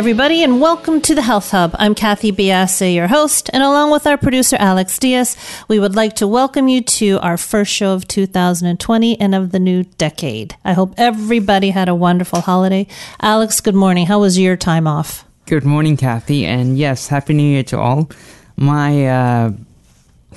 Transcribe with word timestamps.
Everybody, 0.00 0.42
and 0.42 0.62
welcome 0.62 0.98
to 0.98 1.14
the 1.14 1.20
Health 1.20 1.50
Hub. 1.50 1.76
I'm 1.78 1.94
Kathy 1.94 2.32
Biase, 2.32 2.94
your 2.94 3.06
host, 3.06 3.50
and 3.52 3.62
along 3.62 3.90
with 3.90 4.06
our 4.06 4.16
producer 4.16 4.56
Alex 4.58 4.98
Diaz, 4.98 5.36
we 5.68 5.78
would 5.78 5.94
like 5.94 6.16
to 6.16 6.26
welcome 6.26 6.68
you 6.68 6.80
to 6.80 7.18
our 7.18 7.36
first 7.36 7.70
show 7.70 7.92
of 7.92 8.08
2020 8.08 9.20
and 9.20 9.34
of 9.34 9.52
the 9.52 9.58
new 9.58 9.84
decade. 9.98 10.56
I 10.64 10.72
hope 10.72 10.94
everybody 10.96 11.68
had 11.68 11.90
a 11.90 11.94
wonderful 11.94 12.40
holiday. 12.40 12.86
Alex, 13.20 13.60
good 13.60 13.74
morning. 13.74 14.06
How 14.06 14.20
was 14.20 14.38
your 14.38 14.56
time 14.56 14.86
off? 14.86 15.26
Good 15.44 15.66
morning, 15.66 15.98
Kathy, 15.98 16.46
and 16.46 16.78
yes, 16.78 17.08
Happy 17.08 17.34
New 17.34 17.42
Year 17.42 17.64
to 17.64 17.78
all. 17.78 18.10
My 18.56 19.06
uh, 19.06 19.52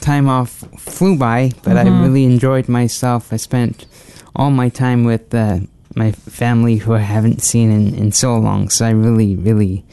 time 0.02 0.28
off 0.28 0.50
flew 0.78 1.18
by, 1.18 1.52
but 1.64 1.78
mm-hmm. 1.78 1.88
I 1.88 2.04
really 2.04 2.26
enjoyed 2.26 2.68
myself. 2.68 3.32
I 3.32 3.38
spent 3.38 3.86
all 4.36 4.52
my 4.52 4.68
time 4.68 5.06
with 5.06 5.34
uh, 5.34 5.60
my 5.96 6.12
family 6.12 6.78
who 6.78 6.94
I 6.94 7.00
haven't 7.00 7.42
seen 7.42 7.72
in, 7.72 7.96
in 7.96 8.12
so 8.12 8.36
long. 8.36 8.70
So 8.70 8.86
I 8.86 8.92
really, 8.92 9.36
really 9.36 9.84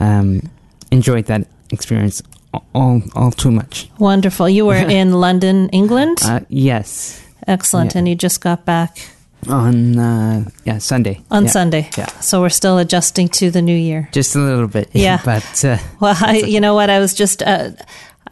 um, 0.00 0.42
enjoyed 0.90 1.26
that 1.26 1.46
experience 1.70 2.22
all, 2.74 3.02
all 3.14 3.30
too 3.30 3.50
much. 3.50 3.88
Wonderful. 3.98 4.48
You 4.48 4.66
were 4.66 4.74
in 5.00 5.12
London, 5.12 5.68
England? 5.70 6.18
Uh, 6.24 6.40
yes. 6.48 7.22
Excellent. 7.46 7.94
Yeah. 7.94 7.98
And 7.98 8.08
you 8.08 8.14
just 8.14 8.40
got 8.40 8.64
back? 8.64 8.98
On 9.48 9.98
uh, 9.98 10.44
yeah 10.64 10.78
Sunday. 10.78 11.20
On 11.30 11.44
yeah. 11.44 11.50
Sunday. 11.50 11.90
Yeah. 11.98 12.06
So 12.20 12.40
we're 12.40 12.48
still 12.48 12.78
adjusting 12.78 13.28
to 13.28 13.50
the 13.50 13.60
new 13.60 13.76
year. 13.76 14.08
Just 14.10 14.34
a 14.36 14.38
little 14.38 14.68
bit. 14.68 14.88
Yeah. 14.94 15.20
but 15.22 15.64
uh, 15.64 15.76
well, 16.00 16.16
I, 16.18 16.38
you 16.38 16.60
know 16.60 16.74
what? 16.74 16.88
I 16.88 16.98
was 16.98 17.12
just 17.12 17.42
uh, 17.42 17.72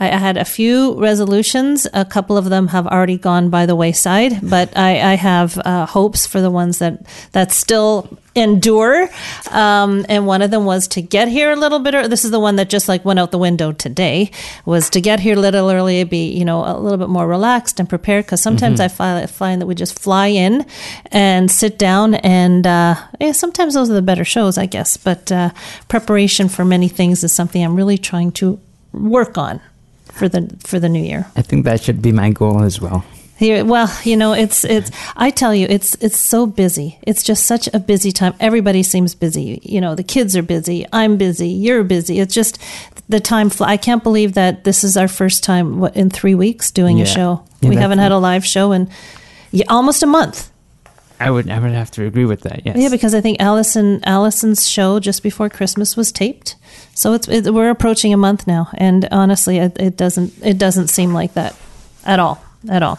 I 0.00 0.06
had 0.06 0.36
a 0.36 0.44
few 0.44 0.94
resolutions. 1.00 1.86
A 1.92 2.04
couple 2.04 2.36
of 2.36 2.46
them 2.46 2.68
have 2.68 2.86
already 2.86 3.18
gone 3.18 3.50
by 3.50 3.66
the 3.66 3.76
wayside, 3.76 4.38
but 4.42 4.76
I, 4.76 5.12
I 5.12 5.14
have 5.14 5.58
uh, 5.58 5.86
hopes 5.86 6.26
for 6.26 6.40
the 6.40 6.50
ones 6.50 6.78
that 6.78 7.04
that 7.32 7.52
still 7.52 8.18
endure. 8.34 9.10
Um, 9.50 10.06
and 10.08 10.26
one 10.26 10.40
of 10.40 10.50
them 10.50 10.64
was 10.64 10.88
to 10.88 11.02
get 11.02 11.28
here 11.28 11.50
a 11.50 11.56
little 11.56 11.78
bit. 11.78 11.94
Or, 11.94 12.08
this 12.08 12.24
is 12.24 12.30
the 12.30 12.40
one 12.40 12.56
that 12.56 12.70
just 12.70 12.88
like 12.88 13.04
went 13.04 13.18
out 13.18 13.30
the 13.30 13.38
window 13.38 13.70
today. 13.70 14.30
Was 14.64 14.88
to 14.90 15.00
get 15.00 15.20
here 15.20 15.36
a 15.36 15.40
little 15.40 15.70
early, 15.70 16.02
be 16.04 16.32
you 16.32 16.44
know 16.44 16.64
a 16.64 16.78
little 16.78 16.98
bit 16.98 17.10
more 17.10 17.28
relaxed 17.28 17.78
and 17.78 17.88
prepared. 17.88 18.24
Because 18.24 18.40
sometimes 18.40 18.80
mm-hmm. 18.80 19.02
I 19.02 19.26
find 19.26 19.60
that 19.60 19.66
we 19.66 19.74
just 19.74 19.98
fly 19.98 20.28
in 20.28 20.64
and 21.10 21.50
sit 21.50 21.78
down, 21.78 22.14
and 22.14 22.66
uh, 22.66 22.94
yeah, 23.20 23.32
sometimes 23.32 23.74
those 23.74 23.90
are 23.90 23.94
the 23.94 24.02
better 24.02 24.24
shows, 24.24 24.56
I 24.56 24.66
guess. 24.66 24.96
But 24.96 25.30
uh, 25.30 25.50
preparation 25.88 26.48
for 26.48 26.64
many 26.64 26.88
things 26.88 27.22
is 27.22 27.32
something 27.32 27.62
I'm 27.62 27.76
really 27.76 27.98
trying 27.98 28.32
to 28.32 28.58
work 28.92 29.36
on 29.36 29.60
for 30.12 30.28
the 30.28 30.54
for 30.60 30.78
the 30.78 30.88
new 30.88 31.02
year. 31.02 31.26
I 31.36 31.42
think 31.42 31.64
that 31.64 31.82
should 31.82 32.02
be 32.02 32.12
my 32.12 32.30
goal 32.30 32.62
as 32.62 32.80
well. 32.80 33.04
Here, 33.36 33.64
well, 33.64 33.92
you 34.04 34.16
know, 34.16 34.34
it's 34.34 34.64
it's. 34.64 34.90
I 35.16 35.30
tell 35.30 35.52
you, 35.52 35.66
it's 35.68 35.96
it's 35.96 36.18
so 36.18 36.46
busy. 36.46 36.98
It's 37.02 37.24
just 37.24 37.44
such 37.44 37.68
a 37.74 37.80
busy 37.80 38.12
time. 38.12 38.34
Everybody 38.38 38.84
seems 38.84 39.16
busy. 39.16 39.58
You 39.64 39.80
know, 39.80 39.96
the 39.96 40.04
kids 40.04 40.36
are 40.36 40.42
busy. 40.42 40.86
I'm 40.92 41.16
busy. 41.16 41.48
You're 41.48 41.82
busy. 41.82 42.20
It's 42.20 42.34
just 42.34 42.58
the 43.08 43.18
time. 43.18 43.50
Fl- 43.50 43.64
I 43.64 43.78
can't 43.78 44.04
believe 44.04 44.34
that 44.34 44.62
this 44.62 44.84
is 44.84 44.96
our 44.96 45.08
first 45.08 45.42
time 45.42 45.80
what, 45.80 45.96
in 45.96 46.08
three 46.08 46.36
weeks 46.36 46.70
doing 46.70 46.98
yeah. 46.98 47.04
a 47.04 47.06
show. 47.06 47.44
Yeah, 47.60 47.70
we 47.70 47.76
haven't 47.76 47.98
had 47.98 48.12
a 48.12 48.18
live 48.18 48.44
show 48.44 48.70
in 48.70 48.88
yeah, 49.50 49.64
almost 49.68 50.02
a 50.02 50.06
month. 50.06 50.52
I 51.18 51.30
would 51.30 51.50
I 51.50 51.58
would 51.58 51.72
have 51.72 51.90
to 51.92 52.06
agree 52.06 52.24
with 52.24 52.42
that. 52.42 52.64
Yes. 52.64 52.76
Yeah, 52.76 52.88
because 52.90 53.14
I 53.14 53.20
think 53.20 53.40
Allison 53.40 54.00
Allison's 54.04 54.68
show 54.68 55.00
just 55.00 55.22
before 55.22 55.48
Christmas 55.48 55.96
was 55.96 56.12
taped. 56.12 56.56
So 56.94 57.14
it's 57.14 57.28
it, 57.28 57.52
we're 57.52 57.70
approaching 57.70 58.12
a 58.12 58.16
month 58.16 58.46
now, 58.46 58.68
and 58.74 59.08
honestly, 59.10 59.58
it, 59.58 59.78
it 59.80 59.96
doesn't 59.96 60.34
it 60.42 60.58
doesn't 60.58 60.88
seem 60.88 61.12
like 61.14 61.34
that 61.34 61.56
at 62.04 62.18
all, 62.18 62.42
at 62.68 62.82
all. 62.82 62.98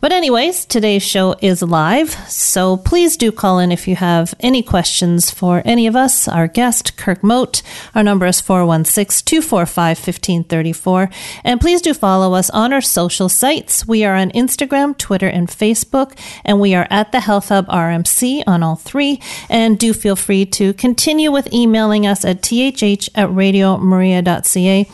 But, 0.00 0.12
anyways, 0.12 0.66
today's 0.66 1.02
show 1.02 1.34
is 1.40 1.62
live, 1.62 2.10
so 2.28 2.76
please 2.76 3.16
do 3.16 3.32
call 3.32 3.58
in 3.58 3.72
if 3.72 3.88
you 3.88 3.96
have 3.96 4.34
any 4.38 4.62
questions 4.62 5.30
for 5.30 5.62
any 5.64 5.86
of 5.86 5.96
us. 5.96 6.28
Our 6.28 6.46
guest, 6.46 6.98
Kirk 6.98 7.24
Moat. 7.24 7.62
Our 7.94 8.02
number 8.02 8.26
is 8.26 8.38
416 8.38 9.24
245 9.24 9.96
1534. 9.96 11.08
And 11.42 11.58
please 11.58 11.80
do 11.80 11.94
follow 11.94 12.34
us 12.34 12.50
on 12.50 12.74
our 12.74 12.82
social 12.82 13.30
sites. 13.30 13.88
We 13.88 14.04
are 14.04 14.14
on 14.14 14.30
Instagram, 14.32 14.98
Twitter, 14.98 15.28
and 15.28 15.48
Facebook, 15.48 16.18
and 16.44 16.60
we 16.60 16.74
are 16.74 16.86
at 16.90 17.12
the 17.12 17.20
Health 17.20 17.48
Hub 17.48 17.66
RMC 17.68 18.42
on 18.46 18.62
all 18.62 18.76
three. 18.76 19.22
And 19.48 19.78
do 19.78 19.94
feel 19.94 20.16
free 20.16 20.44
to 20.46 20.74
continue 20.74 21.32
with 21.32 21.50
emailing 21.50 22.06
us 22.06 22.26
at 22.26 22.42
thh 22.42 23.08
at 23.14 23.30
radiomaria.ca. 23.30 24.86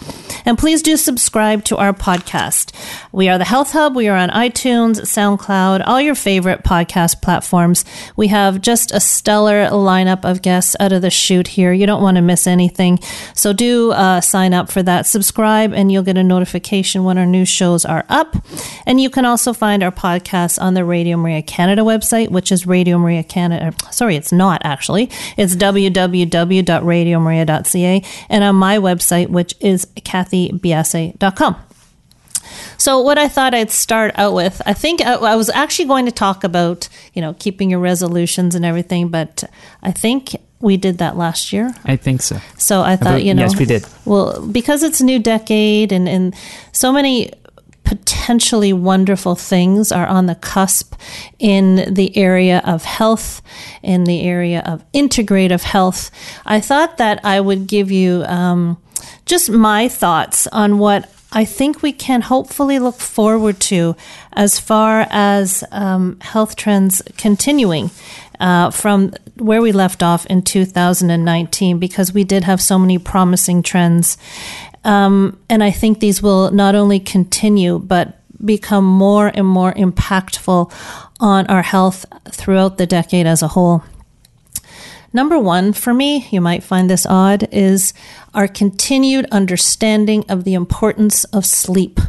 And 0.45 0.57
please 0.57 0.83
do 0.83 0.97
subscribe 0.97 1.65
to 1.65 1.77
our 1.79 1.93
podcast. 1.93 2.73
We 3.11 3.29
are 3.29 3.39
the 3.39 3.45
Health 3.45 3.73
Hub. 3.73 3.97
We 3.97 4.07
are 4.07 4.17
on 4.17 4.31
iTunes. 4.31 5.00
SoundCloud, 5.03 5.83
all 5.87 6.01
your 6.01 6.15
favorite 6.15 6.63
podcast 6.63 7.23
platforms. 7.23 7.85
We 8.17 8.29
have 8.29 8.61
just 8.61 8.93
a 8.93 9.01
stellar 9.01 9.69
lineup 9.71 10.25
of 10.25 10.43
guests 10.43 10.77
out 10.81 10.93
of 10.93 11.03
the 11.03 11.11
chute 11.11 11.49
here. 11.49 11.73
You 11.73 11.87
don't 11.87 12.03
want 12.03 12.17
to 12.17 12.23
miss 12.23 12.47
anything. 12.47 12.99
So 13.35 13.53
do 13.53 13.93
uh, 13.93 14.21
sign 14.21 14.55
up 14.55 14.71
for 14.71 14.83
that. 14.83 15.07
Subscribe, 15.07 15.73
and 15.73 15.91
you'll 15.91 16.03
get 16.03 16.19
a 16.19 16.25
notification 16.25 17.05
when 17.05 17.19
our 17.19 17.27
new 17.27 17.45
shows 17.45 17.85
are 17.85 18.05
up. 18.09 18.37
And 18.87 19.01
you 19.01 19.11
can 19.11 19.25
also 19.25 19.53
find 19.53 19.83
our 19.83 19.93
podcast 19.93 20.61
on 20.61 20.75
the 20.75 20.85
Radio 20.85 21.17
Maria 21.17 21.43
Canada 21.43 21.83
website, 21.83 22.31
which 22.31 22.53
is 22.53 22.67
Radio 22.67 22.99
Maria 22.99 23.23
Canada. 23.23 23.75
Sorry, 23.91 24.17
it's 24.17 24.33
not 24.33 24.61
actually. 24.65 25.11
It's 25.37 25.57
www.radiomaria.ca, 25.57 28.03
and 28.29 28.45
on 28.45 28.57
my 28.57 28.79
website, 28.79 29.29
which 29.29 29.55
is 29.61 29.87
kathybiase.com. 29.97 31.57
So, 32.79 33.01
what 33.01 33.19
I 33.19 33.29
thought 33.29 33.55
I'd 33.55 33.71
start 33.71 34.13
out 34.17 34.35
with, 34.35 34.61
I 34.67 34.73
think 34.73 35.01
I, 35.01 35.15
I, 35.15 35.37
was 35.37 35.51
actually 35.51 35.87
going 35.87 36.07
to 36.07 36.13
talk 36.13 36.45
about, 36.45 36.89
you 37.15 37.23
know, 37.23 37.35
keeping 37.39 37.71
your 37.71 37.81
resolutions 37.81 38.55
and 38.55 38.65
everything, 38.65 39.09
but 39.09 39.45
I 39.83 39.93
think 39.93 40.37
we 40.61 40.77
did 40.77 40.99
that 40.99 41.17
last 41.17 41.53
year. 41.53 41.75
I 41.85 41.97
think 41.97 42.23
so. 42.23 42.39
So 42.59 42.83
I 42.83 42.97
thought, 42.97 43.25
you 43.25 43.35
know, 43.35 43.43
yes, 43.43 43.59
we 43.59 43.65
did. 43.65 43.87
Well, 44.05 44.47
because 44.47 44.83
it's 44.83 45.01
a 45.01 45.05
new 45.05 45.19
decade 45.19 45.93
and 45.93 46.09
and 46.09 46.35
so 46.73 46.93
many 46.93 47.33
potentially 47.91 48.73
wonderful 48.73 49.35
things 49.35 49.91
are 49.91 50.07
on 50.07 50.27
the 50.27 50.37
cusp 50.37 50.95
in 51.41 51.93
the 51.93 52.17
area 52.17 52.63
of 52.65 52.85
health, 52.85 53.43
in 53.83 54.05
the 54.05 54.23
area 54.23 54.63
of 54.65 54.85
integrative 54.93 55.63
health. 55.63 56.13
I 56.47 56.61
thought 56.61 56.99
that 56.99 57.19
I 57.25 57.41
would 57.41 57.67
give 57.67 57.91
you 57.91 58.23
um, 58.27 58.81
just 59.27 59.51
my 59.51 59.89
thoughts 59.89 60.47
on 60.49 60.79
what 60.79 61.11
I 61.33 61.45
think 61.45 61.83
we 61.83 61.93
can 61.93 62.23
hopefully 62.23 62.79
look 62.79 62.97
forward 62.97 63.61
to 63.61 63.95
as 64.33 64.59
far 64.59 65.07
as 65.11 65.63
um, 65.71 66.19
health 66.21 66.57
trends 66.57 67.03
continuing 67.17 67.91
uh, 68.41 68.71
from 68.71 69.13
where 69.37 69.63
we 69.63 69.71
left 69.71 70.03
off 70.03 70.27
in 70.27 70.43
2019 70.43 71.79
because 71.79 72.13
we 72.13 72.25
did 72.25 72.45
have 72.45 72.61
so 72.61 72.79
many 72.79 72.99
promising 72.99 73.63
trends. 73.63 74.19
Um, 74.85 75.39
and 75.49 75.63
I 75.63 75.71
think 75.71 76.01
these 76.01 76.23
will 76.23 76.51
not 76.51 76.75
only 76.75 76.99
continue, 76.99 77.79
but 77.79 78.17
become 78.45 78.85
more 78.85 79.31
and 79.33 79.47
more 79.47 79.73
impactful 79.75 80.73
on 81.21 81.47
our 81.47 81.63
health 81.63 82.07
throughout 82.31 82.79
the 82.79 82.87
decade 82.87 83.27
as 83.27 83.43
a 83.43 83.49
whole. 83.49 83.85
Number 85.13 85.39
one, 85.39 85.73
for 85.73 85.93
me, 85.93 86.29
you 86.31 86.41
might 86.41 86.63
find 86.63 86.89
this 86.89 87.05
odd, 87.05 87.49
is 87.53 87.93
our 88.35 88.49
continued 88.49 89.27
understanding 89.31 90.25
of 90.29 90.45
the 90.45 90.55
importance 90.55 91.25
of 91.25 91.45
sleep. 91.45 92.01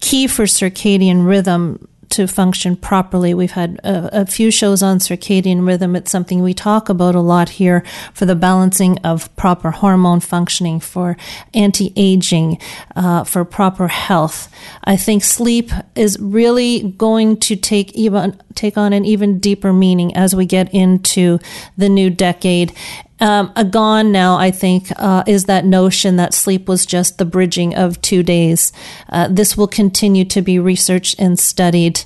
Key 0.00 0.26
for 0.26 0.44
circadian 0.44 1.26
rhythm 1.26 1.88
to 2.12 2.26
function 2.26 2.76
properly. 2.76 3.32
We've 3.32 3.52
had 3.52 3.80
a, 3.82 4.20
a, 4.20 4.26
few 4.26 4.50
shows 4.50 4.82
on 4.82 4.98
circadian 4.98 5.66
rhythm. 5.66 5.96
It's 5.96 6.10
something 6.10 6.42
we 6.42 6.52
talk 6.52 6.90
about 6.90 7.14
a 7.14 7.20
lot 7.20 7.48
here 7.48 7.82
for 8.12 8.26
the 8.26 8.34
balancing 8.34 8.98
of 8.98 9.34
proper 9.36 9.70
hormone 9.70 10.20
functioning, 10.20 10.78
for 10.78 11.16
anti 11.54 11.92
aging, 11.96 12.58
uh, 12.94 13.24
for 13.24 13.44
proper 13.46 13.88
health. 13.88 14.52
I 14.84 14.96
think 14.96 15.24
sleep 15.24 15.70
is 15.94 16.18
really 16.20 16.92
going 16.98 17.38
to 17.40 17.56
take 17.56 17.92
even 17.92 18.40
take 18.54 18.76
on 18.76 18.92
an 18.92 19.06
even 19.06 19.38
deeper 19.38 19.72
meaning 19.72 20.14
as 20.14 20.36
we 20.36 20.44
get 20.44 20.72
into 20.74 21.38
the 21.78 21.88
new 21.88 22.10
decade 22.10 22.74
um, 23.22 23.52
a 23.54 23.64
gone 23.64 24.10
now, 24.10 24.36
I 24.36 24.50
think, 24.50 24.90
uh, 24.96 25.22
is 25.28 25.44
that 25.44 25.64
notion 25.64 26.16
that 26.16 26.34
sleep 26.34 26.68
was 26.68 26.84
just 26.84 27.18
the 27.18 27.24
bridging 27.24 27.72
of 27.72 28.02
two 28.02 28.24
days. 28.24 28.72
Uh, 29.08 29.28
this 29.30 29.56
will 29.56 29.68
continue 29.68 30.24
to 30.24 30.42
be 30.42 30.58
researched 30.58 31.20
and 31.20 31.38
studied. 31.38 32.02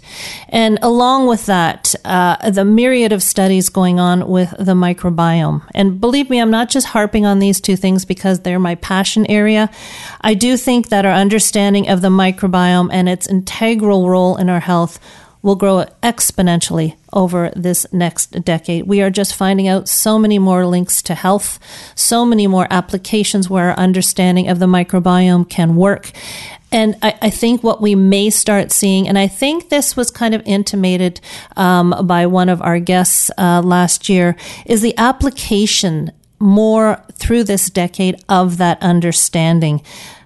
And 0.50 0.78
along 0.82 1.26
with 1.26 1.46
that, 1.46 1.94
uh, 2.04 2.50
the 2.50 2.66
myriad 2.66 3.12
of 3.12 3.22
studies 3.22 3.70
going 3.70 3.98
on 3.98 4.28
with 4.28 4.50
the 4.58 4.74
microbiome. 4.74 5.62
And 5.74 5.98
believe 6.02 6.28
me, 6.28 6.38
I'm 6.38 6.50
not 6.50 6.68
just 6.68 6.88
harping 6.88 7.24
on 7.24 7.38
these 7.38 7.62
two 7.62 7.76
things 7.76 8.04
because 8.04 8.40
they're 8.40 8.58
my 8.58 8.74
passion 8.74 9.24
area. 9.30 9.70
I 10.20 10.34
do 10.34 10.58
think 10.58 10.90
that 10.90 11.06
our 11.06 11.14
understanding 11.14 11.88
of 11.88 12.02
the 12.02 12.10
microbiome 12.10 12.90
and 12.92 13.08
its 13.08 13.26
integral 13.26 14.10
role 14.10 14.36
in 14.36 14.50
our 14.50 14.60
health 14.60 15.00
will 15.46 15.54
grow 15.54 15.84
exponentially 16.02 16.96
over 17.12 17.52
this 17.54 17.86
next 17.92 18.32
decade. 18.44 18.84
We 18.84 19.00
are 19.00 19.10
just 19.10 19.32
finding 19.32 19.68
out 19.68 19.88
so 19.88 20.18
many 20.18 20.40
more 20.40 20.66
links 20.66 21.00
to 21.02 21.14
health, 21.14 21.60
so 21.94 22.26
many 22.26 22.48
more 22.48 22.66
applications 22.68 23.48
where 23.48 23.70
our 23.70 23.76
understanding 23.76 24.48
of 24.48 24.58
the 24.58 24.66
microbiome 24.66 25.48
can 25.48 25.76
work. 25.76 26.10
And 26.72 26.96
I, 27.00 27.16
I, 27.22 27.30
think 27.30 27.62
what 27.62 27.80
we 27.80 27.94
may 27.94 28.28
start 28.28 28.72
seeing, 28.72 29.06
and 29.06 29.16
I 29.16 29.28
think 29.28 29.68
this 29.68 29.96
was 29.96 30.10
kind 30.10 30.34
of 30.34 30.42
intimated 30.44 31.20
um, 31.56 31.94
by 32.02 32.26
one 32.26 32.48
of 32.48 32.60
our 32.60 32.80
guests 32.80 33.30
uh, 33.38 33.62
last 33.64 34.08
year, 34.08 34.36
is 34.66 34.82
the 34.82 34.98
application 34.98 36.10
more 36.40 37.04
through 37.12 37.44
this 37.44 37.70
decade 37.70 38.20
of 38.28 38.58
that 38.58 38.82
understanding. 38.82 39.80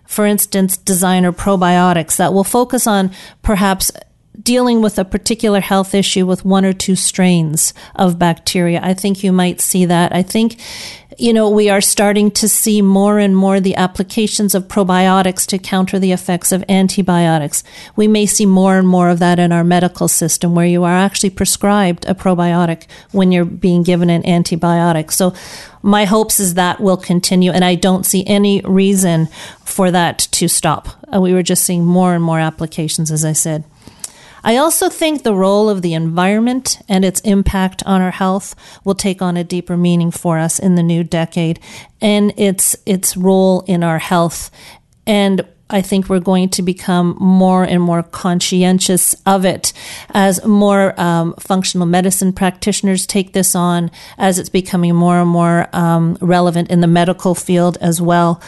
For 0.06 0.24
instance, 0.24 0.78
designer 0.78 1.30
probiotics 1.30 2.16
that 2.16 2.32
will 2.32 2.42
focus 2.42 2.86
on 2.86 3.10
perhaps 3.42 3.92
dealing 4.40 4.80
with 4.80 4.98
a 4.98 5.04
particular 5.04 5.60
health 5.60 5.94
issue 5.94 6.26
with 6.26 6.44
one 6.44 6.64
or 6.64 6.72
two 6.72 6.96
strains 6.96 7.74
of 7.96 8.18
bacteria. 8.18 8.80
I 8.82 8.94
think 8.94 9.22
you 9.22 9.32
might 9.32 9.60
see 9.60 9.84
that. 9.86 10.14
I 10.14 10.22
think, 10.22 10.60
you 11.18 11.32
know, 11.32 11.50
we 11.50 11.68
are 11.68 11.80
starting 11.80 12.30
to 12.32 12.48
see 12.48 12.80
more 12.80 13.18
and 13.18 13.36
more 13.36 13.60
the 13.60 13.74
applications 13.74 14.54
of 14.54 14.68
probiotics 14.68 15.46
to 15.48 15.58
counter 15.58 15.98
the 15.98 16.12
effects 16.12 16.52
of 16.52 16.64
antibiotics. 16.68 17.64
We 17.96 18.08
may 18.08 18.24
see 18.24 18.46
more 18.46 18.78
and 18.78 18.86
more 18.86 19.10
of 19.10 19.18
that 19.18 19.38
in 19.38 19.52
our 19.52 19.64
medical 19.64 20.08
system 20.08 20.54
where 20.54 20.66
you 20.66 20.84
are 20.84 20.96
actually 20.96 21.30
prescribed 21.30 22.06
a 22.06 22.14
probiotic 22.14 22.86
when 23.10 23.32
you're 23.32 23.44
being 23.44 23.82
given 23.82 24.10
an 24.10 24.22
antibiotic. 24.22 25.10
So 25.10 25.34
my 25.82 26.04
hopes 26.04 26.38
is 26.38 26.54
that 26.54 26.80
will 26.80 26.96
continue 26.96 27.50
and 27.50 27.64
I 27.64 27.74
don't 27.74 28.06
see 28.06 28.24
any 28.26 28.60
reason 28.60 29.26
for 29.64 29.90
that 29.90 30.18
to 30.32 30.48
stop. 30.48 30.88
Uh, 31.12 31.20
we 31.20 31.34
were 31.34 31.42
just 31.42 31.64
seeing 31.64 31.84
more 31.84 32.14
and 32.14 32.22
more 32.22 32.38
applications, 32.38 33.10
as 33.10 33.24
I 33.24 33.32
said. 33.32 33.64
I 34.42 34.56
also 34.56 34.88
think 34.88 35.22
the 35.22 35.34
role 35.34 35.68
of 35.68 35.82
the 35.82 35.94
environment 35.94 36.80
and 36.88 37.04
its 37.04 37.20
impact 37.20 37.82
on 37.84 38.00
our 38.00 38.10
health 38.10 38.54
will 38.84 38.94
take 38.94 39.22
on 39.22 39.36
a 39.36 39.44
deeper 39.44 39.76
meaning 39.76 40.10
for 40.10 40.38
us 40.38 40.58
in 40.58 40.74
the 40.74 40.82
new 40.82 41.04
decade 41.04 41.60
and 42.00 42.32
its 42.36 42.76
its 42.86 43.16
role 43.16 43.62
in 43.62 43.84
our 43.84 43.98
health. 43.98 44.50
And 45.06 45.44
I 45.70 45.82
think 45.82 46.08
we're 46.08 46.20
going 46.20 46.48
to 46.50 46.62
become 46.62 47.16
more 47.20 47.62
and 47.64 47.80
more 47.80 48.02
conscientious 48.02 49.14
of 49.24 49.44
it 49.44 49.72
as 50.10 50.44
more 50.44 51.00
um, 51.00 51.34
functional 51.38 51.86
medicine 51.86 52.32
practitioners 52.32 53.06
take 53.06 53.32
this 53.32 53.54
on, 53.54 53.90
as 54.18 54.38
it's 54.38 54.48
becoming 54.48 54.94
more 54.96 55.20
and 55.20 55.30
more 55.30 55.68
um, 55.72 56.18
relevant 56.20 56.70
in 56.70 56.80
the 56.80 56.86
medical 56.88 57.34
field 57.34 57.78
as 57.80 58.00
well 58.00 58.42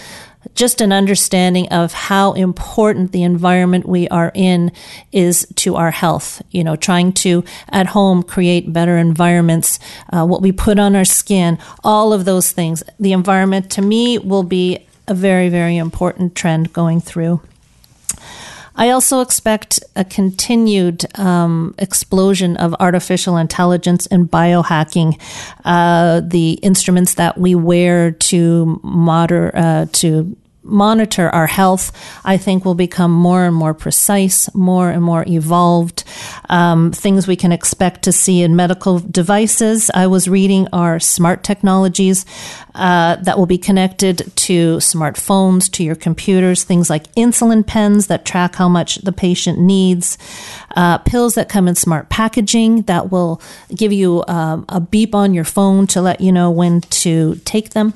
just 0.55 0.81
an 0.81 0.93
understanding 0.93 1.69
of 1.69 1.93
how 1.93 2.33
important 2.33 3.13
the 3.13 3.23
environment 3.23 3.87
we 3.87 4.09
are 4.09 4.33
in 4.35 4.73
is 5.13 5.47
to 5.57 5.77
our 5.77 5.91
health. 5.91 6.43
You 6.51 6.65
know, 6.65 6.77
trying 6.77 7.13
to 7.15 7.45
at 7.69 7.87
home 7.89 8.23
create 8.23 8.73
better 8.73 8.97
environments, 8.97 9.79
uh, 10.13 10.27
what 10.27 10.43
we 10.43 10.53
put 10.53 10.79
on 10.79 10.97
our 10.97 11.05
skin, 11.05 11.59
all 11.85 12.13
of 12.13 12.25
those 12.25 12.53
things. 12.53 12.83
The 12.99 13.13
environment 13.13 13.71
to 13.73 13.83
me 13.83 14.19
will 14.19 14.43
be 14.43 14.87
a 15.09 15.15
very, 15.15 15.49
very 15.49 15.77
important 15.77 16.35
trend 16.35 16.73
going 16.73 17.01
through. 17.01 17.41
I 18.77 18.91
also 18.91 19.21
expect 19.21 19.81
a 19.97 20.05
continued 20.05 21.07
um, 21.19 21.75
explosion 21.79 22.57
of 22.57 22.75
artificial 22.81 23.37
intelligence 23.37 24.07
and 24.07 24.31
biohacking. 24.31 25.21
Uh, 25.65 26.21
the 26.25 26.53
instruments 26.55 27.15
that 27.15 27.39
we 27.39 27.55
wear 27.55 28.13
to 28.13 28.81
moder- 28.83 29.53
uh, 29.55 29.87
to 29.93 30.37
monitor 30.63 31.29
our 31.31 31.47
health, 31.47 31.93
I 32.25 32.37
think 32.37 32.65
will 32.65 32.75
become 32.75 33.11
more 33.11 33.45
and 33.45 33.55
more 33.55 33.75
precise, 33.75 34.53
more 34.55 34.91
and 34.91 35.03
more 35.03 35.25
evolved. 35.27 36.05
Um, 36.49 36.93
things 36.93 37.27
we 37.27 37.37
can 37.37 37.53
expect 37.53 38.03
to 38.05 38.13
see 38.13 38.43
in 38.43 38.57
medical 38.57 39.01
devices. 39.01 39.91
I 39.95 40.07
was 40.07 40.29
reading 40.29 40.69
are 40.73 41.01
smart 41.01 41.43
technologies 41.45 42.25
uh, 42.75 43.17
that 43.17 43.39
will 43.39 43.47
be 43.47 43.59
connected 43.59 44.33
to 44.37 44.77
smartphones, 44.77 45.71
to 45.73 45.85
your 45.85 45.95
computers, 45.95 46.65
things 46.65 46.89
like 46.89 47.13
insulin 47.15 47.67
pens 47.67 48.07
that 48.07 48.25
track 48.25 48.55
how 48.55 48.69
much 48.69 48.97
the 48.97 49.13
patient 49.13 49.59
needs, 49.59 50.19
uh, 50.77 50.99
pills 50.99 51.35
that 51.35 51.49
come 51.49 51.69
in 51.69 51.75
smart 51.75 52.09
packaging 52.09 52.83
that 52.83 53.11
will 53.11 53.41
give 53.75 53.93
you 53.93 54.25
um, 54.29 54.65
a 54.69 54.81
beep 54.81 55.15
on 55.15 55.35
your 55.35 55.45
phone 55.45 55.87
to 55.87 56.01
let 56.01 56.21
you 56.21 56.33
know 56.33 56.51
when 56.51 56.81
to 56.81 57.35
take 57.45 57.71
them. 57.71 57.95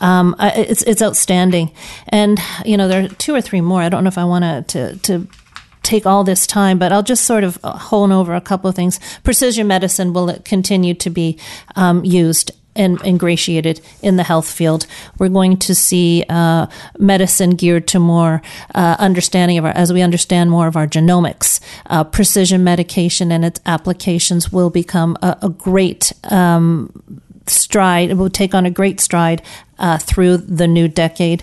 Um, 0.00 0.34
it's 0.40 0.82
it's 0.82 1.02
outstanding, 1.02 1.70
and 2.08 2.40
you 2.64 2.76
know 2.76 2.88
there 2.88 3.04
are 3.04 3.08
two 3.08 3.34
or 3.34 3.40
three 3.40 3.60
more. 3.60 3.82
I 3.82 3.88
don't 3.88 4.04
know 4.04 4.08
if 4.08 4.18
I 4.18 4.24
want 4.24 4.68
to 4.68 4.96
to 4.96 5.26
take 5.82 6.06
all 6.06 6.24
this 6.24 6.46
time, 6.46 6.78
but 6.78 6.92
I'll 6.92 7.02
just 7.02 7.24
sort 7.24 7.44
of 7.44 7.58
uh, 7.64 7.76
hone 7.76 8.12
over 8.12 8.34
a 8.34 8.40
couple 8.40 8.70
of 8.70 8.76
things. 8.76 9.00
Precision 9.24 9.66
medicine 9.66 10.12
will 10.12 10.32
continue 10.44 10.94
to 10.94 11.10
be 11.10 11.38
um, 11.76 12.04
used 12.04 12.52
and 12.74 13.00
ingratiated 13.04 13.80
in 14.00 14.16
the 14.16 14.22
health 14.22 14.50
field. 14.50 14.86
We're 15.18 15.28
going 15.28 15.58
to 15.58 15.74
see 15.74 16.24
uh, 16.28 16.66
medicine 16.98 17.50
geared 17.50 17.86
to 17.88 17.98
more 17.98 18.40
uh, 18.74 18.96
understanding 18.98 19.58
of 19.58 19.64
our, 19.64 19.72
as 19.72 19.92
we 19.92 20.00
understand 20.02 20.50
more 20.50 20.66
of 20.66 20.76
our 20.76 20.86
genomics. 20.86 21.60
Uh, 21.86 22.04
precision 22.04 22.64
medication 22.64 23.30
and 23.30 23.44
its 23.44 23.60
applications 23.66 24.50
will 24.50 24.70
become 24.70 25.18
a, 25.22 25.36
a 25.42 25.48
great 25.50 26.12
um, 26.30 27.21
stride, 27.46 28.16
will 28.16 28.30
take 28.30 28.54
on 28.54 28.66
a 28.66 28.70
great 28.70 29.00
stride 29.00 29.42
uh, 29.78 29.98
through 29.98 30.36
the 30.36 30.66
new 30.66 30.88
decade. 30.88 31.42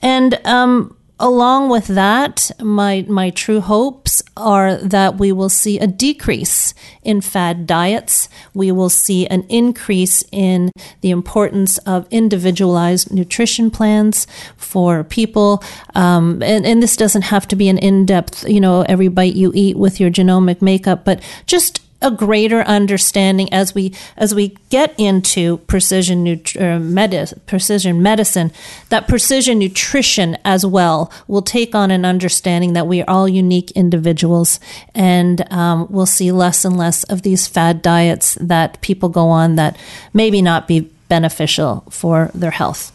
And 0.00 0.40
um, 0.46 0.96
along 1.22 1.70
with 1.70 1.86
that, 1.86 2.50
my 2.60 3.06
my 3.08 3.30
true 3.30 3.60
hopes 3.60 4.22
are 4.36 4.76
that 4.76 5.18
we 5.18 5.30
will 5.30 5.48
see 5.48 5.78
a 5.78 5.86
decrease 5.86 6.74
in 7.02 7.20
fad 7.20 7.66
diets. 7.66 8.28
We 8.54 8.72
will 8.72 8.88
see 8.88 9.26
an 9.28 9.44
increase 9.48 10.24
in 10.32 10.70
the 11.00 11.10
importance 11.10 11.78
of 11.78 12.06
individualized 12.10 13.12
nutrition 13.12 13.70
plans 13.70 14.26
for 14.56 15.04
people. 15.04 15.62
Um, 15.94 16.42
and, 16.42 16.66
and 16.66 16.82
this 16.82 16.96
doesn't 16.96 17.22
have 17.22 17.46
to 17.48 17.56
be 17.56 17.68
an 17.68 17.78
in 17.78 18.04
depth, 18.04 18.48
you 18.48 18.60
know, 18.60 18.82
every 18.82 19.08
bite 19.08 19.36
you 19.36 19.52
eat 19.54 19.76
with 19.76 20.00
your 20.00 20.10
genomic 20.10 20.60
makeup, 20.60 21.04
but 21.04 21.22
just 21.46 21.80
a 22.02 22.10
greater 22.10 22.60
understanding 22.62 23.52
as 23.52 23.74
we 23.74 23.94
as 24.16 24.34
we 24.34 24.56
get 24.68 24.94
into 24.98 25.58
precision 25.58 26.26
uh, 26.26 26.78
medis- 26.78 27.38
precision 27.46 28.02
medicine 28.02 28.52
that 28.88 29.08
precision 29.08 29.58
nutrition 29.58 30.36
as 30.44 30.66
well 30.66 31.10
will 31.26 31.42
take 31.42 31.74
on 31.74 31.90
an 31.90 32.04
understanding 32.04 32.72
that 32.72 32.86
we 32.86 33.00
are 33.00 33.08
all 33.08 33.28
unique 33.28 33.70
individuals 33.72 34.60
and 34.94 35.50
um, 35.52 35.86
we'll 35.90 36.06
see 36.06 36.32
less 36.32 36.64
and 36.64 36.76
less 36.76 37.04
of 37.04 37.22
these 37.22 37.46
fad 37.46 37.80
diets 37.82 38.36
that 38.40 38.80
people 38.80 39.08
go 39.08 39.28
on 39.28 39.56
that 39.56 39.76
maybe 40.12 40.42
not 40.42 40.68
be 40.68 40.90
beneficial 41.08 41.84
for 41.90 42.30
their 42.34 42.50
health. 42.50 42.90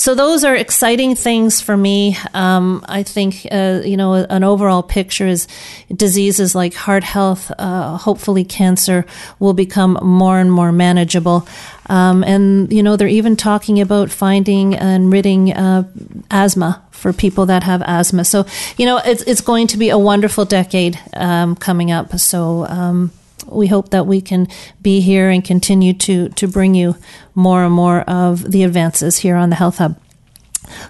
So 0.00 0.14
those 0.14 0.44
are 0.44 0.56
exciting 0.56 1.14
things 1.14 1.60
for 1.60 1.76
me. 1.76 2.16
Um, 2.32 2.82
I 2.88 3.02
think 3.02 3.46
uh, 3.52 3.82
you 3.84 3.98
know 3.98 4.14
an 4.14 4.42
overall 4.42 4.82
picture 4.82 5.26
is 5.26 5.46
diseases 5.94 6.54
like 6.54 6.72
heart 6.72 7.04
health, 7.04 7.52
uh, 7.58 7.98
hopefully 7.98 8.42
cancer 8.42 9.04
will 9.40 9.52
become 9.52 9.98
more 10.00 10.38
and 10.38 10.50
more 10.50 10.72
manageable. 10.72 11.46
Um, 11.90 12.24
and 12.24 12.72
you 12.72 12.82
know 12.82 12.96
they're 12.96 13.08
even 13.08 13.36
talking 13.36 13.78
about 13.78 14.10
finding 14.10 14.74
and 14.74 15.12
ridding 15.12 15.52
uh, 15.52 15.82
asthma 16.30 16.82
for 16.92 17.12
people 17.12 17.44
that 17.46 17.62
have 17.64 17.82
asthma. 17.82 18.24
So 18.24 18.46
you 18.78 18.86
know 18.86 19.02
it's 19.04 19.22
it's 19.24 19.42
going 19.42 19.66
to 19.66 19.76
be 19.76 19.90
a 19.90 19.98
wonderful 19.98 20.46
decade 20.46 20.98
um, 21.12 21.56
coming 21.56 21.92
up. 21.92 22.18
So 22.18 22.64
um, 22.64 23.10
we 23.46 23.66
hope 23.66 23.90
that 23.90 24.06
we 24.06 24.20
can 24.20 24.48
be 24.82 25.00
here 25.00 25.30
and 25.30 25.44
continue 25.44 25.92
to 25.94 26.28
to 26.30 26.48
bring 26.48 26.74
you 26.74 26.96
more 27.34 27.64
and 27.64 27.74
more 27.74 28.00
of 28.02 28.50
the 28.50 28.64
advances 28.64 29.18
here 29.18 29.36
on 29.36 29.50
the 29.50 29.56
Health 29.56 29.78
Hub. 29.78 29.98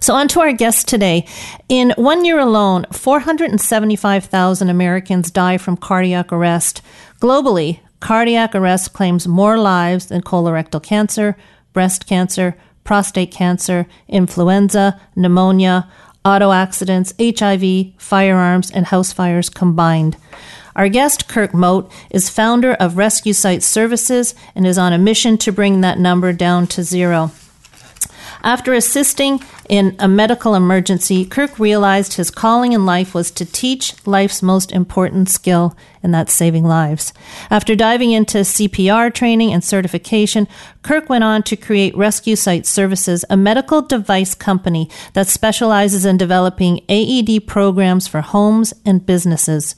So, 0.00 0.14
on 0.14 0.28
to 0.28 0.40
our 0.40 0.52
guest 0.52 0.88
today. 0.88 1.26
In 1.68 1.92
one 1.96 2.24
year 2.24 2.38
alone, 2.38 2.86
475,000 2.92 4.68
Americans 4.68 5.30
die 5.30 5.58
from 5.58 5.76
cardiac 5.76 6.32
arrest. 6.32 6.82
Globally, 7.20 7.80
cardiac 8.00 8.54
arrest 8.54 8.92
claims 8.92 9.26
more 9.26 9.58
lives 9.58 10.06
than 10.06 10.22
colorectal 10.22 10.82
cancer, 10.82 11.36
breast 11.72 12.06
cancer, 12.06 12.56
prostate 12.84 13.30
cancer, 13.30 13.86
influenza, 14.08 15.00
pneumonia, 15.14 15.90
auto 16.24 16.52
accidents, 16.52 17.14
HIV, 17.18 17.92
firearms, 17.98 18.70
and 18.70 18.86
house 18.86 19.12
fires 19.12 19.48
combined. 19.48 20.16
Our 20.76 20.88
guest, 20.88 21.28
Kirk 21.28 21.52
Mote, 21.52 21.90
is 22.10 22.30
founder 22.30 22.74
of 22.74 22.96
Rescue 22.96 23.32
Site 23.32 23.62
Services 23.62 24.34
and 24.54 24.66
is 24.66 24.78
on 24.78 24.92
a 24.92 24.98
mission 24.98 25.36
to 25.38 25.52
bring 25.52 25.80
that 25.80 25.98
number 25.98 26.32
down 26.32 26.66
to 26.68 26.82
zero. 26.82 27.32
After 28.42 28.72
assisting 28.72 29.40
in 29.68 29.94
a 29.98 30.08
medical 30.08 30.54
emergency, 30.54 31.26
Kirk 31.26 31.58
realized 31.58 32.14
his 32.14 32.30
calling 32.30 32.72
in 32.72 32.86
life 32.86 33.14
was 33.14 33.30
to 33.32 33.44
teach 33.44 33.94
life's 34.06 34.42
most 34.42 34.72
important 34.72 35.28
skill, 35.28 35.76
and 36.02 36.14
that's 36.14 36.32
saving 36.32 36.64
lives. 36.64 37.12
After 37.50 37.76
diving 37.76 38.12
into 38.12 38.38
CPR 38.38 39.12
training 39.12 39.52
and 39.52 39.62
certification, 39.62 40.48
Kirk 40.82 41.10
went 41.10 41.24
on 41.24 41.42
to 41.44 41.56
create 41.56 41.96
Rescue 41.96 42.36
Site 42.36 42.66
Services, 42.66 43.26
a 43.28 43.36
medical 43.36 43.82
device 43.82 44.34
company 44.34 44.88
that 45.12 45.28
specializes 45.28 46.06
in 46.06 46.16
developing 46.16 46.80
AED 46.88 47.46
programs 47.46 48.08
for 48.08 48.22
homes 48.22 48.72
and 48.86 49.04
businesses. 49.04 49.74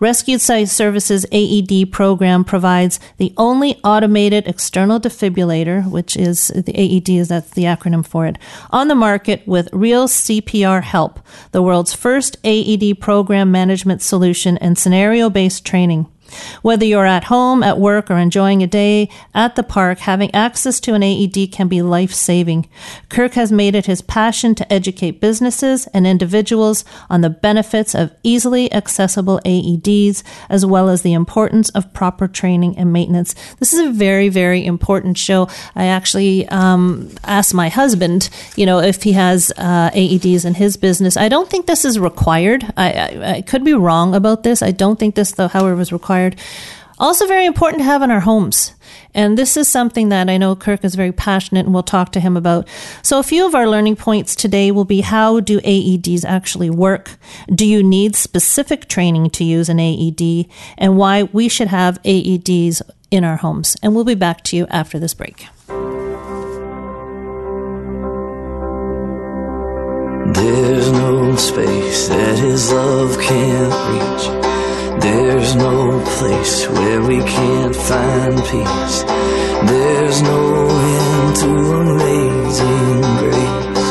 Rescue 0.00 0.38
Site 0.38 0.68
Services 0.68 1.24
AED 1.32 1.92
program 1.92 2.44
provides 2.44 3.00
the 3.16 3.32
only 3.36 3.80
automated 3.84 4.46
external 4.46 5.00
defibrillator, 5.00 5.90
which 5.90 6.16
is 6.16 6.48
the 6.48 6.74
AED 6.74 7.08
is 7.08 7.28
that's 7.28 7.50
the 7.50 7.64
acronym 7.64 8.04
for 8.04 8.26
it, 8.26 8.36
on 8.70 8.88
the 8.88 8.94
market 8.94 9.46
with 9.46 9.68
real 9.72 10.08
CPR 10.08 10.82
help, 10.82 11.20
the 11.52 11.62
world's 11.62 11.94
first 11.94 12.36
AED 12.44 13.00
program 13.00 13.50
management 13.50 14.02
solution 14.02 14.58
and 14.58 14.76
scenario 14.76 15.30
based 15.30 15.64
training. 15.64 16.11
Whether 16.62 16.84
you're 16.84 17.06
at 17.06 17.24
home, 17.24 17.62
at 17.62 17.78
work, 17.78 18.10
or 18.10 18.18
enjoying 18.18 18.62
a 18.62 18.66
day 18.66 19.08
at 19.34 19.56
the 19.56 19.62
park, 19.62 20.00
having 20.00 20.34
access 20.34 20.80
to 20.80 20.94
an 20.94 21.02
AED 21.02 21.52
can 21.52 21.68
be 21.68 21.82
life 21.82 22.12
saving. 22.12 22.68
Kirk 23.08 23.34
has 23.34 23.52
made 23.52 23.74
it 23.74 23.86
his 23.86 24.02
passion 24.02 24.54
to 24.54 24.72
educate 24.72 25.20
businesses 25.20 25.86
and 25.88 26.06
individuals 26.06 26.84
on 27.10 27.20
the 27.20 27.30
benefits 27.30 27.94
of 27.94 28.14
easily 28.22 28.72
accessible 28.72 29.40
AEDs, 29.44 30.22
as 30.48 30.64
well 30.64 30.88
as 30.88 31.02
the 31.02 31.12
importance 31.12 31.68
of 31.70 31.92
proper 31.92 32.28
training 32.28 32.76
and 32.76 32.92
maintenance. 32.92 33.34
This 33.58 33.72
is 33.72 33.80
a 33.80 33.90
very, 33.90 34.28
very 34.28 34.64
important 34.64 35.18
show. 35.18 35.48
I 35.74 35.86
actually 35.86 36.48
um, 36.48 37.10
asked 37.24 37.54
my 37.54 37.68
husband, 37.68 38.30
you 38.56 38.66
know, 38.66 38.78
if 38.80 39.02
he 39.02 39.12
has 39.12 39.52
uh, 39.56 39.90
AEDs 39.90 40.44
in 40.44 40.54
his 40.54 40.76
business. 40.76 41.16
I 41.16 41.28
don't 41.28 41.48
think 41.48 41.66
this 41.66 41.84
is 41.84 41.98
required. 41.98 42.64
I, 42.76 42.92
I, 42.92 43.32
I 43.36 43.42
could 43.42 43.64
be 43.64 43.74
wrong 43.74 44.14
about 44.14 44.42
this. 44.42 44.62
I 44.62 44.70
don't 44.70 44.98
think 44.98 45.14
this, 45.14 45.32
though, 45.32 45.48
however, 45.48 45.80
is 45.80 45.92
required 45.92 46.21
required. 46.22 46.36
Also, 46.98 47.26
very 47.26 47.46
important 47.46 47.80
to 47.80 47.84
have 47.84 48.02
in 48.02 48.10
our 48.10 48.20
homes. 48.20 48.74
And 49.14 49.36
this 49.36 49.56
is 49.56 49.66
something 49.66 50.10
that 50.10 50.30
I 50.30 50.36
know 50.36 50.54
Kirk 50.54 50.84
is 50.84 50.94
very 50.94 51.10
passionate 51.10 51.64
and 51.66 51.74
we'll 51.74 51.82
talk 51.82 52.12
to 52.12 52.20
him 52.20 52.36
about. 52.36 52.68
So, 53.02 53.18
a 53.18 53.22
few 53.22 53.46
of 53.46 53.54
our 53.54 53.68
learning 53.68 53.96
points 53.96 54.36
today 54.36 54.70
will 54.70 54.84
be 54.84 55.00
how 55.00 55.40
do 55.40 55.60
AEDs 55.60 56.24
actually 56.24 56.70
work? 56.70 57.16
Do 57.52 57.66
you 57.66 57.82
need 57.82 58.14
specific 58.14 58.88
training 58.88 59.30
to 59.30 59.44
use 59.44 59.68
an 59.68 59.80
AED? 59.80 60.46
And 60.78 60.96
why 60.96 61.24
we 61.24 61.48
should 61.48 61.68
have 61.68 62.00
AEDs 62.02 62.82
in 63.10 63.24
our 63.24 63.36
homes. 63.36 63.76
And 63.82 63.94
we'll 63.94 64.04
be 64.04 64.14
back 64.14 64.42
to 64.44 64.56
you 64.56 64.66
after 64.68 64.98
this 64.98 65.14
break. 65.14 65.46
There's 70.34 70.90
no 70.92 71.36
space 71.36 72.08
that 72.08 72.38
his 72.38 72.72
love 72.72 73.18
can't 73.18 73.74
reach. 73.90 74.71
There's 75.00 75.54
no 75.56 76.00
place 76.16 76.68
where 76.68 77.02
we 77.02 77.18
can't 77.18 77.74
find 77.74 78.36
peace. 78.50 79.04
There's 79.70 80.22
no 80.22 80.68
end 80.68 81.36
to 81.36 81.50
amazing 81.82 83.00
grace. 83.20 83.86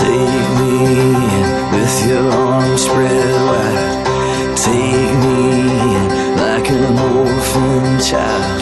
Take 0.00 0.48
me 0.58 0.72
in 1.36 1.46
with 1.74 2.06
your 2.08 2.32
arms 2.32 2.82
spread 2.82 3.34
wide. 3.48 4.06
Take 4.56 5.12
me 5.24 5.38
in 5.96 6.06
like 6.36 6.70
an 6.70 6.98
orphan 7.16 8.00
child. 8.00 8.59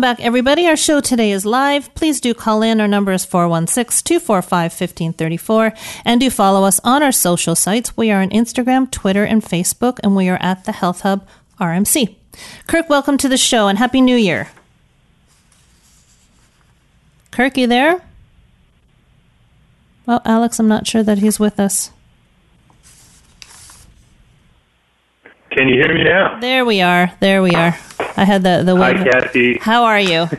Welcome 0.00 0.16
back, 0.16 0.24
everybody. 0.24 0.66
Our 0.66 0.78
show 0.78 1.02
today 1.02 1.30
is 1.30 1.44
live. 1.44 1.94
Please 1.94 2.22
do 2.22 2.32
call 2.32 2.62
in. 2.62 2.80
Our 2.80 2.88
number 2.88 3.12
is 3.12 3.26
416 3.26 4.02
245 4.02 4.72
1534. 4.72 5.74
And 6.06 6.18
do 6.22 6.30
follow 6.30 6.64
us 6.64 6.80
on 6.84 7.02
our 7.02 7.12
social 7.12 7.54
sites. 7.54 7.98
We 7.98 8.10
are 8.10 8.22
on 8.22 8.30
Instagram, 8.30 8.90
Twitter, 8.90 9.24
and 9.24 9.42
Facebook, 9.42 9.98
and 10.02 10.16
we 10.16 10.30
are 10.30 10.38
at 10.40 10.64
the 10.64 10.72
Health 10.72 11.02
Hub 11.02 11.28
RMC. 11.60 12.16
Kirk, 12.66 12.88
welcome 12.88 13.18
to 13.18 13.28
the 13.28 13.36
show 13.36 13.68
and 13.68 13.76
Happy 13.76 14.00
New 14.00 14.16
Year. 14.16 14.48
Kirk, 17.30 17.58
you 17.58 17.66
there? 17.66 18.00
Well, 20.06 20.22
Alex, 20.24 20.58
I'm 20.58 20.66
not 20.68 20.86
sure 20.86 21.02
that 21.02 21.18
he's 21.18 21.38
with 21.38 21.60
us. 21.60 21.90
Can 25.50 25.68
you 25.68 25.74
hear 25.74 25.92
me 25.92 26.04
now? 26.04 26.40
There 26.40 26.64
we 26.64 26.80
are. 26.80 27.12
There 27.20 27.42
we 27.42 27.54
are. 27.54 27.76
I 28.16 28.24
had 28.24 28.42
the 28.42 28.62
the 28.64 28.76
Hi, 28.76 28.92
wave. 28.92 29.04
Kathy. 29.10 29.58
How 29.58 29.84
are 29.84 30.00
you? 30.00 30.28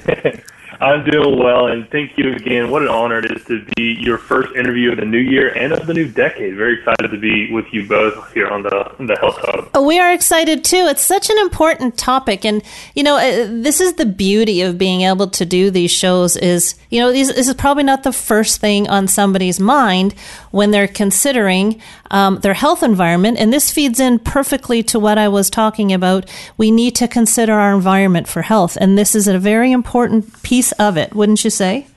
I'm 0.82 1.04
doing 1.06 1.38
well, 1.38 1.68
and 1.68 1.88
thank 1.92 2.18
you 2.18 2.34
again. 2.34 2.72
What 2.72 2.82
an 2.82 2.88
honor 2.88 3.20
it 3.20 3.32
is 3.32 3.46
to 3.46 3.64
be 3.76 3.98
your 4.02 4.18
first 4.18 4.56
interview 4.56 4.92
of 4.92 4.98
the 4.98 5.06
new 5.06 5.20
year 5.20 5.50
and 5.50 5.74
of 5.74 5.86
the 5.86 5.94
new 5.94 6.08
decade. 6.08 6.56
Very 6.56 6.80
excited 6.80 7.10
to 7.12 7.20
be 7.20 7.54
with 7.54 7.72
you 7.72 7.88
both 7.88 8.34
here 8.34 8.48
on 8.48 8.64
the 8.64 8.92
the 9.00 9.16
Health 9.22 9.38
Hub. 9.42 9.70
Oh, 9.76 9.86
We 9.86 10.00
are 10.00 10.12
excited 10.12 10.64
too. 10.64 10.88
It's 10.90 11.04
such 11.04 11.30
an 11.30 11.38
important 11.38 12.00
topic, 12.00 12.46
and 12.46 12.64
you 12.96 13.04
know, 13.04 13.18
uh, 13.18 13.48
this 13.62 13.80
is 13.80 13.94
the 13.94 14.08
beauty 14.08 14.62
of 14.62 14.80
being 14.80 15.02
able 15.02 15.28
to 15.28 15.46
do 15.46 15.70
these 15.70 15.92
shows. 15.92 16.36
Is 16.36 16.74
you 16.90 17.00
know, 17.00 17.12
these, 17.12 17.28
this 17.28 17.48
is 17.48 17.54
probably 17.54 17.84
not 17.84 18.02
the 18.02 18.12
first 18.14 18.60
thing 18.60 18.90
on 18.90 19.08
somebody's 19.08 19.60
mind 19.60 20.14
when 20.50 20.72
they're 20.72 20.88
considering 20.88 21.80
um, 22.12 22.40
their 22.42 22.54
health 22.54 22.84
environment, 22.84 23.40
and 23.40 23.52
this 23.52 23.72
feeds 23.72 24.00
in 24.00 24.20
perfectly 24.20 24.84
to 24.84 25.00
what 25.00 25.18
I 25.18 25.28
was 25.28 25.50
talking 25.50 25.92
about. 25.92 26.30
We 26.58 26.70
need 26.70 26.96
to 26.98 27.08
consider 27.08 27.54
our 27.54 27.74
environment 27.74 28.28
for 28.28 28.44
health, 28.44 28.78
and 28.80 28.98
this 28.98 29.16
is 29.16 29.28
a 29.28 29.40
very 29.40 29.72
important 29.72 30.44
piece 30.44 30.72
of 30.74 30.98
it, 30.98 31.16
wouldn't 31.16 31.44
you 31.44 31.50
say? 31.50 31.88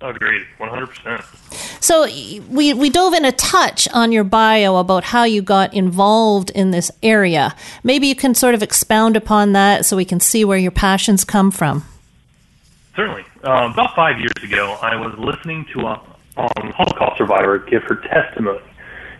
Agreed, 0.00 0.44
100%. 0.58 1.24
So 1.80 2.04
we 2.48 2.74
we 2.74 2.90
dove 2.90 3.14
in 3.14 3.24
a 3.24 3.32
touch 3.32 3.86
on 3.92 4.10
your 4.10 4.24
bio 4.24 4.76
about 4.76 5.04
how 5.04 5.24
you 5.24 5.42
got 5.42 5.72
involved 5.74 6.50
in 6.50 6.70
this 6.70 6.90
area. 7.02 7.54
Maybe 7.84 8.08
you 8.08 8.14
can 8.14 8.34
sort 8.34 8.54
of 8.54 8.62
expound 8.62 9.16
upon 9.16 9.52
that 9.52 9.84
so 9.84 9.96
we 9.96 10.04
can 10.04 10.18
see 10.18 10.44
where 10.44 10.58
your 10.58 10.70
passions 10.72 11.24
come 11.24 11.50
from. 11.50 11.84
Certainly. 12.96 13.24
Um, 13.44 13.72
about 13.72 13.94
five 13.94 14.18
years 14.18 14.32
ago, 14.42 14.76
I 14.82 14.96
was 14.96 15.16
listening 15.18 15.66
to 15.72 15.80
a 15.80 16.00
um, 16.36 16.72
Holocaust 16.72 17.18
survivor 17.18 17.58
give 17.58 17.82
her 17.84 17.96
testimony. 17.96 18.60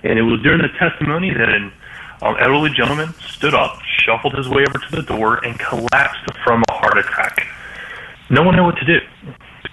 And 0.02 0.18
it 0.18 0.22
was 0.22 0.40
during 0.42 0.60
the 0.62 0.68
testimony 0.78 1.30
that 1.30 1.48
an 1.48 1.72
um, 2.22 2.36
elderly 2.40 2.70
gentleman 2.70 3.12
stood 3.20 3.54
up, 3.54 3.80
shuffled 4.04 4.34
his 4.34 4.48
way 4.48 4.64
over 4.68 4.78
to 4.78 4.96
the 4.96 5.02
door, 5.02 5.44
and 5.44 5.58
collapsed 5.58 6.26
from 6.44 6.62
a 6.68 6.72
heart 6.72 6.98
attack. 6.98 7.46
No 8.30 8.42
one 8.42 8.56
knew 8.56 8.64
what 8.64 8.76
to 8.76 8.84
do. 8.84 8.98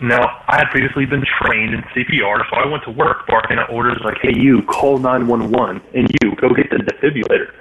Now, 0.02 0.44
I 0.48 0.58
had 0.58 0.70
previously 0.70 1.06
been 1.06 1.26
trained 1.42 1.74
in 1.74 1.82
CPR, 1.82 2.50
so 2.50 2.56
I 2.56 2.66
went 2.68 2.84
to 2.86 2.92
work 2.92 3.28
barking 3.28 3.58
out 3.58 3.70
orders 3.70 4.00
like, 4.04 4.18
hey, 4.22 4.34
you, 4.34 4.62
call 4.64 4.98
911, 4.98 5.82
and 5.94 6.10
you, 6.22 6.36
go 6.36 6.50
get 6.50 6.70
the 6.70 6.78
defibrillator. 6.78 7.52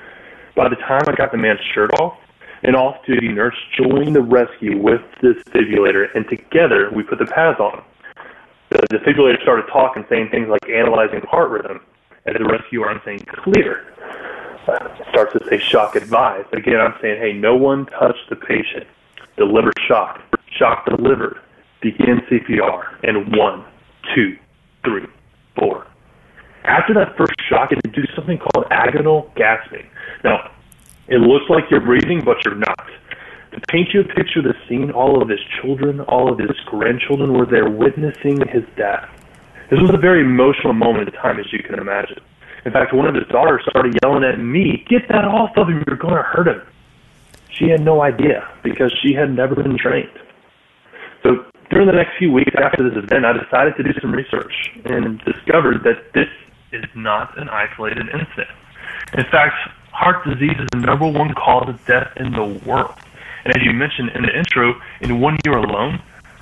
By 0.54 0.68
the 0.68 0.76
time 0.76 1.02
I 1.08 1.14
got 1.14 1.32
the 1.32 1.38
man's 1.38 1.60
shirt 1.74 1.90
off, 2.00 2.16
an 2.62 2.74
off-duty 2.74 3.28
nurse 3.28 3.56
joined 3.76 4.14
the 4.14 4.22
rescue 4.22 4.80
with 4.80 5.00
the 5.20 5.34
defibrillator, 5.46 6.14
and 6.14 6.28
together 6.28 6.90
we 6.94 7.02
put 7.02 7.18
the 7.18 7.26
pads 7.26 7.58
on. 7.58 7.82
The 8.70 8.78
defibrillator 8.92 9.42
started 9.42 9.66
talking, 9.72 10.04
saying 10.08 10.28
things 10.30 10.48
like 10.48 10.68
analyzing 10.68 11.20
heart 11.22 11.50
rhythm. 11.50 11.80
As 12.26 12.34
the 12.38 12.44
rescuer, 12.44 12.88
I'm 12.90 13.00
saying 13.04 13.24
clear. 13.28 13.86
Uh, 14.66 14.88
starts 15.10 15.32
to 15.32 15.40
say 15.48 15.58
shock 15.58 15.96
advised. 15.96 16.52
Again, 16.52 16.78
I'm 16.78 16.94
saying, 17.00 17.20
hey, 17.20 17.32
no 17.32 17.56
one 17.56 17.86
touch 17.86 18.16
the 18.28 18.36
patient. 18.36 18.86
Deliver 19.36 19.72
shock. 19.86 20.20
Shock 20.58 20.84
delivered. 20.84 21.38
Begin 21.80 22.20
CPR. 22.30 22.98
And 23.02 23.34
one, 23.34 23.64
two, 24.14 24.36
three, 24.84 25.06
four. 25.58 25.86
After 26.64 26.92
that 26.94 27.16
first 27.16 27.32
shock, 27.48 27.72
it 27.72 27.78
induced 27.84 28.14
something 28.14 28.38
called 28.38 28.66
agonal 28.70 29.34
gasping. 29.36 29.88
Now, 30.22 30.50
it 31.08 31.20
looks 31.20 31.48
like 31.48 31.64
you're 31.70 31.80
breathing, 31.80 32.22
but 32.22 32.44
you're 32.44 32.56
not. 32.56 32.90
To 33.52 33.60
paint 33.68 33.88
you 33.94 34.02
a 34.02 34.04
picture 34.04 34.40
of 34.40 34.44
the 34.44 34.54
scene, 34.68 34.90
all 34.90 35.22
of 35.22 35.28
his 35.30 35.40
children, 35.62 36.00
all 36.02 36.30
of 36.30 36.38
his 36.38 36.50
grandchildren 36.66 37.32
were 37.32 37.46
there 37.46 37.70
witnessing 37.70 38.46
his 38.48 38.64
death. 38.76 39.08
This 39.70 39.80
was 39.80 39.90
a 39.92 39.98
very 39.98 40.22
emotional 40.22 40.72
moment 40.72 41.08
in 41.08 41.14
time, 41.14 41.38
as 41.38 41.52
you 41.52 41.62
can 41.62 41.78
imagine. 41.78 42.20
In 42.64 42.72
fact, 42.72 42.94
one 42.94 43.06
of 43.06 43.14
his 43.14 43.26
daughters 43.28 43.62
started 43.68 43.98
yelling 44.02 44.24
at 44.24 44.38
me, 44.38 44.84
Get 44.88 45.08
that 45.08 45.24
off 45.24 45.50
of 45.56 45.68
him, 45.68 45.84
you're 45.86 45.96
going 45.96 46.16
to 46.16 46.22
hurt 46.22 46.48
him. 46.48 46.62
She 47.50 47.68
had 47.68 47.80
no 47.80 48.02
idea 48.02 48.48
because 48.62 48.92
she 49.02 49.12
had 49.12 49.30
never 49.30 49.54
been 49.54 49.76
trained. 49.76 50.10
So 51.22 51.44
during 51.70 51.86
the 51.86 51.92
next 51.92 52.16
few 52.18 52.32
weeks 52.32 52.52
after 52.56 52.88
this 52.88 52.96
event, 52.96 53.26
I 53.26 53.32
decided 53.32 53.76
to 53.76 53.82
do 53.82 53.92
some 54.00 54.12
research 54.12 54.52
and 54.84 55.20
discovered 55.24 55.82
that 55.84 56.12
this 56.14 56.28
is 56.72 56.84
not 56.94 57.36
an 57.38 57.48
isolated 57.48 58.08
incident. 58.08 58.48
In 59.14 59.24
fact, 59.24 59.54
heart 59.92 60.24
disease 60.24 60.56
is 60.58 60.68
the 60.72 60.78
number 60.78 61.06
one 61.06 61.34
cause 61.34 61.68
of 61.68 61.84
death 61.86 62.10
in 62.16 62.32
the 62.32 62.44
world. 62.66 62.94
And 63.44 63.54
as 63.54 63.62
you 63.62 63.72
mentioned 63.72 64.10
in 64.14 64.22
the 64.22 64.36
intro, 64.36 64.80
in 65.00 65.20
one 65.20 65.36
year 65.44 65.56
alone, 65.56 66.00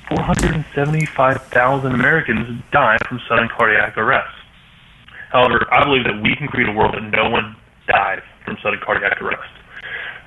475,000 0.08 1.92
Americans 1.92 2.62
die 2.70 2.96
from 3.08 3.20
sudden 3.28 3.48
cardiac 3.48 3.96
arrest. 3.98 4.34
However, 5.32 5.66
I 5.72 5.84
believe 5.84 6.04
that 6.04 6.22
we 6.22 6.36
can 6.36 6.46
create 6.46 6.68
a 6.68 6.72
world 6.72 6.94
that 6.94 7.02
no 7.02 7.28
one 7.28 7.56
dies 7.88 8.22
from 8.44 8.56
sudden 8.62 8.78
cardiac 8.84 9.20
arrest. 9.20 9.50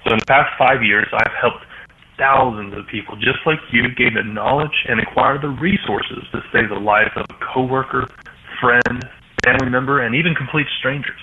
So 0.04 0.12
in 0.12 0.20
the 0.20 0.26
past 0.26 0.52
five 0.58 0.84
years, 0.84 1.08
I've 1.14 1.34
helped 1.40 1.64
thousands 2.18 2.78
of 2.78 2.86
people 2.88 3.16
just 3.16 3.40
like 3.46 3.60
you 3.72 3.88
gain 3.96 4.14
the 4.16 4.24
knowledge 4.24 4.86
and 4.88 5.00
acquire 5.00 5.40
the 5.40 5.48
resources 5.48 6.24
to 6.34 6.44
save 6.52 6.70
the 6.70 6.80
life 6.80 7.12
of 7.16 7.26
a 7.30 7.46
coworker, 7.54 8.06
friend, 8.60 9.08
family 9.44 9.70
member, 9.70 10.02
and 10.02 10.14
even 10.14 10.36
complete 10.36 10.68
strangers. 10.78 11.20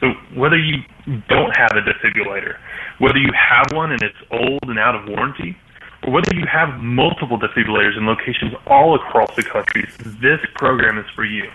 So 0.00 0.12
whether 0.34 0.58
you 0.58 0.82
don't 1.28 1.56
have 1.56 1.72
a 1.72 1.82
defibrillator, 1.82 2.56
whether 2.98 3.18
you 3.18 3.30
have 3.32 3.66
one 3.72 3.92
and 3.92 4.02
it's 4.02 4.18
old 4.30 4.62
and 4.62 4.78
out 4.78 4.94
of 4.94 5.08
warranty, 5.08 5.56
or 6.04 6.12
whether 6.12 6.34
you 6.34 6.46
have 6.46 6.80
multiple 6.80 7.38
defibrillators 7.38 7.96
in 7.96 8.06
locations 8.06 8.54
all 8.66 8.94
across 8.94 9.34
the 9.36 9.42
country, 9.42 9.84
this 10.20 10.40
program 10.54 10.98
is 10.98 11.06
for 11.14 11.24
you. 11.24 11.50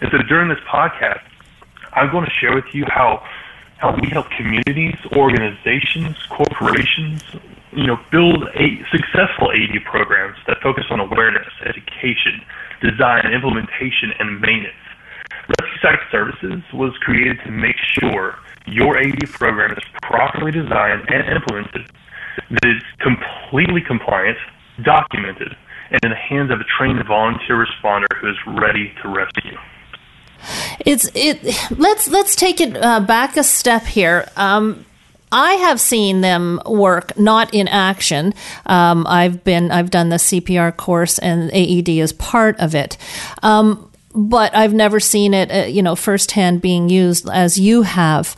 And 0.00 0.10
so 0.10 0.18
during 0.28 0.48
this 0.48 0.62
podcast, 0.68 1.22
I'm 1.92 2.10
going 2.10 2.24
to 2.24 2.30
share 2.30 2.54
with 2.54 2.72
you 2.72 2.84
how 2.88 3.22
how 3.78 3.96
we 3.96 4.10
help 4.10 4.28
communities, 4.36 4.94
organizations, 5.16 6.14
corporations, 6.28 7.22
you 7.72 7.86
know, 7.86 7.98
build 8.12 8.44
a 8.54 8.84
successful 8.92 9.50
AD 9.52 9.82
programs 9.86 10.36
that 10.46 10.60
focus 10.62 10.84
on 10.90 11.00
awareness, 11.00 11.48
education, 11.64 12.42
design, 12.82 13.32
implementation, 13.32 14.12
and 14.18 14.38
maintenance. 14.38 14.74
Rescue 15.48 15.78
Site 15.80 16.00
Services 16.10 16.62
was 16.74 16.92
created 17.00 17.40
to 17.44 17.50
make 17.50 17.76
sure 17.98 18.38
your 18.66 18.98
AD 18.98 19.18
program 19.30 19.72
is 19.72 19.84
properly 20.02 20.52
designed 20.52 21.08
and 21.08 21.26
implemented, 21.28 21.90
that 22.50 22.64
it's 22.64 22.84
completely 23.00 23.80
compliant, 23.80 24.38
documented, 24.84 25.56
and 25.90 26.00
in 26.04 26.10
the 26.10 26.16
hands 26.16 26.50
of 26.50 26.60
a 26.60 26.64
trained 26.78 27.04
volunteer 27.06 27.64
responder 27.64 28.06
who 28.20 28.30
is 28.30 28.36
ready 28.46 28.92
to 29.02 29.08
rescue. 29.08 29.58
It's 30.86 31.10
it. 31.14 31.42
Let's 31.70 32.08
let's 32.08 32.34
take 32.34 32.60
it 32.60 32.76
uh, 32.76 33.00
back 33.00 33.36
a 33.36 33.44
step 33.44 33.82
here. 33.82 34.28
Um, 34.36 34.86
I 35.32 35.54
have 35.54 35.80
seen 35.80 36.22
them 36.22 36.60
work, 36.66 37.16
not 37.18 37.54
in 37.54 37.68
action. 37.68 38.34
Um, 38.66 39.06
I've 39.06 39.44
been 39.44 39.70
I've 39.70 39.90
done 39.90 40.08
the 40.08 40.16
CPR 40.16 40.76
course, 40.76 41.18
and 41.18 41.50
AED 41.52 41.88
is 41.90 42.12
part 42.12 42.58
of 42.58 42.74
it. 42.74 42.96
Um, 43.42 43.90
but 44.14 44.54
I've 44.56 44.74
never 44.74 44.98
seen 44.98 45.34
it, 45.34 45.50
uh, 45.52 45.66
you 45.66 45.82
know, 45.82 45.94
firsthand 45.94 46.60
being 46.62 46.88
used 46.88 47.28
as 47.28 47.60
you 47.60 47.82
have. 47.82 48.36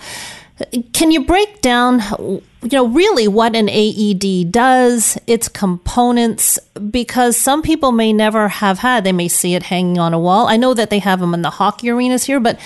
Can 0.93 1.11
you 1.11 1.25
break 1.25 1.63
down, 1.63 2.01
you 2.63 2.71
know, 2.73 2.87
really 2.87 3.27
what 3.27 3.57
an 3.57 3.69
AED 3.69 4.53
does, 4.53 5.19
its 5.27 5.49
components? 5.49 6.59
Because 6.91 7.37
some 7.37 7.63
people 7.63 7.91
may 7.93 8.13
never 8.13 8.49
have 8.49 8.79
had, 8.79 9.05
they 9.05 9.13
may 9.13 9.29
see 9.29 9.55
it 9.55 9.65
hanging 9.65 9.99
on 9.99 10.15
a 10.15 10.19
wall. 10.19 10.47
I 10.47 10.57
know 10.57 10.73
that 10.75 10.91
they 10.91 11.01
have 11.01 11.21
them 11.21 11.35
in 11.35 11.43
the 11.43 11.51
hockey 11.51 11.91
arenas 11.91 12.25
here, 12.25 12.39
but 12.39 12.59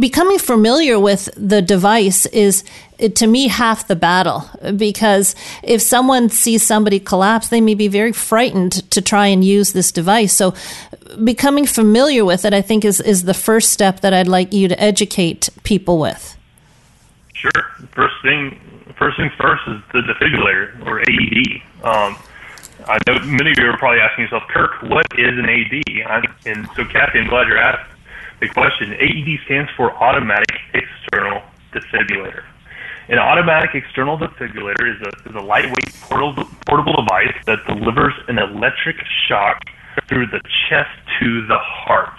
becoming 0.00 0.38
familiar 0.38 0.98
with 0.98 1.28
the 1.36 1.60
device 1.60 2.24
is 2.26 2.64
to 3.14 3.26
me 3.26 3.48
half 3.48 3.86
the 3.86 3.96
battle 3.96 4.48
because 4.76 5.34
if 5.62 5.82
someone 5.82 6.30
sees 6.30 6.62
somebody 6.62 6.98
collapse 6.98 7.48
they 7.48 7.60
may 7.60 7.74
be 7.74 7.86
very 7.86 8.12
frightened 8.12 8.90
to 8.90 9.02
try 9.02 9.26
and 9.26 9.44
use 9.44 9.74
this 9.74 9.92
device 9.92 10.32
so 10.32 10.54
becoming 11.22 11.66
familiar 11.66 12.24
with 12.24 12.46
it 12.46 12.54
i 12.54 12.62
think 12.62 12.86
is, 12.86 13.00
is 13.02 13.24
the 13.24 13.34
first 13.34 13.70
step 13.70 14.00
that 14.00 14.14
i'd 14.14 14.26
like 14.26 14.54
you 14.54 14.66
to 14.66 14.80
educate 14.80 15.50
people 15.62 15.98
with 15.98 16.35
Sure. 17.36 17.62
First 17.92 18.14
thing, 18.22 18.58
first 18.98 19.18
things 19.18 19.32
first 19.38 19.62
is 19.68 19.80
the 19.92 20.00
defibrillator 20.00 20.86
or 20.86 21.00
AED. 21.00 21.62
Um, 21.84 22.16
I 22.86 22.98
know 23.06 23.18
many 23.24 23.50
of 23.50 23.58
you 23.58 23.68
are 23.68 23.76
probably 23.76 24.00
asking 24.00 24.24
yourself, 24.24 24.44
Kirk, 24.48 24.82
what 24.82 25.06
is 25.18 25.38
an 25.38 25.48
AED? 25.48 26.06
I'm, 26.06 26.24
and 26.46 26.68
so, 26.76 26.84
Kathy, 26.84 27.20
I'm 27.20 27.28
glad 27.28 27.48
you're 27.48 27.58
asked 27.58 27.90
the 28.40 28.48
question. 28.48 28.92
AED 28.94 29.40
stands 29.44 29.70
for 29.76 29.92
Automatic 29.92 30.48
External 30.72 31.42
Defibrillator. 31.72 32.44
An 33.08 33.18
automatic 33.18 33.74
external 33.74 34.18
defibrillator 34.18 34.96
is 34.96 35.00
a, 35.02 35.28
is 35.28 35.36
a 35.36 35.40
lightweight 35.40 35.94
portable, 36.00 36.44
portable 36.66 36.94
device 36.94 37.34
that 37.46 37.64
delivers 37.66 38.14
an 38.28 38.38
electric 38.38 38.96
shock 39.28 39.62
through 40.08 40.26
the 40.26 40.40
chest 40.68 40.90
to 41.20 41.46
the 41.46 41.58
heart. 41.58 42.18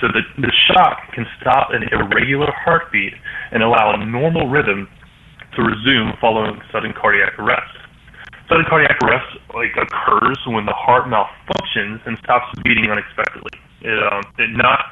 So 0.00 0.06
the, 0.08 0.22
the 0.40 0.52
shock 0.70 1.12
can 1.12 1.26
stop 1.40 1.70
an 1.72 1.82
irregular 1.90 2.52
heartbeat 2.54 3.14
and 3.50 3.62
allow 3.62 3.94
a 3.94 4.04
normal 4.04 4.48
rhythm 4.48 4.88
to 5.56 5.62
resume 5.62 6.14
following 6.20 6.60
sudden 6.70 6.94
cardiac 6.94 7.38
arrest. 7.38 7.74
Sudden 8.48 8.64
cardiac 8.68 8.96
arrest 9.02 9.26
like 9.54 9.74
occurs 9.74 10.38
when 10.46 10.66
the 10.66 10.76
heart 10.76 11.10
malfunctions 11.10 12.00
and 12.06 12.16
stops 12.22 12.46
beating 12.62 12.90
unexpectedly. 12.90 13.50
It, 13.82 13.98
um, 14.12 14.22
it 14.38 14.50
not 14.56 14.86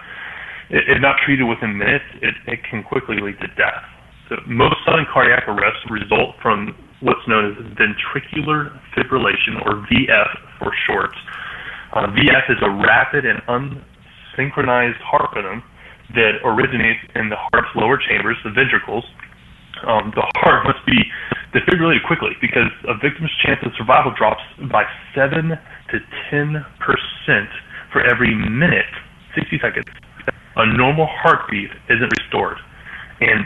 it 0.68 1.00
not 1.00 1.16
treated 1.24 1.44
within 1.44 1.78
minutes, 1.78 2.04
it, 2.22 2.34
it 2.46 2.58
can 2.68 2.82
quickly 2.82 3.22
lead 3.22 3.38
to 3.38 3.46
death. 3.54 3.86
So 4.28 4.36
most 4.48 4.74
sudden 4.84 5.06
cardiac 5.12 5.46
arrests 5.46 5.86
result 5.88 6.34
from 6.42 6.74
what's 7.00 7.22
known 7.28 7.52
as 7.52 7.56
ventricular 7.78 8.74
fibrillation, 8.90 9.62
or 9.64 9.86
VF 9.86 10.58
for 10.58 10.72
short. 10.86 11.14
Uh, 11.92 12.06
VF 12.08 12.50
is 12.50 12.58
a 12.62 12.70
rapid 12.70 13.24
and 13.24 13.40
unsynchronized 14.36 15.00
heart 15.00 15.30
rhythm 15.34 15.62
that 16.14 16.38
originates 16.44 17.00
in 17.14 17.28
the 17.28 17.36
heart's 17.36 17.68
lower 17.74 17.98
chambers, 17.98 18.36
the 18.44 18.50
ventricles. 18.50 19.04
Um, 19.86 20.12
the 20.14 20.24
heart 20.36 20.64
must 20.64 20.84
be 20.86 20.96
defibrillated 21.52 22.06
quickly 22.06 22.30
because 22.40 22.70
a 22.88 22.94
victim's 22.96 23.30
chance 23.44 23.60
of 23.62 23.72
survival 23.76 24.12
drops 24.16 24.42
by 24.70 24.84
7 25.14 25.50
to 25.90 25.98
10 26.30 26.64
percent 26.80 27.50
for 27.92 28.00
every 28.00 28.34
minute, 28.34 28.86
60 29.34 29.58
seconds. 29.60 29.84
A 30.56 30.66
normal 30.66 31.06
heartbeat 31.06 31.70
isn't 31.90 32.12
restored, 32.20 32.56
and 33.20 33.44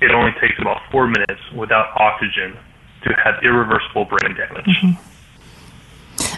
it 0.00 0.10
only 0.12 0.32
takes 0.40 0.58
about 0.60 0.80
four 0.90 1.06
minutes 1.06 1.42
without 1.54 1.88
oxygen 2.00 2.56
to 3.04 3.12
have 3.22 3.34
irreversible 3.44 4.06
brain 4.06 4.34
damage. 4.34 4.64
Mm-hmm. 4.64 5.17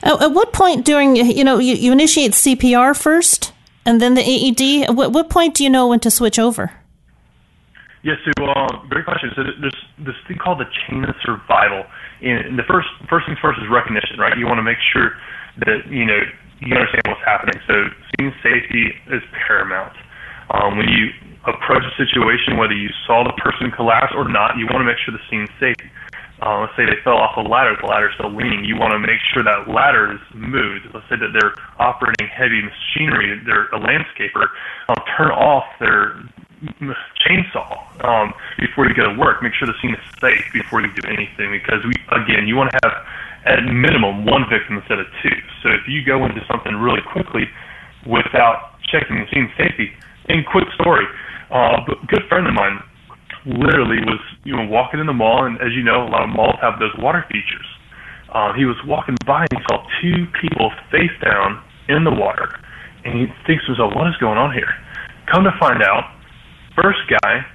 At 0.03 0.33
what 0.33 0.53
point 0.53 0.85
during, 0.85 1.17
you 1.17 1.45
know, 1.45 1.59
you, 1.59 1.75
you 1.75 1.93
initiate 1.93 2.33
CPR 2.33 2.97
first 2.97 3.53
and 3.85 4.01
then 4.01 4.15
the 4.15 4.23
AED? 4.23 4.89
At 4.89 4.95
what, 4.95 5.13
what 5.13 5.29
point 5.29 5.55
do 5.55 5.65
you 5.65 5.71
know 5.71 5.89
when 5.89 6.01
to 6.01 6.11
switch 6.11 6.39
over? 6.39 6.73
Yes, 8.03 8.17
so 8.25 8.45
uh, 8.45 8.81
great 8.89 9.05
question. 9.05 9.31
So 9.37 9.45
there's 9.61 9.77
this 9.99 10.17
thing 10.27 10.39
called 10.39 10.59
the 10.59 10.69
chain 10.89 11.05
of 11.05 11.15
survival, 11.21 11.85
and 12.23 12.59
the 12.59 12.65
first 12.65 12.89
first 13.11 13.27
things 13.27 13.39
first 13.43 13.61
is 13.61 13.69
recognition, 13.69 14.17
right? 14.17 14.33
You 14.39 14.47
want 14.47 14.57
to 14.57 14.65
make 14.65 14.81
sure 14.93 15.13
that 15.59 15.85
you 15.91 16.07
know 16.07 16.17
you 16.61 16.75
understand 16.75 17.05
what's 17.09 17.25
happening. 17.25 17.61
So 17.69 17.93
scene 18.17 18.33
safety 18.43 18.97
is 19.13 19.21
paramount. 19.47 19.93
Um, 20.49 20.79
when 20.79 20.89
you 20.89 21.13
approach 21.45 21.85
a 21.85 21.95
situation, 22.01 22.57
whether 22.57 22.73
you 22.73 22.89
saw 23.07 23.23
the 23.23 23.37
person 23.37 23.71
collapse 23.71 24.13
or 24.17 24.29
not, 24.29 24.57
you 24.57 24.65
want 24.65 24.81
to 24.81 24.89
make 24.89 24.97
sure 25.05 25.13
the 25.13 25.25
scene's 25.29 25.53
safe. 25.61 25.77
Uh, 26.41 26.61
let's 26.61 26.73
say 26.77 26.87
they 26.87 26.97
fell 27.05 27.21
off 27.21 27.37
a 27.37 27.45
ladder, 27.45 27.77
the 27.81 27.87
ladder's 27.87 28.15
still 28.15 28.33
leaning. 28.33 28.65
You 28.65 28.77
want 28.77 28.93
to 28.93 28.99
make 28.99 29.21
sure 29.33 29.45
that 29.45 29.69
ladder 29.69 30.13
is 30.15 30.21
moved. 30.35 30.89
Let's 30.95 31.05
say 31.09 31.17
that 31.17 31.37
they're 31.37 31.53
operating 31.79 32.29
heavy 32.29 32.65
machinery, 32.65 33.37
they're 33.45 33.69
a 33.77 33.81
landscaper. 33.81 34.49
Um, 34.89 34.97
turn 35.17 35.31
off 35.33 35.65
their 35.81 36.17
chainsaw 37.21 38.05
um, 38.05 38.33
before 38.59 38.89
you 38.89 38.95
go 38.95 39.13
to 39.13 39.19
work. 39.19 39.43
Make 39.43 39.53
sure 39.53 39.69
the 39.69 39.77
scene 39.83 39.95
is 39.95 40.05
safe 40.21 40.45
before 40.53 40.81
you 40.81 40.89
do 40.97 41.09
anything 41.09 41.53
because 41.53 41.85
we, 41.85 41.93
again, 42.09 42.49
you 42.49 42.57
want 42.57 42.73
to 42.73 42.79
have 42.85 42.97
at 43.45 43.65
minimum 43.65 44.25
one 44.25 44.45
victim 44.49 44.77
instead 44.79 44.99
of 44.99 45.07
two. 45.23 45.37
So 45.63 45.69
if 45.71 45.89
you 45.89 46.05
go 46.05 46.25
into 46.25 46.41
something 46.49 46.75
really 46.77 47.01
quickly 47.13 47.49
without 48.07 48.81
checking 48.89 49.17
the 49.21 49.27
scene 49.33 49.53
safety, 49.57 49.93
and 50.29 50.45
quick 50.47 50.69
story, 50.75 51.05
uh, 51.51 51.81
a 51.85 52.07
good 52.07 52.23
friend 52.29 52.47
of 52.47 52.55
mine 52.55 52.81
literally 53.47 53.99
was 54.05 54.21
you 54.45 54.55
know 54.55 54.67
walking 54.67 55.01
in 55.01 55.07
the 55.07 55.13
mall, 55.13 55.45
and 55.45 55.61
as 55.61 55.73
you 55.73 55.83
know, 55.83 56.07
a 56.07 56.11
lot 56.11 56.23
of 56.23 56.31
malls 56.31 56.57
have 56.61 56.79
those 56.79 56.97
water 56.99 57.25
features. 57.29 57.67
Uh, 58.31 58.53
he 58.53 58.65
was 58.65 58.77
walking 58.87 59.17
by 59.27 59.47
and 59.51 59.59
he 59.59 59.65
saw 59.69 59.85
two 60.01 60.27
people 60.41 60.71
face 60.91 61.11
down 61.23 61.63
in 61.89 62.05
the 62.05 62.13
water, 62.13 62.59
and 63.05 63.19
he 63.19 63.27
thinks 63.47 63.65
to 63.65 63.73
himself, 63.73 63.95
"What 63.95 64.07
is 64.09 64.17
going 64.17 64.39
on 64.39 64.53
here?" 64.53 64.73
Come 65.27 65.45
to 65.45 65.53
find 65.59 65.83
out, 65.83 66.11
first 66.75 67.01
guy 67.23 67.47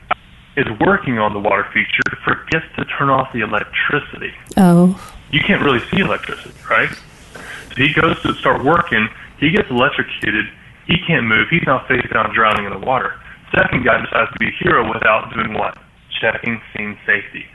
is 0.58 0.65
working 0.80 1.19
on 1.19 1.34
the 1.34 1.39
water 1.39 1.65
feature, 1.74 2.17
forgets 2.24 2.65
to 2.78 2.86
turn 2.98 3.10
off 3.10 3.32
the 3.34 3.41
electricity. 3.41 4.34
Oh. 4.58 5.00
You 5.32 5.41
can't 5.41 5.62
really 5.62 5.82
see 5.91 6.00
electricity, 6.00 6.56
right? 6.69 6.89
So 6.93 7.76
he 7.76 7.93
goes 7.93 8.21
to 8.21 8.34
start 8.36 8.63
working. 8.63 9.10
He 9.39 9.50
gets 9.52 9.69
electrocuted. 9.69 10.45
He 10.88 10.98
can't 11.06 11.26
move. 11.26 11.50
He's 11.50 11.63
now 11.65 11.86
face 11.88 12.06
down, 12.13 12.34
drowning 12.34 12.65
in 12.65 12.71
the 12.71 12.86
water. 12.86 13.19
Second 13.54 13.86
guy 13.86 14.02
decides 14.02 14.32
to 14.34 14.40
be 14.40 14.48
a 14.50 14.56
hero 14.64 14.88
without 14.88 15.32
doing 15.34 15.54
what? 15.54 15.78
Checking 16.22 16.62
scene 16.74 16.98
safety. 17.06 17.46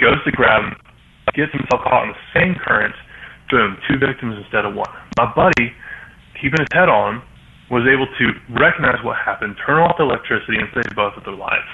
Goes 0.00 0.22
to 0.24 0.32
grab 0.32 0.64
him, 0.64 0.76
gets 1.34 1.52
himself 1.52 1.82
caught 1.84 2.08
in 2.08 2.14
the 2.14 2.24
same 2.32 2.54
current. 2.54 2.94
Boom, 3.50 3.76
two 3.88 3.98
victims 3.98 4.36
instead 4.38 4.64
of 4.64 4.74
one. 4.74 4.90
My 5.16 5.32
buddy, 5.34 5.72
keeping 6.40 6.60
his 6.60 6.68
head 6.72 6.88
on, 6.88 7.22
was 7.70 7.84
able 7.84 8.06
to 8.06 8.24
recognize 8.56 9.02
what 9.04 9.16
happened, 9.16 9.56
turn 9.64 9.80
off 9.80 9.96
the 9.96 10.04
electricity, 10.04 10.56
and 10.56 10.68
save 10.72 10.88
both 10.96 11.16
of 11.16 11.24
their 11.24 11.36
lives. 11.36 11.68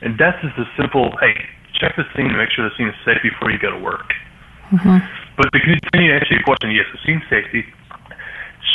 And 0.00 0.16
that's 0.16 0.36
just 0.40 0.56
a 0.56 0.68
simple, 0.76 1.12
hey, 1.20 1.36
check 1.76 1.96
the 1.96 2.04
scene 2.16 2.28
to 2.28 2.36
make 2.36 2.52
sure 2.52 2.68
the 2.68 2.74
scene 2.76 2.88
is 2.88 2.96
safe 3.04 3.20
before 3.20 3.50
you 3.50 3.58
go 3.58 3.70
to 3.70 3.80
work. 3.80 4.12
Mm-hmm. 4.72 4.98
But 5.36 5.52
to 5.52 5.58
continue 5.60 6.12
to 6.12 6.16
answer 6.16 6.34
your 6.36 6.44
question, 6.44 6.72
yes, 6.72 6.88
the 6.92 7.00
scene 7.04 7.20
safety 7.28 7.64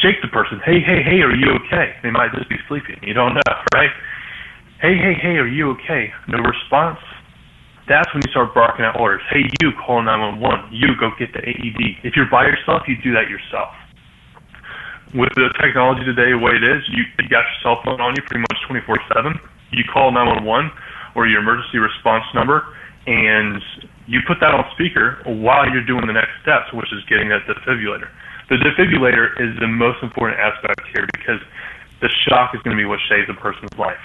shake 0.01 0.21
the 0.21 0.29
person. 0.29 0.61
Hey, 0.65 0.79
hey, 0.79 1.01
hey, 1.01 1.21
are 1.21 1.33
you 1.33 1.57
okay? 1.65 1.97
They 2.01 2.11
might 2.11 2.33
just 2.33 2.49
be 2.49 2.57
sleeping. 2.67 2.97
You 3.01 3.13
don't 3.13 3.33
know, 3.33 3.53
right? 3.73 3.91
Hey, 4.81 4.97
hey, 4.97 5.13
hey, 5.13 5.37
are 5.37 5.45
you 5.45 5.77
okay? 5.77 6.09
No 6.25 6.41
response. 6.41 6.97
That's 7.85 8.09
when 8.17 8.25
you 8.25 8.33
start 8.33 8.49
barking 8.57 8.81
out 8.81 8.97
orders. 8.97 9.21
Hey, 9.29 9.45
you, 9.61 9.69
call 9.77 10.01
911. 10.01 10.73
You, 10.73 10.97
go 10.97 11.13
get 11.21 11.29
the 11.37 11.41
AED. 11.45 12.01
If 12.01 12.17
you're 12.17 12.25
by 12.33 12.49
yourself, 12.49 12.89
you 12.89 12.97
do 12.97 13.13
that 13.13 13.29
yourself. 13.29 13.69
With 15.13 15.29
the 15.37 15.53
technology 15.61 16.01
today, 16.01 16.33
the 16.33 16.41
way 16.41 16.57
it 16.57 16.65
is, 16.65 16.81
you, 16.89 17.05
you 17.21 17.29
got 17.29 17.45
your 17.45 17.57
cell 17.61 17.77
phone 17.85 18.01
on 18.01 18.17
you 18.17 18.25
pretty 18.25 18.41
much 18.41 18.57
24/7. 18.65 19.37
You 19.69 19.85
call 19.85 20.09
911 20.09 20.73
or 21.13 21.29
your 21.29 21.45
emergency 21.45 21.77
response 21.77 22.25
number, 22.33 22.65
and 23.05 23.61
you 24.09 24.17
put 24.25 24.41
that 24.41 24.49
on 24.49 24.65
speaker 24.73 25.21
while 25.29 25.69
you're 25.69 25.85
doing 25.85 26.09
the 26.09 26.17
next 26.17 26.41
steps, 26.41 26.73
which 26.73 26.89
is 26.89 27.05
getting 27.05 27.29
that 27.29 27.45
defibrillator. 27.45 28.09
The 28.49 28.57
defibrillator 28.57 29.37
is 29.37 29.53
the 29.61 29.69
most 29.69 30.01
important 30.01 30.41
aspect 30.41 30.89
here 30.89 31.05
because 31.13 31.37
the 32.01 32.09
shock 32.25 32.57
is 32.57 32.65
going 32.65 32.73
to 32.73 32.81
be 32.81 32.89
what 32.89 32.97
saves 33.05 33.29
a 33.29 33.37
person's 33.37 33.77
life. 33.77 34.01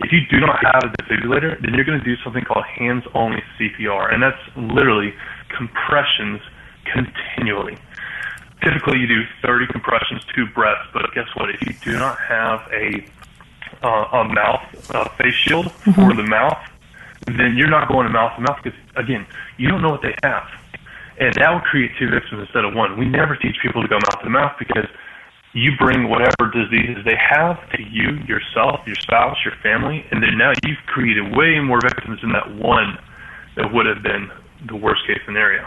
If 0.00 0.12
you 0.12 0.20
do 0.30 0.40
not 0.40 0.64
have 0.64 0.84
a 0.84 1.02
defibrillator, 1.02 1.60
then 1.60 1.74
you're 1.74 1.84
going 1.84 1.98
to 1.98 2.04
do 2.04 2.16
something 2.22 2.44
called 2.44 2.64
hands-only 2.64 3.42
CPR, 3.58 4.12
and 4.12 4.22
that's 4.22 4.40
literally 4.56 5.12
compressions 5.56 6.40
continually. 6.92 7.76
Typically, 8.62 8.98
you 8.98 9.06
do 9.06 9.22
30 9.42 9.66
compressions, 9.68 10.22
two 10.34 10.46
breaths, 10.46 10.88
but 10.92 11.12
guess 11.14 11.28
what? 11.34 11.50
If 11.50 11.62
you 11.62 11.74
do 11.82 11.98
not 11.98 12.18
have 12.18 12.60
a 12.72 13.04
uh, 13.82 14.08
a 14.12 14.24
mouth 14.24 14.90
uh, 14.90 15.08
face 15.10 15.34
shield 15.34 15.66
mm-hmm. 15.66 15.92
for 15.92 16.14
the 16.14 16.22
mouth, 16.24 16.58
then 17.26 17.56
you're 17.56 17.70
not 17.70 17.86
going 17.86 18.06
to 18.06 18.12
mouth 18.12 18.34
to 18.34 18.40
mouth 18.42 18.58
because 18.62 18.78
again, 18.96 19.24
you 19.56 19.68
don't 19.68 19.82
know 19.82 19.90
what 19.90 20.02
they 20.02 20.14
have 20.24 20.48
and 21.20 21.34
that 21.34 21.50
will 21.50 21.60
create 21.60 21.90
two 21.98 22.08
victims 22.08 22.46
instead 22.46 22.64
of 22.64 22.74
one. 22.74 22.96
We 22.96 23.06
never 23.06 23.36
teach 23.36 23.56
people 23.62 23.82
to 23.82 23.88
go 23.88 23.96
mouth 23.96 24.22
to 24.22 24.30
mouth 24.30 24.52
because 24.58 24.86
you 25.54 25.72
bring 25.78 26.08
whatever 26.08 26.50
diseases 26.52 27.04
they 27.04 27.16
have 27.16 27.58
to 27.70 27.82
you, 27.82 28.18
yourself, 28.26 28.80
your 28.86 28.96
spouse, 28.96 29.36
your 29.44 29.54
family, 29.62 30.04
and 30.10 30.22
then 30.22 30.36
now 30.36 30.52
you've 30.64 30.78
created 30.86 31.36
way 31.36 31.58
more 31.60 31.80
victims 31.80 32.20
than 32.20 32.32
that 32.32 32.54
one 32.56 32.98
that 33.56 33.72
would 33.72 33.86
have 33.86 34.02
been 34.02 34.30
the 34.66 34.76
worst 34.76 35.06
case 35.06 35.18
scenario. 35.24 35.66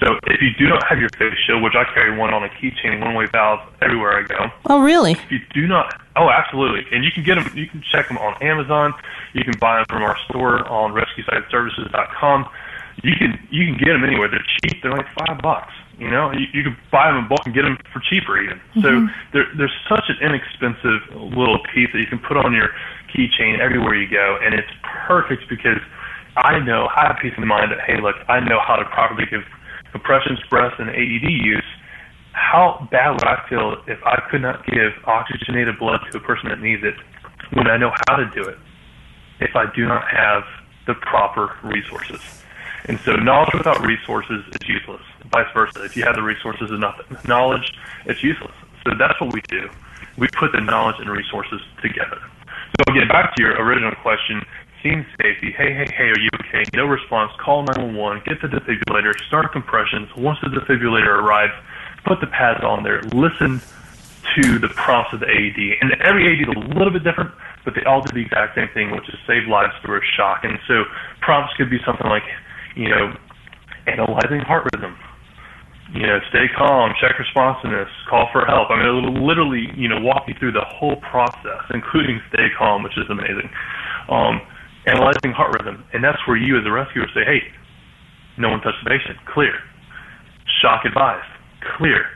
So 0.00 0.14
if 0.26 0.40
you 0.40 0.50
do 0.58 0.68
not 0.68 0.86
have 0.88 1.00
your 1.00 1.08
face 1.18 1.34
shield, 1.46 1.62
which 1.62 1.74
I 1.74 1.82
carry 1.92 2.16
one 2.16 2.32
on 2.32 2.44
a 2.44 2.48
keychain, 2.48 3.00
one-way 3.00 3.26
valve 3.32 3.60
everywhere 3.82 4.16
I 4.18 4.22
go. 4.22 4.46
Oh, 4.66 4.80
really? 4.80 5.12
If 5.12 5.30
you 5.30 5.40
do 5.52 5.66
not, 5.66 6.00
oh, 6.14 6.30
absolutely. 6.30 6.86
And 6.92 7.04
you 7.04 7.10
can 7.10 7.24
get 7.24 7.34
them. 7.34 7.50
You 7.56 7.66
can 7.66 7.82
check 7.90 8.06
them 8.06 8.16
on 8.18 8.40
Amazon. 8.40 8.94
You 9.32 9.42
can 9.42 9.58
buy 9.58 9.76
them 9.76 9.86
from 9.88 10.02
our 10.02 10.16
store 10.28 10.66
on 10.68 10.92
RescueSiteServices.com 10.92 12.48
you 13.02 13.14
can 13.16 13.38
you 13.50 13.66
can 13.66 13.78
get 13.78 13.92
them 13.92 14.04
anywhere. 14.04 14.28
They're 14.28 14.46
cheap. 14.62 14.82
They're 14.82 14.92
like 14.92 15.06
five 15.14 15.40
bucks. 15.40 15.72
You 15.98 16.10
know, 16.10 16.30
you, 16.30 16.46
you 16.54 16.62
can 16.62 16.76
buy 16.92 17.10
them 17.10 17.18
in 17.18 17.28
bulk 17.28 17.42
and 17.44 17.54
get 17.54 17.62
them 17.62 17.76
for 17.92 18.00
cheaper 18.00 18.40
even. 18.40 18.58
Mm-hmm. 18.58 18.80
So 18.82 18.88
there, 19.32 19.46
there's 19.58 19.74
such 19.88 20.06
an 20.08 20.16
inexpensive 20.22 21.02
little 21.34 21.58
piece 21.74 21.90
that 21.92 21.98
you 21.98 22.06
can 22.06 22.20
put 22.20 22.36
on 22.36 22.54
your 22.54 22.70
keychain 23.10 23.58
everywhere 23.58 23.96
you 23.96 24.08
go, 24.08 24.38
and 24.42 24.54
it's 24.54 24.70
perfect 25.06 25.48
because 25.50 25.82
I 26.36 26.60
know 26.60 26.88
I 26.94 27.08
have 27.08 27.16
peace 27.20 27.34
of 27.36 27.42
mind 27.44 27.72
that 27.72 27.80
hey, 27.82 28.00
look, 28.00 28.14
I 28.28 28.38
know 28.38 28.60
how 28.62 28.76
to 28.76 28.84
properly 28.84 29.26
give 29.28 29.42
compressions, 29.90 30.38
breaths, 30.48 30.76
and 30.78 30.88
AED 30.88 31.26
use. 31.26 31.66
How 32.32 32.86
bad 32.92 33.10
would 33.18 33.26
I 33.26 33.42
feel 33.48 33.82
if 33.88 33.98
I 34.06 34.22
could 34.30 34.42
not 34.42 34.64
give 34.66 34.92
oxygenated 35.04 35.78
blood 35.80 36.00
to 36.12 36.18
a 36.18 36.20
person 36.20 36.48
that 36.48 36.60
needs 36.60 36.84
it 36.84 36.94
when 37.54 37.66
I 37.66 37.76
know 37.76 37.90
how 38.06 38.16
to 38.16 38.30
do 38.30 38.42
it? 38.46 38.56
If 39.40 39.56
I 39.56 39.64
do 39.74 39.86
not 39.86 40.04
have 40.08 40.44
the 40.86 40.94
proper 40.94 41.56
resources. 41.64 42.37
And 42.88 42.98
so 43.00 43.16
knowledge 43.16 43.50
without 43.54 43.84
resources 43.84 44.44
is 44.48 44.68
useless. 44.68 45.02
Vice 45.30 45.46
versa. 45.52 45.84
If 45.84 45.96
you 45.96 46.04
have 46.04 46.16
the 46.16 46.22
resources 46.22 46.70
and 46.70 46.80
nothing, 46.80 47.16
knowledge, 47.26 47.72
it's 48.06 48.22
useless. 48.22 48.54
So 48.84 48.94
that's 48.98 49.20
what 49.20 49.32
we 49.32 49.42
do. 49.48 49.68
We 50.16 50.26
put 50.28 50.52
the 50.52 50.60
knowledge 50.60 50.96
and 50.98 51.10
resources 51.10 51.60
together. 51.82 52.18
So 52.48 52.92
again, 52.92 53.08
back 53.08 53.36
to 53.36 53.42
your 53.42 53.52
original 53.62 53.94
question, 54.02 54.42
scene 54.82 55.06
safety, 55.20 55.52
hey, 55.52 55.72
hey, 55.72 55.86
hey, 55.94 56.04
are 56.04 56.18
you 56.18 56.30
okay? 56.40 56.64
No 56.74 56.86
response, 56.86 57.32
call 57.38 57.62
911, 57.64 58.22
get 58.24 58.40
the 58.40 58.48
defibrillator, 58.48 59.14
start 59.26 59.52
compressions. 59.52 60.08
Once 60.16 60.38
the 60.42 60.48
defibrillator 60.48 61.22
arrives, 61.22 61.52
put 62.04 62.20
the 62.20 62.26
pads 62.26 62.64
on 62.64 62.84
there, 62.84 63.02
listen 63.12 63.60
to 64.36 64.58
the 64.58 64.68
prompts 64.68 65.12
of 65.12 65.20
the 65.20 65.26
AED. 65.26 65.78
And 65.80 65.92
every 66.00 66.26
AED 66.26 66.48
is 66.48 66.54
a 66.54 66.74
little 66.74 66.92
bit 66.92 67.04
different, 67.04 67.32
but 67.64 67.74
they 67.74 67.84
all 67.84 68.00
do 68.02 68.12
the 68.14 68.20
exact 68.20 68.54
same 68.54 68.68
thing, 68.68 68.90
which 68.92 69.08
is 69.08 69.16
save 69.26 69.46
lives 69.48 69.74
through 69.82 69.98
a 69.98 70.04
shock. 70.16 70.44
And 70.44 70.58
so 70.66 70.84
prompts 71.20 71.54
could 71.56 71.70
be 71.70 71.78
something 71.84 72.06
like, 72.06 72.24
you 72.78 72.88
know, 72.88 73.10
analyzing 73.90 74.38
heart 74.46 74.70
rhythm, 74.70 74.94
you 75.92 76.06
know, 76.06 76.22
stay 76.30 76.46
calm, 76.56 76.94
check 77.00 77.18
responsiveness, 77.18 77.90
call 78.08 78.28
for 78.30 78.46
help. 78.46 78.70
I 78.70 78.78
mean, 78.78 78.86
it'll 78.86 79.26
literally, 79.26 79.66
you 79.74 79.88
know, 79.88 79.98
walk 79.98 80.30
you 80.30 80.34
through 80.38 80.52
the 80.52 80.64
whole 80.64 80.96
process, 81.10 81.66
including 81.74 82.20
stay 82.32 82.46
calm, 82.56 82.84
which 82.84 82.96
is 82.96 83.10
amazing. 83.10 83.50
Um, 84.08 84.40
analyzing 84.86 85.34
heart 85.34 85.58
rhythm, 85.58 85.82
and 85.92 86.04
that's 86.04 86.22
where 86.28 86.36
you 86.36 86.54
as 86.54 86.64
a 86.66 86.70
rescuer 86.70 87.10
say, 87.10 87.26
hey, 87.26 87.42
no 88.38 88.50
one 88.50 88.60
touched 88.60 88.78
the 88.84 88.90
patient, 88.90 89.18
clear. 89.26 89.58
Shock 90.62 90.84
advised, 90.84 91.26
clear. 91.76 92.06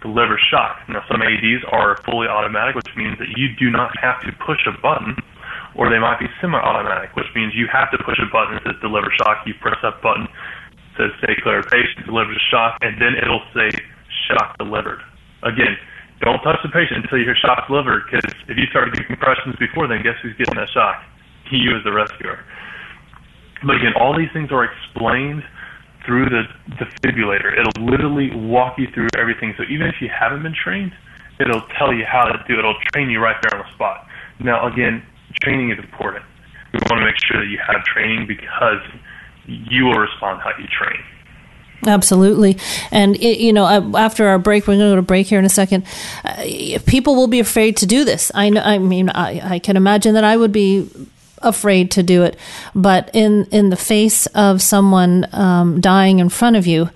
Deliver 0.00 0.38
shock. 0.50 0.78
Now, 0.88 1.02
some 1.10 1.20
AEDs 1.20 1.66
are 1.70 2.00
fully 2.06 2.28
automatic, 2.28 2.76
which 2.76 2.88
means 2.96 3.18
that 3.18 3.28
you 3.36 3.48
do 3.58 3.68
not 3.68 3.90
have 4.00 4.22
to 4.22 4.32
push 4.46 4.62
a 4.64 4.72
button, 4.80 5.16
or 5.78 5.86
they 5.88 6.02
might 6.02 6.18
be 6.18 6.26
semi-automatic, 6.42 7.14
which 7.14 7.30
means 7.38 7.54
you 7.54 7.70
have 7.70 7.86
to 7.94 7.98
push 8.02 8.18
a 8.18 8.26
button 8.26 8.58
that 8.58 8.66
says 8.66 8.82
deliver 8.82 9.14
shock. 9.22 9.46
You 9.46 9.54
press 9.62 9.78
that 9.86 10.02
button, 10.02 10.26
says 10.98 11.14
clear, 11.22 11.62
patient 11.62 12.02
delivers 12.04 12.34
a 12.34 12.44
shock, 12.50 12.82
and 12.82 13.00
then 13.00 13.14
it'll 13.14 13.46
say 13.54 13.70
shock 14.26 14.58
delivered. 14.58 14.98
Again, 15.46 15.78
don't 16.20 16.42
touch 16.42 16.58
the 16.66 16.68
patient 16.74 17.06
until 17.06 17.22
you 17.22 17.24
hear 17.24 17.38
shock 17.38 17.70
delivered, 17.70 18.10
because 18.10 18.26
if 18.50 18.58
you 18.58 18.66
start 18.74 18.90
to 18.90 18.94
get 18.98 19.06
compressions 19.06 19.54
before 19.62 19.86
then, 19.86 20.02
guess 20.02 20.18
who's 20.20 20.34
getting 20.36 20.58
that 20.58 20.68
shock? 20.74 20.98
You 21.50 21.78
as 21.78 21.82
the 21.82 21.92
rescuer. 21.92 22.44
But 23.64 23.76
again, 23.76 23.94
all 23.96 24.12
these 24.12 24.28
things 24.34 24.52
are 24.52 24.68
explained 24.68 25.42
through 26.04 26.28
the 26.28 26.44
defibrillator. 26.76 27.56
It'll 27.56 27.88
literally 27.88 28.28
walk 28.36 28.76
you 28.76 28.86
through 28.92 29.08
everything. 29.16 29.54
So 29.56 29.64
even 29.64 29.86
if 29.86 29.94
you 30.02 30.10
haven't 30.12 30.42
been 30.42 30.52
trained, 30.52 30.92
it'll 31.40 31.64
tell 31.78 31.94
you 31.94 32.04
how 32.04 32.26
to 32.26 32.36
do 32.46 32.52
it. 32.52 32.58
It'll 32.58 32.76
train 32.92 33.08
you 33.08 33.18
right 33.18 33.36
there 33.40 33.58
on 33.58 33.64
the 33.64 33.72
spot. 33.72 34.06
Now, 34.40 34.68
again, 34.68 35.02
training 35.34 35.70
is 35.70 35.78
important. 35.78 36.24
We 36.72 36.80
want 36.90 37.00
to 37.00 37.06
make 37.06 37.18
sure 37.18 37.40
that 37.40 37.50
you 37.50 37.58
have 37.66 37.84
training 37.84 38.26
because 38.26 38.80
you 39.46 39.86
will 39.86 39.98
respond 39.98 40.40
how 40.42 40.50
you 40.58 40.66
train. 40.66 41.02
Absolutely. 41.86 42.58
And, 42.90 43.16
it, 43.16 43.38
you 43.38 43.52
know, 43.52 43.64
after 43.96 44.26
our 44.26 44.38
break, 44.38 44.66
we're 44.66 44.76
going 44.76 44.80
to 44.80 44.92
go 44.92 44.96
to 44.96 45.02
break 45.02 45.28
here 45.28 45.38
in 45.38 45.44
a 45.44 45.48
second. 45.50 45.86
Uh, 46.24 46.78
people 46.86 47.14
will 47.14 47.28
be 47.28 47.40
afraid 47.40 47.76
to 47.78 47.86
do 47.86 48.04
this. 48.04 48.32
I, 48.34 48.50
know, 48.50 48.60
I 48.60 48.78
mean, 48.78 49.10
I, 49.10 49.54
I 49.54 49.58
can 49.58 49.76
imagine 49.76 50.14
that 50.14 50.24
I 50.24 50.36
would 50.36 50.52
be 50.52 50.90
afraid 51.40 51.92
to 51.92 52.02
do 52.02 52.24
it. 52.24 52.36
But 52.74 53.10
in, 53.14 53.44
in 53.52 53.70
the 53.70 53.76
face 53.76 54.26
of 54.28 54.60
someone 54.60 55.26
um, 55.32 55.80
dying 55.80 56.18
in 56.18 56.28
front 56.28 56.56
of 56.56 56.66
you, 56.66 56.90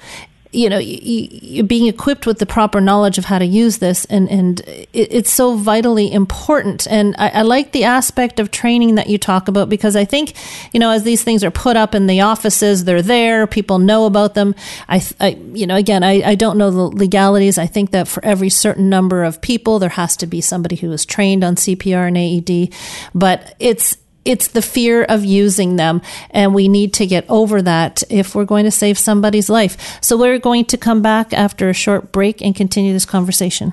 you 0.52 0.68
know, 0.68 0.78
being 0.78 1.86
equipped 1.86 2.26
with 2.26 2.38
the 2.38 2.44
proper 2.44 2.78
knowledge 2.78 3.16
of 3.16 3.24
how 3.24 3.38
to 3.38 3.44
use 3.44 3.78
this, 3.78 4.04
and 4.04 4.30
and 4.30 4.60
it, 4.60 4.88
it's 4.92 5.32
so 5.32 5.56
vitally 5.56 6.12
important. 6.12 6.86
And 6.90 7.14
I, 7.18 7.28
I, 7.30 7.42
like 7.42 7.72
the 7.72 7.84
aspect 7.84 8.38
of 8.38 8.50
training 8.50 8.96
that 8.96 9.08
you 9.08 9.16
talk 9.16 9.48
about 9.48 9.70
because 9.70 9.96
I 9.96 10.04
think, 10.04 10.34
you 10.74 10.78
know, 10.78 10.90
as 10.90 11.04
these 11.04 11.24
things 11.24 11.42
are 11.42 11.50
put 11.50 11.78
up 11.78 11.94
in 11.94 12.06
the 12.06 12.20
offices, 12.20 12.84
they're 12.84 13.00
there, 13.00 13.46
people 13.46 13.78
know 13.78 14.04
about 14.04 14.34
them. 14.34 14.54
I, 14.90 15.02
I 15.18 15.38
you 15.54 15.66
know, 15.66 15.76
again, 15.76 16.04
I, 16.04 16.22
I 16.22 16.34
don't 16.34 16.58
know 16.58 16.70
the 16.70 16.82
legalities. 16.82 17.56
I 17.56 17.66
think 17.66 17.92
that 17.92 18.06
for 18.06 18.22
every 18.22 18.50
certain 18.50 18.90
number 18.90 19.24
of 19.24 19.40
people, 19.40 19.78
there 19.78 19.88
has 19.88 20.18
to 20.18 20.26
be 20.26 20.42
somebody 20.42 20.76
who 20.76 20.92
is 20.92 21.06
trained 21.06 21.44
on 21.44 21.56
CPR 21.56 22.08
and 22.08 22.18
AED. 22.18 22.74
But 23.14 23.56
it's 23.58 23.96
it's 24.24 24.48
the 24.48 24.62
fear 24.62 25.02
of 25.04 25.24
using 25.24 25.76
them 25.76 26.02
and 26.30 26.54
we 26.54 26.68
need 26.68 26.94
to 26.94 27.06
get 27.06 27.24
over 27.28 27.62
that 27.62 28.02
if 28.08 28.34
we're 28.34 28.44
going 28.44 28.64
to 28.64 28.70
save 28.70 28.98
somebody's 28.98 29.50
life. 29.50 29.98
So 30.00 30.16
we're 30.16 30.38
going 30.38 30.64
to 30.66 30.76
come 30.76 31.02
back 31.02 31.32
after 31.32 31.68
a 31.68 31.74
short 31.74 32.12
break 32.12 32.40
and 32.40 32.54
continue 32.54 32.92
this 32.92 33.04
conversation. 33.04 33.72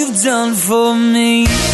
you've 0.00 0.22
done 0.22 0.54
for 0.54 0.94
me. 0.94 1.69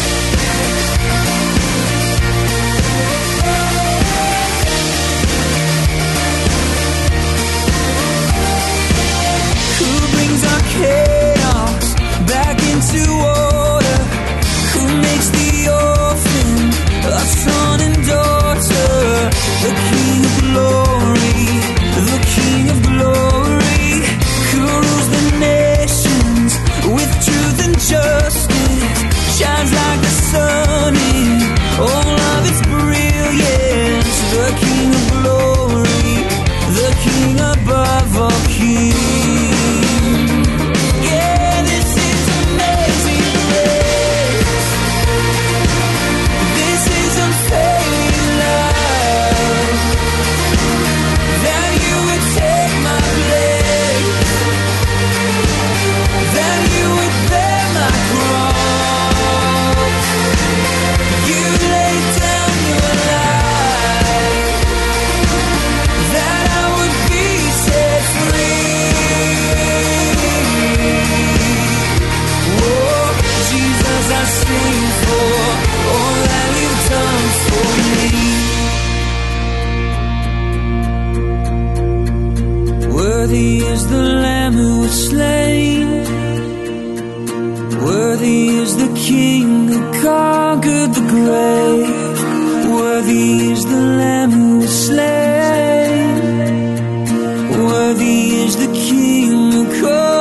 worthy 97.87 98.35
is 98.43 98.57
the 98.57 98.67
King 98.73 99.51
who 99.51 99.81
comes. 99.81 100.16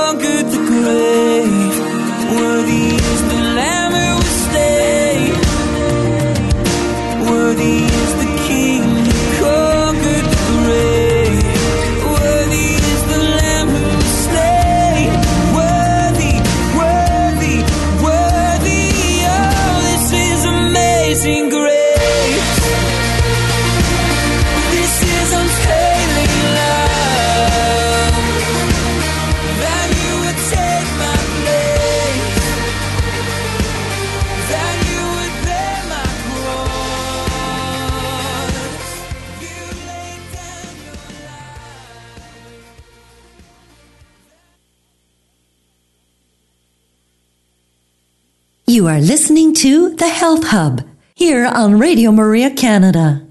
The 49.97 50.09
Health 50.11 50.49
Hub 50.49 50.87
here 51.15 51.47
on 51.47 51.79
Radio 51.79 52.13
Maria 52.13 52.51
Canada. 52.51 53.27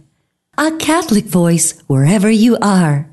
A 0.57 0.71
Catholic 0.71 1.25
voice 1.25 1.79
wherever 1.85 2.27
you 2.27 2.57
are. 2.59 3.07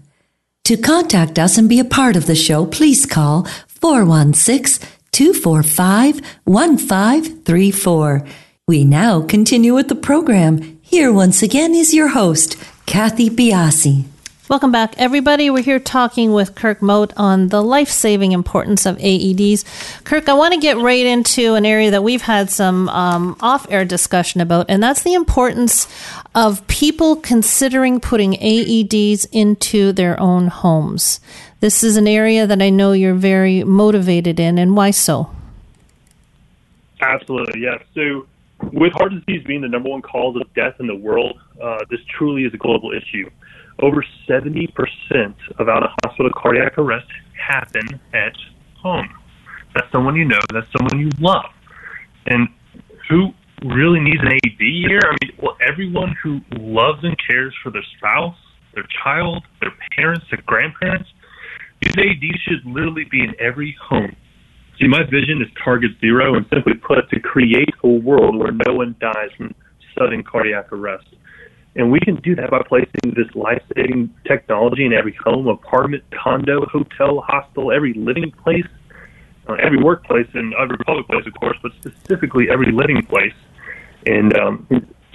To 0.65 0.79
contact 0.79 1.39
us 1.39 1.59
and 1.59 1.69
be 1.69 1.79
a 1.79 1.85
part 1.85 2.17
of 2.17 2.25
the 2.25 2.35
show, 2.35 2.65
please 2.65 3.05
call 3.05 3.45
416 3.69 4.89
245 5.13 6.23
1534. 6.45 8.27
We 8.67 8.85
now 8.87 9.21
continue 9.21 9.75
with 9.75 9.89
the 9.89 9.97
program. 9.97 10.81
Here 10.81 11.13
once 11.13 11.43
again 11.43 11.75
is 11.75 11.93
your 11.93 12.09
host, 12.09 12.57
Kathy 12.87 13.29
Biase. 13.29 14.12
Welcome 14.49 14.73
back, 14.73 14.95
everybody. 14.99 15.51
We're 15.51 15.63
here 15.63 15.79
talking 15.79 16.33
with 16.33 16.57
Kirk 16.57 16.83
Moat 16.83 17.13
on 17.17 17.49
the 17.49 17.63
life 17.63 17.89
saving 17.89 18.33
importance 18.33 18.87
of 18.87 18.97
AEDs. 18.99 19.65
Kirk, 20.03 20.29
I 20.29 20.35
want 20.35 20.53
to 20.53 20.59
get 20.59 20.77
right 20.79 21.07
into 21.07 21.55
an 21.55 21.65
area 21.65 21.93
that 21.93 22.03
we've 22.03 22.23
had 22.23 22.51
some 22.51 22.89
um, 22.89 23.37
off 23.41 23.71
air 23.71 23.85
discussion 23.85 24.41
about, 24.41 24.67
and 24.69 24.83
that's 24.83 25.05
the 25.05 25.15
importance 25.15 25.87
of 26.35 26.67
people 26.67 27.15
considering 27.15 28.01
putting 28.01 28.33
AEDs 28.33 29.27
into 29.31 29.93
their 29.93 30.19
own 30.19 30.49
homes. 30.49 31.21
This 31.61 31.85
is 31.85 31.97
an 31.97 32.09
area 32.09 32.45
that 32.45 32.61
I 32.61 32.69
know 32.69 32.91
you're 32.91 33.15
very 33.15 33.63
motivated 33.63 34.41
in, 34.41 34.59
and 34.59 34.77
why 34.77 34.91
so? 34.91 35.31
Absolutely, 37.01 37.61
yes. 37.61 37.81
So, 37.95 38.27
with 38.73 38.93
heart 38.95 39.13
disease 39.13 39.45
being 39.47 39.61
the 39.61 39.69
number 39.69 39.89
one 39.89 40.03
cause 40.03 40.37
of 40.37 40.53
death 40.55 40.75
in 40.81 40.87
the 40.87 40.95
world, 40.95 41.39
uh, 41.63 41.79
this 41.91 42.01
truly 42.17 42.43
is 42.43 42.55
a 42.55 42.59
global 42.59 42.93
issue 42.93 43.29
over 43.81 44.05
70% 44.29 44.69
of 45.59 45.69
out 45.69 45.83
of 45.83 45.91
hospital 46.05 46.31
cardiac 46.35 46.79
arrests 46.79 47.11
happen 47.37 48.01
at 48.15 48.35
home. 48.81 49.09
That's 49.75 49.91
someone 49.91 50.17
you 50.17 50.25
know, 50.25 50.39
that's 50.53 50.67
someone 50.77 51.01
you 51.01 51.11
love. 51.19 51.51
And 52.27 52.49
who 53.09 53.31
really 53.65 54.01
needs 54.01 54.21
an 54.21 54.29
AED 54.29 54.61
here? 54.61 55.01
I 55.05 55.17
mean, 55.23 55.37
well, 55.43 55.57
everyone 55.67 56.15
who 56.23 56.41
loves 56.53 57.03
and 57.03 57.17
cares 57.27 57.55
for 57.63 57.71
their 57.71 57.85
spouse, 57.97 58.37
their 58.75 58.87
child, 59.03 59.45
their 59.61 59.73
parents, 59.97 60.27
their 60.31 60.43
grandparents, 60.47 61.09
these 61.81 61.95
AEDs 61.95 62.39
should 62.47 62.65
literally 62.65 63.05
be 63.11 63.21
in 63.21 63.35
every 63.41 63.77
home. 63.83 64.15
See, 64.81 64.89
my 64.89 65.03
vision 65.05 65.43
is 65.43 65.49
target 65.63 65.93
zero, 66.01 66.35
and 66.35 66.47
simply 66.53 66.75
put, 66.75 67.09
to 67.11 67.21
create 67.21 67.71
a 67.85 67.89
world 67.89 68.37
where 68.37 68.53
no 68.67 68.75
one 68.75 68.97
dies 69.01 69.31
from 69.37 69.55
sudden 69.99 70.23
cardiac 70.23 70.73
arrest. 70.73 71.07
And 71.75 71.91
we 71.91 72.01
can 72.01 72.17
do 72.17 72.35
that 72.37 72.51
by 72.51 72.63
placing 72.67 73.15
this 73.17 73.35
life 73.35 73.63
saving 73.75 74.13
technology 74.27 74.85
in 74.85 74.93
every 74.93 75.15
home, 75.25 75.49
apartment, 75.49 76.05
condo, 76.11 76.67
hotel, 76.67 77.25
hospital, 77.27 77.73
every 77.73 77.95
living 77.95 78.31
place, 78.31 78.67
uh, 79.49 79.55
every 79.55 79.83
workplace, 79.83 80.29
and 80.35 80.53
every 80.55 80.77
public 80.79 81.07
place, 81.07 81.27
of 81.27 81.35
course, 81.35 81.57
but 81.63 81.73
specifically 81.81 82.49
every 82.51 82.73
living 82.73 83.03
place. 83.07 83.35
And 84.07 84.37
um, 84.39 84.67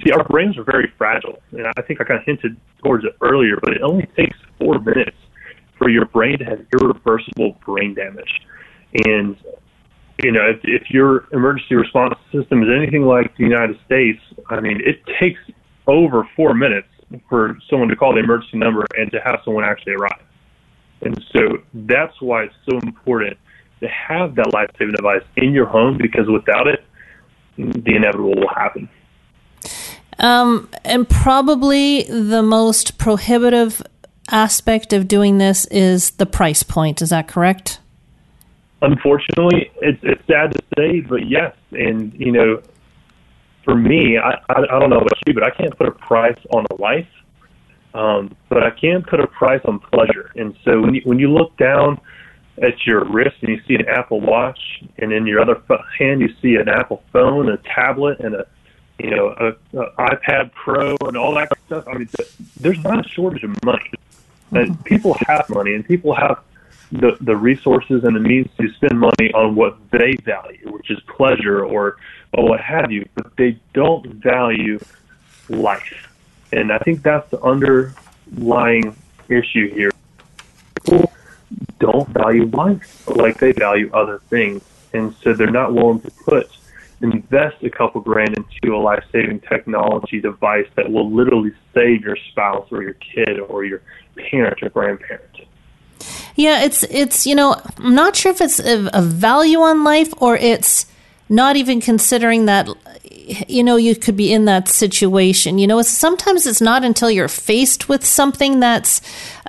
see, 0.03 0.11
our 0.11 0.23
brains 0.23 0.57
are 0.57 0.63
very 0.63 0.91
fragile. 0.97 1.39
And 1.51 1.67
I 1.77 1.81
think 1.83 2.01
I 2.01 2.05
kind 2.05 2.19
of 2.19 2.25
hinted 2.25 2.57
towards 2.83 3.05
it 3.05 3.15
earlier, 3.21 3.57
but 3.61 3.73
it 3.73 3.81
only 3.81 4.07
takes 4.15 4.37
four 4.57 4.79
minutes 4.79 5.17
for 5.77 5.89
your 5.89 6.05
brain 6.05 6.39
to 6.39 6.45
have 6.45 6.65
irreversible 6.73 7.57
brain 7.65 7.93
damage. 7.93 8.41
And 9.05 9.37
you 10.23 10.31
know, 10.31 10.49
if, 10.49 10.59
if 10.63 10.89
your 10.89 11.27
emergency 11.31 11.75
response 11.75 12.15
system 12.31 12.63
is 12.63 12.69
anything 12.75 13.03
like 13.03 13.35
the 13.37 13.43
United 13.43 13.77
States, 13.85 14.19
I 14.49 14.59
mean, 14.59 14.81
it 14.83 14.99
takes 15.19 15.39
over 15.85 16.27
four 16.35 16.53
minutes 16.53 16.87
for 17.29 17.57
someone 17.69 17.87
to 17.89 17.95
call 17.95 18.13
the 18.13 18.19
emergency 18.19 18.57
number 18.57 18.85
and 18.97 19.11
to 19.11 19.19
have 19.23 19.39
someone 19.45 19.63
actually 19.63 19.93
arrive. 19.93 20.23
And 21.01 21.23
so 21.31 21.59
that's 21.73 22.19
why 22.21 22.43
it's 22.43 22.55
so 22.69 22.79
important 22.79 23.37
to 23.81 23.87
have 23.87 24.35
that 24.35 24.51
life 24.53 24.69
saving 24.79 24.95
device 24.95 25.23
in 25.35 25.53
your 25.53 25.67
home 25.67 25.97
because 25.97 26.27
without 26.27 26.67
it, 26.67 26.83
the 27.57 27.95
inevitable 27.95 28.33
will 28.33 28.49
happen. 28.49 28.89
Um, 30.19 30.69
and 30.83 31.07
probably 31.07 32.03
the 32.03 32.41
most 32.41 32.97
prohibitive 32.97 33.83
aspect 34.31 34.93
of 34.93 35.07
doing 35.07 35.37
this 35.37 35.65
is 35.67 36.11
the 36.11 36.25
price 36.25 36.63
point. 36.63 37.03
Is 37.03 37.11
that 37.11 37.27
correct? 37.27 37.79
Unfortunately, 38.81 39.71
it's, 39.81 39.99
it's 40.03 40.25
sad 40.27 40.51
to 40.53 40.63
say, 40.77 41.01
but 41.01 41.27
yes. 41.27 41.55
And, 41.71 42.13
you 42.13 42.31
know, 42.31 42.61
for 43.63 43.75
me, 43.75 44.17
I, 44.17 44.31
I, 44.49 44.61
I 44.61 44.79
don't 44.79 44.89
know 44.89 44.99
about 44.99 45.19
you, 45.25 45.33
but 45.33 45.43
I 45.43 45.49
can't 45.49 45.75
put 45.77 45.87
a 45.87 45.91
price 45.91 46.39
on 46.51 46.65
a 46.71 46.75
life, 46.81 47.07
um, 47.93 48.35
but 48.49 48.63
I 48.63 48.69
can 48.69 49.03
put 49.03 49.19
a 49.19 49.27
price 49.27 49.61
on 49.65 49.79
pleasure. 49.79 50.31
And 50.35 50.55
so 50.63 50.79
when 50.81 50.95
you, 50.95 51.01
when 51.05 51.19
you 51.19 51.31
look 51.31 51.57
down 51.57 51.99
at 52.61 52.85
your 52.85 53.03
wrist 53.05 53.35
and 53.41 53.49
you 53.49 53.61
see 53.67 53.75
an 53.75 53.87
Apple 53.87 54.21
Watch, 54.21 54.59
and 54.97 55.11
in 55.11 55.27
your 55.27 55.41
other 55.41 55.61
hand 55.97 56.21
you 56.21 56.33
see 56.41 56.55
an 56.55 56.69
Apple 56.69 57.03
phone, 57.11 57.49
a 57.49 57.57
tablet, 57.57 58.19
and 58.19 58.35
a 58.35 58.47
you 58.99 59.11
know 59.11 59.27
a, 59.29 59.79
a 59.79 59.91
iPad 59.99 60.51
Pro, 60.53 60.95
and 61.05 61.17
all 61.17 61.35
that 61.35 61.49
stuff. 61.65 61.87
I 61.87 61.97
mean, 61.97 62.09
there's 62.59 62.79
not 62.79 63.05
a 63.05 63.09
shortage 63.09 63.43
of 63.43 63.63
money. 63.63 63.91
And 64.51 64.71
mm-hmm. 64.71 64.83
people 64.83 65.15
have 65.27 65.49
money, 65.49 65.73
and 65.73 65.85
people 65.85 66.15
have 66.15 66.39
the 66.91 67.17
the 67.21 67.35
resources 67.35 68.03
and 68.03 68.15
the 68.15 68.19
means 68.19 68.47
to 68.59 68.71
spend 68.73 68.99
money 68.99 69.31
on 69.33 69.55
what 69.55 69.77
they 69.91 70.15
value, 70.23 70.71
which 70.71 70.89
is 70.89 70.99
pleasure 71.07 71.63
or 71.63 71.97
or 72.33 72.49
what 72.49 72.59
have 72.59 72.91
you, 72.91 73.07
but 73.15 73.35
they 73.37 73.57
don't 73.73 74.05
value 74.07 74.79
life. 75.49 76.07
And 76.51 76.71
I 76.71 76.77
think 76.79 77.03
that's 77.03 77.29
the 77.29 77.41
underlying 77.41 78.95
issue 79.29 79.73
here. 79.73 79.91
People 80.83 81.11
don't 81.79 82.07
value 82.09 82.45
life 82.47 83.07
like 83.07 83.39
they 83.39 83.51
value 83.51 83.89
other 83.93 84.19
things. 84.29 84.61
And 84.93 85.13
so 85.21 85.33
they're 85.33 85.51
not 85.51 85.73
willing 85.73 86.01
to 86.01 86.11
put 86.11 86.49
invest 87.01 87.63
a 87.63 87.69
couple 87.69 88.01
grand 88.01 88.35
into 88.35 88.75
a 88.75 88.77
life 88.77 89.03
saving 89.11 89.39
technology 89.41 90.19
device 90.19 90.67
that 90.75 90.91
will 90.91 91.11
literally 91.11 91.51
save 91.73 92.01
your 92.01 92.17
spouse 92.31 92.67
or 92.71 92.81
your 92.81 92.93
kid 92.93 93.39
or 93.39 93.63
your 93.63 93.81
parent 94.15 94.63
or 94.63 94.69
grandparent. 94.69 95.36
Yeah, 96.37 96.63
it's 96.63 96.83
it's 96.83 97.25
you 97.25 97.33
know 97.33 97.59
I'm 97.77 97.95
not 97.95 98.15
sure 98.15 98.31
if 98.31 98.41
it's 98.41 98.59
a, 98.59 98.89
a 98.93 99.01
value 99.01 99.59
on 99.59 99.83
life 99.83 100.13
or 100.21 100.37
it's 100.37 100.85
not 101.29 101.57
even 101.57 101.81
considering 101.81 102.45
that 102.45 102.69
you 103.47 103.63
know 103.63 103.75
you 103.75 103.95
could 103.95 104.15
be 104.15 104.31
in 104.31 104.45
that 104.45 104.67
situation. 104.67 105.57
You 105.57 105.65
know 105.65 105.81
sometimes 105.81 106.45
it's 106.45 106.61
not 106.61 106.83
until 106.83 107.09
you're 107.09 107.27
faced 107.27 107.89
with 107.89 108.05
something 108.05 108.59
that's 108.59 109.01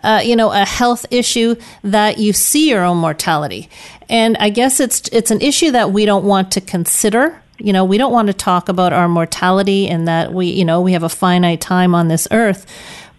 uh, 0.02 0.22
you 0.24 0.34
know 0.34 0.50
a 0.50 0.64
health 0.64 1.04
issue 1.10 1.56
that 1.84 2.16
you 2.16 2.32
see 2.32 2.70
your 2.70 2.82
own 2.84 2.96
mortality. 2.96 3.68
And 4.08 4.38
i 4.38 4.48
guess 4.48 4.80
it's 4.80 5.06
it's 5.12 5.30
an 5.30 5.42
issue 5.42 5.70
that 5.72 5.92
we 5.92 6.06
don't 6.06 6.24
want 6.24 6.50
to 6.52 6.62
consider. 6.62 7.42
You 7.58 7.74
know 7.74 7.84
we 7.84 7.98
don't 7.98 8.12
want 8.12 8.28
to 8.28 8.34
talk 8.34 8.70
about 8.70 8.94
our 8.94 9.08
mortality 9.08 9.88
and 9.88 10.08
that 10.08 10.32
we 10.32 10.46
you 10.46 10.64
know 10.64 10.80
we 10.80 10.92
have 10.94 11.02
a 11.02 11.10
finite 11.10 11.60
time 11.60 11.94
on 11.94 12.08
this 12.08 12.26
earth. 12.30 12.64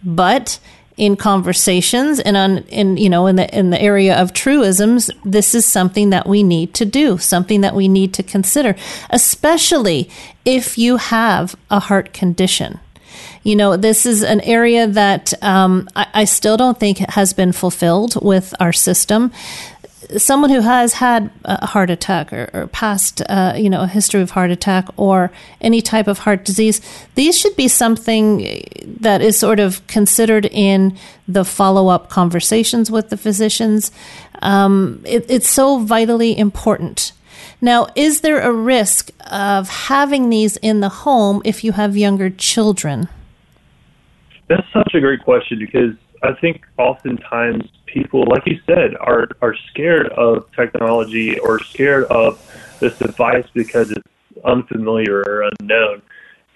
But 0.02 0.58
in 1.00 1.16
conversations 1.16 2.20
and 2.20 2.36
on 2.36 2.58
in 2.68 2.98
you 2.98 3.08
know 3.08 3.26
in 3.26 3.36
the 3.36 3.58
in 3.58 3.70
the 3.70 3.80
area 3.80 4.14
of 4.20 4.34
truisms 4.34 5.10
this 5.24 5.54
is 5.54 5.64
something 5.64 6.10
that 6.10 6.26
we 6.26 6.42
need 6.42 6.74
to 6.74 6.84
do 6.84 7.16
something 7.16 7.62
that 7.62 7.74
we 7.74 7.88
need 7.88 8.12
to 8.12 8.22
consider 8.22 8.76
especially 9.08 10.10
if 10.44 10.78
you 10.78 10.96
have 10.96 11.54
a 11.70 11.80
heart 11.80 12.12
condition. 12.12 12.80
You 13.42 13.56
know 13.56 13.76
this 13.76 14.04
is 14.04 14.22
an 14.22 14.40
area 14.42 14.86
that 14.86 15.32
um, 15.42 15.88
I, 15.96 16.06
I 16.12 16.24
still 16.24 16.56
don't 16.56 16.78
think 16.78 16.98
has 16.98 17.32
been 17.32 17.52
fulfilled 17.52 18.22
with 18.22 18.54
our 18.60 18.72
system 18.72 19.32
someone 20.16 20.50
who 20.50 20.60
has 20.60 20.94
had 20.94 21.30
a 21.44 21.66
heart 21.66 21.90
attack 21.90 22.32
or, 22.32 22.50
or 22.52 22.66
past, 22.68 23.22
uh, 23.28 23.54
you 23.56 23.70
know, 23.70 23.82
a 23.82 23.86
history 23.86 24.20
of 24.20 24.30
heart 24.30 24.50
attack 24.50 24.88
or 24.96 25.30
any 25.60 25.80
type 25.80 26.08
of 26.08 26.20
heart 26.20 26.44
disease, 26.44 26.80
these 27.14 27.38
should 27.38 27.56
be 27.56 27.68
something 27.68 28.64
that 29.00 29.20
is 29.20 29.38
sort 29.38 29.60
of 29.60 29.86
considered 29.86 30.46
in 30.46 30.96
the 31.28 31.44
follow 31.44 31.88
up 31.88 32.08
conversations 32.08 32.90
with 32.90 33.10
the 33.10 33.16
physicians. 33.16 33.92
Um, 34.42 35.02
it, 35.06 35.26
it's 35.28 35.48
so 35.48 35.78
vitally 35.78 36.36
important. 36.36 37.12
Now, 37.60 37.88
is 37.94 38.22
there 38.22 38.40
a 38.40 38.52
risk 38.52 39.10
of 39.30 39.68
having 39.68 40.30
these 40.30 40.56
in 40.58 40.80
the 40.80 40.88
home 40.88 41.42
if 41.44 41.62
you 41.62 41.72
have 41.72 41.96
younger 41.96 42.30
children? 42.30 43.08
That's 44.48 44.66
such 44.72 44.94
a 44.94 45.00
great 45.00 45.22
question 45.22 45.58
because 45.58 45.94
I 46.22 46.32
think 46.40 46.66
oftentimes 46.76 47.64
people, 47.86 48.24
like 48.28 48.42
you 48.46 48.60
said, 48.66 48.94
are 49.00 49.28
are 49.40 49.54
scared 49.70 50.08
of 50.10 50.50
technology 50.52 51.38
or 51.38 51.60
scared 51.60 52.04
of 52.04 52.38
this 52.80 52.96
device 52.98 53.46
because 53.54 53.90
it's 53.90 54.06
unfamiliar 54.44 55.22
or 55.26 55.50
unknown. 55.60 56.02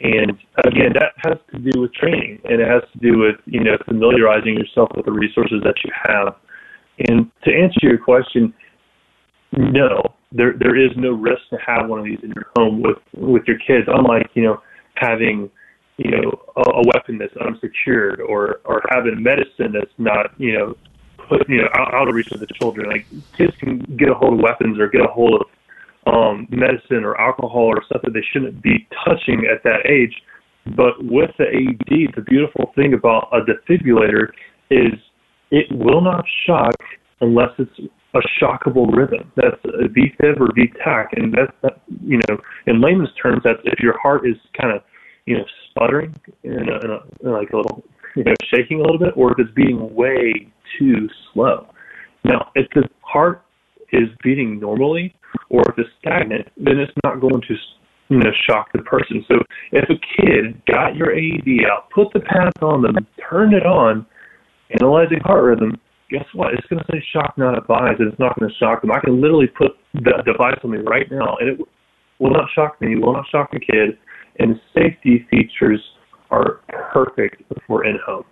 And 0.00 0.38
again, 0.64 0.92
that 0.94 1.12
has 1.24 1.38
to 1.52 1.58
do 1.58 1.80
with 1.80 1.94
training, 1.94 2.40
and 2.44 2.60
it 2.60 2.68
has 2.68 2.82
to 2.92 2.98
do 2.98 3.18
with 3.18 3.36
you 3.46 3.64
know 3.64 3.76
familiarizing 3.86 4.54
yourself 4.54 4.90
with 4.96 5.06
the 5.06 5.12
resources 5.12 5.62
that 5.64 5.76
you 5.84 5.90
have. 6.08 6.36
And 7.08 7.30
to 7.44 7.54
answer 7.54 7.80
your 7.82 7.98
question, 7.98 8.52
no, 9.52 10.14
there 10.30 10.54
there 10.58 10.76
is 10.76 10.90
no 10.96 11.12
risk 11.12 11.42
to 11.50 11.58
have 11.64 11.88
one 11.88 12.00
of 12.00 12.04
these 12.04 12.18
in 12.22 12.32
your 12.34 12.50
home 12.56 12.82
with 12.82 12.98
with 13.14 13.44
your 13.46 13.58
kids. 13.58 13.88
Unlike 13.88 14.30
you 14.34 14.42
know 14.42 14.60
having 14.96 15.50
you 15.96 16.10
know 16.10 16.32
a, 16.56 16.60
a 16.60 16.82
weapon 16.94 17.18
that's 17.18 17.36
unsecured 17.36 18.20
or 18.20 18.60
or 18.64 18.82
having 18.90 19.22
medicine 19.22 19.72
that's 19.72 19.92
not 19.98 20.38
you 20.38 20.52
know 20.52 20.76
put 21.28 21.48
you 21.48 21.58
know 21.58 21.68
out, 21.76 21.94
out 21.94 22.08
of 22.08 22.14
reach 22.14 22.30
of 22.32 22.40
the 22.40 22.46
children. 22.46 22.90
Like 22.90 23.06
kids 23.36 23.54
can 23.58 23.78
get 23.96 24.08
a 24.08 24.14
hold 24.14 24.34
of 24.34 24.40
weapons 24.40 24.78
or 24.78 24.88
get 24.88 25.02
a 25.02 25.08
hold 25.08 25.40
of 25.40 25.46
um, 26.12 26.46
medicine 26.50 27.04
or 27.04 27.18
alcohol 27.20 27.66
or 27.66 27.82
stuff 27.84 28.02
that 28.02 28.12
they 28.12 28.24
shouldn't 28.32 28.62
be 28.62 28.86
touching 29.04 29.46
at 29.50 29.62
that 29.64 29.86
age. 29.88 30.14
But 30.76 31.02
with 31.02 31.30
the 31.38 31.44
AED, 31.44 32.14
the 32.14 32.22
beautiful 32.22 32.72
thing 32.74 32.94
about 32.94 33.28
a 33.32 33.40
defibrillator 33.40 34.28
is 34.70 34.94
it 35.50 35.66
will 35.70 36.00
not 36.00 36.24
shock 36.46 36.74
unless 37.20 37.50
it's 37.58 37.78
a 38.14 38.20
shockable 38.40 38.94
rhythm. 38.94 39.30
That's 39.36 39.60
a 39.64 39.88
VFib 39.88 40.40
or 40.40 40.48
VTach, 40.48 41.08
and 41.16 41.32
that's 41.32 41.52
that, 41.62 41.80
you 42.02 42.20
know, 42.28 42.38
in 42.66 42.80
layman's 42.80 43.10
terms, 43.20 43.42
that's 43.44 43.60
if 43.64 43.80
your 43.80 43.98
heart 43.98 44.26
is 44.26 44.36
kind 44.58 44.74
of 44.74 44.82
you 45.26 45.38
know 45.38 45.44
sputtering 45.70 46.14
and, 46.42 46.68
a, 46.68 46.74
and 46.82 46.92
uh, 46.92 46.98
a, 47.24 47.30
like 47.30 47.50
a 47.50 47.56
little 47.56 47.82
you 48.16 48.24
know 48.24 48.34
shaking 48.52 48.80
a 48.80 48.82
little 48.82 48.98
bit, 48.98 49.16
or 49.16 49.32
if 49.32 49.38
it's 49.38 49.54
beating 49.54 49.94
way 49.94 50.48
too 50.78 51.08
slow. 51.32 51.66
Now, 52.24 52.50
if 52.54 52.68
the 52.74 52.88
heart 53.00 53.44
is 53.92 54.08
beating 54.22 54.58
normally, 54.58 55.14
or 55.50 55.62
if 55.68 55.78
it's 55.78 55.90
stagnant, 56.00 56.48
then 56.56 56.78
it's 56.78 56.92
not 57.04 57.20
going 57.20 57.40
to 57.42 57.54
you 58.08 58.18
know 58.18 58.30
shock 58.48 58.68
the 58.72 58.82
person. 58.82 59.24
So 59.28 59.36
if 59.72 59.88
a 59.88 59.98
kid 60.16 60.62
got 60.66 60.96
your 60.96 61.12
AED 61.12 61.66
out, 61.70 61.90
put 61.90 62.12
the 62.12 62.20
pads 62.20 62.56
on 62.62 62.82
them, 62.82 62.94
turned 63.28 63.54
it 63.54 63.66
on, 63.66 64.06
analyzing 64.70 65.20
heart 65.20 65.44
rhythm, 65.44 65.78
guess 66.10 66.24
what? 66.34 66.54
It's 66.54 66.66
going 66.68 66.82
to 66.82 66.92
say 66.92 67.04
shock 67.12 67.34
not 67.36 67.58
advised, 67.58 68.00
and 68.00 68.10
it's 68.10 68.18
not 68.18 68.38
going 68.38 68.50
to 68.50 68.56
shock 68.56 68.82
them. 68.82 68.92
I 68.92 69.00
can 69.00 69.20
literally 69.20 69.46
put 69.46 69.72
the 69.94 70.22
device 70.24 70.58
on 70.62 70.70
me 70.70 70.78
right 70.78 71.10
now, 71.10 71.36
and 71.40 71.48
it 71.48 71.68
will 72.18 72.30
not 72.30 72.48
shock 72.54 72.80
me, 72.80 72.96
will 72.96 73.12
not 73.12 73.26
shock 73.30 73.50
the 73.50 73.60
kid, 73.60 73.98
and 74.38 74.60
safety 74.74 75.26
features 75.30 75.80
are 76.30 76.60
perfect 76.92 77.42
for 77.66 77.84
in-home. 77.84 78.24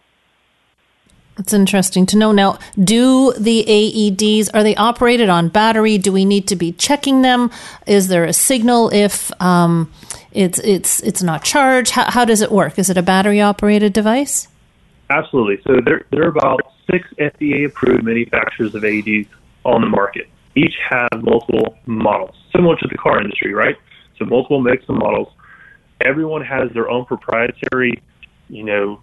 It's 1.39 1.55
interesting 1.55 2.05
to 2.07 2.17
know. 2.19 2.33
Now, 2.33 2.59
do 2.79 3.33
the 3.33 3.65
AEDs 3.67 4.51
are 4.53 4.63
they 4.63 4.77
operated 4.77 5.31
on 5.31 5.49
battery? 5.49 5.97
Do 5.97 6.13
we 6.13 6.27
need 6.27 6.47
to 6.49 6.57
be 6.57 6.73
checking 6.73 7.23
them? 7.23 7.51
Is 7.87 8.09
there 8.09 8.25
a 8.25 8.35
signal 8.35 8.91
if 8.93 9.33
um, 9.41 9.91
it's 10.33 10.59
it's 10.59 11.01
it's 11.01 11.23
not 11.23 11.43
charged? 11.43 11.93
How, 11.93 12.11
how 12.11 12.27
does 12.27 12.43
it 12.43 12.53
work? 12.53 12.79
Is 12.79 12.91
it 12.91 12.99
a 12.99 13.03
battery 13.03 13.41
operated 13.41 13.95
device? 13.95 14.49
Absolutely. 15.09 15.63
So 15.67 15.81
there 15.83 16.05
there 16.11 16.25
are 16.25 16.29
about 16.29 16.61
six 16.91 17.09
FDA 17.19 17.65
approved 17.65 18.05
manufacturers 18.05 18.75
of 18.75 18.83
AEDs 18.83 19.29
on 19.65 19.81
the 19.81 19.89
market. 19.89 20.29
Each 20.55 20.75
have 20.91 21.23
multiple 21.23 21.79
models, 21.87 22.35
similar 22.55 22.77
to 22.77 22.89
the 22.89 22.99
car 22.99 23.23
industry, 23.23 23.55
right? 23.55 23.77
So 24.19 24.27
multiple 24.27 24.61
makes 24.61 24.85
and 24.87 24.99
models. 24.99 25.29
Everyone 26.01 26.45
has 26.45 26.73
their 26.73 26.91
own 26.91 27.05
proprietary, 27.05 28.03
you 28.49 28.65
know, 28.65 29.01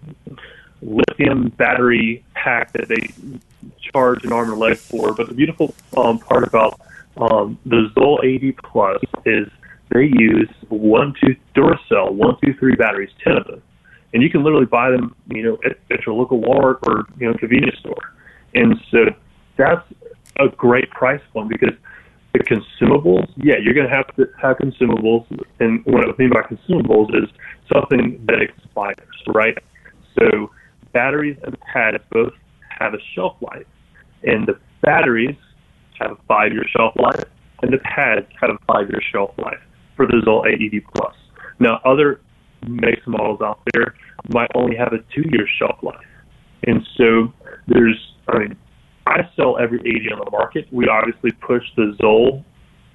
lithium 0.82 1.48
battery 1.50 2.24
pack 2.34 2.72
that 2.72 2.88
they 2.88 3.08
charge 3.92 4.24
an 4.24 4.32
arm 4.32 4.50
and 4.50 4.58
leg 4.58 4.76
for. 4.76 5.14
But 5.14 5.28
the 5.28 5.34
beautiful 5.34 5.74
um, 5.96 6.18
part 6.18 6.44
about 6.44 6.80
um, 7.16 7.58
the 7.66 7.90
Zoll 7.94 8.20
AED 8.24 8.56
Plus 8.58 9.00
is 9.24 9.48
they 9.90 10.04
use 10.04 10.48
one, 10.68 11.14
two 11.20 11.36
Duracell, 11.54 12.12
one, 12.12 12.36
two, 12.44 12.54
three 12.54 12.76
batteries, 12.76 13.10
ten 13.22 13.36
of 13.36 13.46
them, 13.46 13.62
and 14.14 14.22
you 14.22 14.30
can 14.30 14.42
literally 14.42 14.66
buy 14.66 14.90
them, 14.90 15.14
you 15.28 15.42
know, 15.42 15.58
at, 15.64 15.78
at 15.90 16.06
your 16.06 16.14
local 16.14 16.40
Walmart 16.40 16.78
or 16.86 17.06
you 17.18 17.28
know 17.28 17.36
convenience 17.36 17.78
store. 17.78 18.14
And 18.54 18.80
so 18.90 19.06
that's 19.56 19.86
a 20.38 20.48
great 20.48 20.90
price 20.90 21.20
point 21.32 21.48
because 21.48 21.74
the 22.32 22.38
consumables, 22.40 23.30
yeah, 23.36 23.56
you're 23.60 23.74
going 23.74 23.88
to 23.88 23.94
have 23.94 24.14
to 24.16 24.28
have 24.40 24.58
consumables. 24.58 25.26
And 25.58 25.84
what 25.84 26.08
I 26.08 26.12
mean 26.18 26.30
by 26.30 26.42
consumables 26.42 27.14
is 27.14 27.28
something 27.72 28.24
that 28.26 28.40
expires, 28.40 29.08
right? 29.26 29.58
So 30.18 30.50
batteries 30.92 31.36
and 31.44 31.58
pads 31.60 32.02
both 32.10 32.32
have 32.78 32.94
a 32.94 32.98
shelf 33.14 33.36
life, 33.40 33.66
and 34.22 34.46
the 34.46 34.58
batteries 34.82 35.36
have 35.98 36.12
a 36.12 36.16
five-year 36.28 36.64
shelf 36.74 36.94
life, 36.96 37.24
and 37.62 37.72
the 37.72 37.78
pads 37.78 38.26
have 38.40 38.50
a 38.50 38.58
five-year 38.66 39.00
shelf 39.12 39.32
life 39.38 39.60
for 39.96 40.06
the 40.06 40.22
Zoll 40.24 40.46
AED 40.46 40.82
Plus. 40.94 41.14
Now, 41.58 41.80
other 41.84 42.20
and 42.62 42.80
models 43.06 43.40
out 43.40 43.60
there 43.72 43.94
might 44.32 44.50
only 44.54 44.76
have 44.76 44.92
a 44.92 44.98
two-year 45.14 45.46
shelf 45.58 45.82
life, 45.82 46.06
and 46.64 46.86
so 46.96 47.32
there's, 47.66 48.14
I 48.28 48.38
mean, 48.38 48.56
I 49.06 49.28
sell 49.36 49.58
every 49.58 49.78
AED 49.80 50.12
on 50.12 50.18
the 50.24 50.30
market. 50.30 50.68
We 50.70 50.88
obviously 50.88 51.32
push 51.32 51.64
the 51.76 51.96
Zoll 52.00 52.44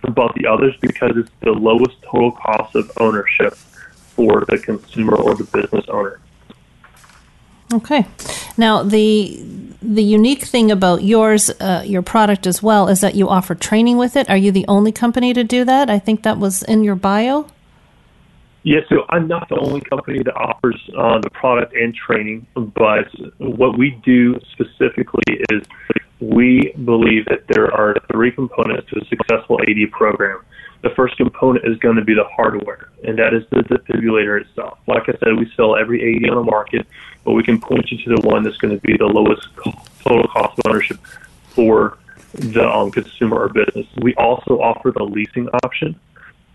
above 0.03 0.31
the 0.35 0.47
others 0.47 0.75
because 0.81 1.17
it's 1.17 1.31
the 1.41 1.51
lowest 1.51 2.01
total 2.03 2.31
cost 2.31 2.75
of 2.75 2.91
ownership 2.99 3.53
for 3.53 4.45
the 4.47 4.57
consumer 4.57 5.15
or 5.15 5.35
the 5.35 5.43
business 5.45 5.85
owner. 5.89 6.19
Okay. 7.73 8.05
Now 8.57 8.83
the 8.83 9.43
the 9.81 10.03
unique 10.03 10.43
thing 10.43 10.71
about 10.71 11.03
yours, 11.03 11.49
uh, 11.59 11.83
your 11.85 12.01
product 12.01 12.47
as 12.47 12.63
well, 12.63 12.87
is 12.87 13.01
that 13.01 13.15
you 13.15 13.29
offer 13.29 13.53
training 13.53 13.97
with 13.97 14.15
it. 14.15 14.29
Are 14.29 14.37
you 14.37 14.51
the 14.51 14.65
only 14.67 14.91
company 14.91 15.33
to 15.33 15.43
do 15.43 15.63
that? 15.65 15.89
I 15.89 15.99
think 15.99 16.23
that 16.23 16.37
was 16.37 16.63
in 16.63 16.83
your 16.83 16.95
bio. 16.95 17.47
Yes, 18.65 18.83
yeah, 18.89 18.97
so 18.97 19.05
I'm 19.09 19.27
not 19.27 19.47
the 19.47 19.59
only 19.59 19.79
company 19.81 20.23
that 20.23 20.35
offers 20.35 20.89
uh, 20.97 21.19
the 21.19 21.29
product 21.29 21.75
and 21.75 21.93
training, 21.93 22.47
but 22.57 23.07
what 23.37 23.77
we 23.77 23.91
do 24.03 24.39
specifically 24.53 25.39
is 25.51 25.61
we 26.19 26.73
believe 26.83 27.25
that 27.25 27.43
there 27.47 27.71
are 27.71 27.95
three 28.11 28.31
components 28.31 28.89
to 28.89 29.01
a 29.01 29.05
successful 29.05 29.59
AD 29.61 29.91
program. 29.91 30.43
The 30.81 30.89
first 30.95 31.15
component 31.15 31.67
is 31.67 31.77
going 31.77 31.97
to 31.97 32.03
be 32.03 32.15
the 32.15 32.23
hardware, 32.35 32.89
and 33.03 33.19
that 33.19 33.35
is 33.35 33.43
the 33.51 33.57
defibrillator 33.57 34.41
itself. 34.41 34.79
Like 34.87 35.09
I 35.09 35.13
said, 35.19 35.37
we 35.37 35.47
sell 35.55 35.75
every 35.75 36.01
AD 36.15 36.27
on 36.31 36.37
the 36.43 36.51
market, 36.51 36.87
but 37.23 37.33
we 37.33 37.43
can 37.43 37.61
point 37.61 37.91
you 37.91 37.99
to 37.99 38.15
the 38.19 38.27
one 38.27 38.41
that's 38.41 38.57
going 38.57 38.73
to 38.73 38.81
be 38.81 38.97
the 38.97 39.05
lowest 39.05 39.47
total 40.01 40.27
cost 40.29 40.57
of 40.57 40.71
ownership 40.71 40.97
for 41.49 41.99
the 42.33 42.67
um, 42.67 42.89
consumer 42.89 43.43
or 43.43 43.49
business. 43.49 43.85
We 44.01 44.15
also 44.15 44.59
offer 44.59 44.89
the 44.89 45.03
leasing 45.03 45.49
option, 45.63 45.99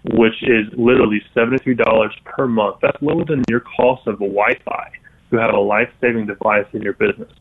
which 0.05 0.43
is 0.43 0.67
literally 0.77 1.23
$73 1.37 2.11
per 2.25 2.47
month. 2.47 2.77
That's 2.81 3.01
lower 3.03 3.25
than 3.25 3.43
your 3.49 3.61
cost 3.61 4.07
of 4.07 4.15
a 4.15 4.27
Wi-Fi 4.27 4.91
to 5.31 5.37
have 5.37 5.55
a 5.55 5.61
life-saving 5.61 6.27
device 6.27 6.67
in 6.73 6.83
your 6.83 6.95
business. 6.95 7.33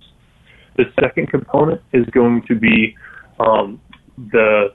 The 0.78 0.86
second 0.99 1.28
component 1.28 1.82
is 1.93 2.05
going 2.07 2.43
to 2.47 2.55
be 2.55 2.95
um, 3.39 3.82
the 4.18 4.74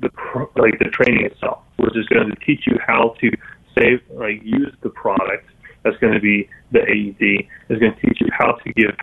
the 0.00 0.10
like 0.56 0.78
the 0.78 0.90
training 0.92 1.24
itself, 1.24 1.62
which 1.76 1.96
is 1.96 2.06
going 2.08 2.28
to 2.28 2.36
teach 2.44 2.66
you 2.66 2.76
how 2.86 3.14
to 3.20 3.30
save 3.76 4.00
like 4.10 4.42
use 4.42 4.74
the 4.82 4.90
product. 4.90 5.46
That's 5.82 5.96
going 5.98 6.12
to 6.12 6.20
be 6.20 6.48
the 6.72 6.80
AED. 6.80 7.48
Is 7.70 7.78
going 7.78 7.94
to 7.94 8.00
teach 8.00 8.20
you 8.20 8.28
how 8.36 8.52
to 8.52 8.72
give 8.72 8.94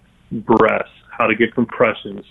breaths, 0.46 0.90
how 1.10 1.26
to 1.26 1.36
get 1.36 1.56
compressions, 1.56 2.26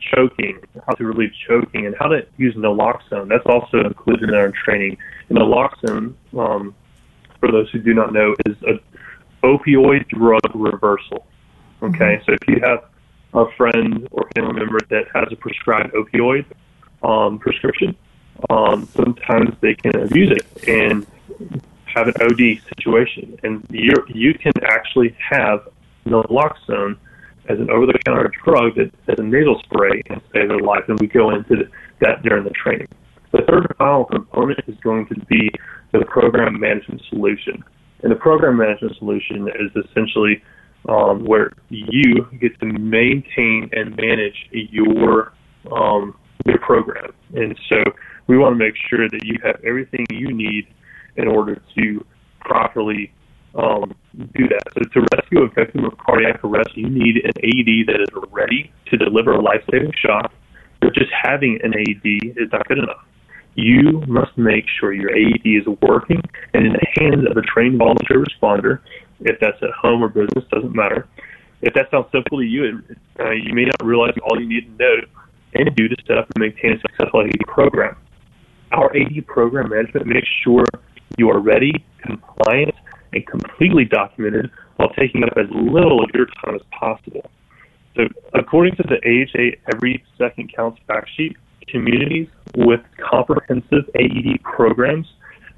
choking, 0.00 0.58
how 0.86 0.94
to 0.94 1.04
relieve 1.04 1.32
choking, 1.46 1.86
and 1.86 1.94
how 1.98 2.08
to 2.08 2.26
use 2.36 2.54
naloxone. 2.54 3.28
That's 3.28 3.46
also 3.46 3.80
included 3.80 4.28
in 4.28 4.34
our 4.34 4.52
training. 4.64 4.98
And 5.28 5.38
naloxone, 5.38 6.14
um, 6.38 6.74
for 7.38 7.50
those 7.50 7.70
who 7.70 7.78
do 7.78 7.94
not 7.94 8.12
know, 8.12 8.34
is 8.46 8.56
a 8.62 9.46
opioid 9.46 10.08
drug 10.08 10.40
reversal. 10.54 11.26
Okay, 11.82 12.16
mm-hmm. 12.16 12.24
so 12.24 12.32
if 12.32 12.48
you 12.48 12.60
have 12.62 12.84
a 13.32 13.50
friend 13.56 14.08
or 14.10 14.28
family 14.34 14.54
member 14.54 14.78
that 14.90 15.04
has 15.14 15.28
a 15.30 15.36
prescribed 15.36 15.94
opioid, 15.94 16.44
um, 17.02 17.38
prescription, 17.38 17.96
um, 18.50 18.86
sometimes 18.94 19.54
they 19.60 19.74
can 19.74 19.96
abuse 19.96 20.30
it 20.30 20.68
and 20.68 21.06
have 21.84 22.08
an 22.08 22.14
OD 22.20 22.60
situation. 22.76 23.38
And 23.42 23.66
you 23.70 23.92
you 24.08 24.34
can 24.34 24.52
actually 24.62 25.16
have 25.18 25.68
naloxone 26.06 26.96
as 27.48 27.58
an 27.58 27.70
over-the-counter 27.70 28.30
drug 28.44 28.76
that 28.76 28.90
as 29.08 29.18
a 29.18 29.22
nasal 29.22 29.60
spray 29.64 30.02
and 30.10 30.20
save 30.32 30.48
their 30.48 30.60
life. 30.60 30.84
And 30.88 30.98
we 31.00 31.06
go 31.06 31.30
into 31.30 31.68
that 32.00 32.22
during 32.22 32.44
the 32.44 32.50
training. 32.50 32.88
The 33.32 33.42
third 33.48 33.66
and 33.68 33.76
final 33.76 34.04
component 34.04 34.60
is 34.66 34.76
going 34.82 35.06
to 35.06 35.14
be 35.26 35.50
the 35.92 36.04
program 36.06 36.58
management 36.58 37.02
solution. 37.08 37.62
And 38.02 38.10
the 38.10 38.16
program 38.16 38.56
management 38.56 38.96
solution 38.96 39.48
is 39.48 39.84
essentially 39.84 40.42
um, 40.88 41.24
where 41.24 41.52
you 41.68 42.26
get 42.40 42.58
to 42.60 42.66
maintain 42.66 43.70
and 43.72 43.96
manage 43.96 44.48
your 44.50 45.32
um, 45.70 46.16
your 46.46 46.58
program. 46.58 47.12
And 47.34 47.58
so 47.68 47.82
we 48.26 48.38
want 48.38 48.54
to 48.54 48.64
make 48.64 48.74
sure 48.88 49.08
that 49.08 49.24
you 49.24 49.36
have 49.44 49.60
everything 49.64 50.06
you 50.10 50.32
need 50.32 50.66
in 51.16 51.28
order 51.28 51.60
to 51.76 52.06
properly 52.40 53.12
um, 53.54 53.94
do 54.34 54.48
that. 54.48 54.62
So 54.74 54.80
to 54.80 55.06
rescue 55.16 55.42
a 55.42 55.48
victim 55.48 55.84
of 55.84 55.96
cardiac 55.98 56.44
arrest, 56.44 56.76
you 56.76 56.88
need 56.88 57.16
an 57.24 57.32
AED 57.36 57.86
that 57.88 58.00
is 58.00 58.08
ready 58.30 58.72
to 58.86 58.96
deliver 58.96 59.32
a 59.32 59.40
life-saving 59.40 59.92
shock. 59.98 60.32
But 60.80 60.94
just 60.94 61.10
having 61.12 61.58
an 61.62 61.74
AED 61.74 62.36
is 62.36 62.50
not 62.52 62.66
good 62.68 62.78
enough. 62.78 63.04
You 63.54 64.02
must 64.06 64.36
make 64.38 64.64
sure 64.78 64.92
your 64.92 65.10
AED 65.14 65.44
is 65.44 65.66
working 65.82 66.22
and 66.54 66.66
in 66.66 66.72
the 66.72 66.86
hands 67.00 67.26
of 67.28 67.36
a 67.36 67.42
trained 67.42 67.78
volunteer 67.78 68.24
responder. 68.24 68.80
If 69.20 69.38
that's 69.40 69.62
at 69.62 69.70
home 69.70 70.02
or 70.02 70.08
business, 70.08 70.44
doesn't 70.50 70.74
matter. 70.74 71.06
If 71.60 71.74
that 71.74 71.90
sounds 71.90 72.06
simple 72.10 72.38
to 72.38 72.44
you, 72.44 72.82
uh, 73.18 73.32
you 73.32 73.52
may 73.52 73.64
not 73.64 73.84
realize 73.84 74.14
all 74.22 74.40
you 74.40 74.48
need 74.48 74.78
to 74.78 74.82
know 74.82 74.96
and 75.54 75.74
do 75.76 75.88
to 75.88 75.96
set 76.06 76.16
up 76.16 76.26
and 76.34 76.40
maintain 76.40 76.72
a 76.72 76.80
successful 76.80 77.22
AD 77.22 77.46
program. 77.46 77.96
Our 78.72 78.96
AD 78.96 79.26
program 79.26 79.68
management 79.68 80.06
makes 80.06 80.28
sure 80.42 80.64
you 81.18 81.28
are 81.28 81.40
ready, 81.40 81.84
compliant, 82.02 82.74
and 83.12 83.26
completely 83.26 83.84
documented 83.84 84.50
while 84.76 84.90
taking 84.90 85.22
up 85.24 85.36
as 85.36 85.46
little 85.50 86.02
of 86.02 86.10
your 86.14 86.26
time 86.26 86.54
as 86.54 86.62
possible. 86.70 87.30
So, 87.96 88.04
according 88.34 88.76
to 88.76 88.84
the 88.84 88.96
AHA 88.96 89.72
Every 89.74 90.04
Second 90.16 90.52
Counts 90.54 90.80
fact 90.86 91.10
sheet, 91.16 91.36
communities 91.66 92.28
with 92.56 92.80
comprehensive 92.98 93.88
AED 93.94 94.42
programs 94.42 95.06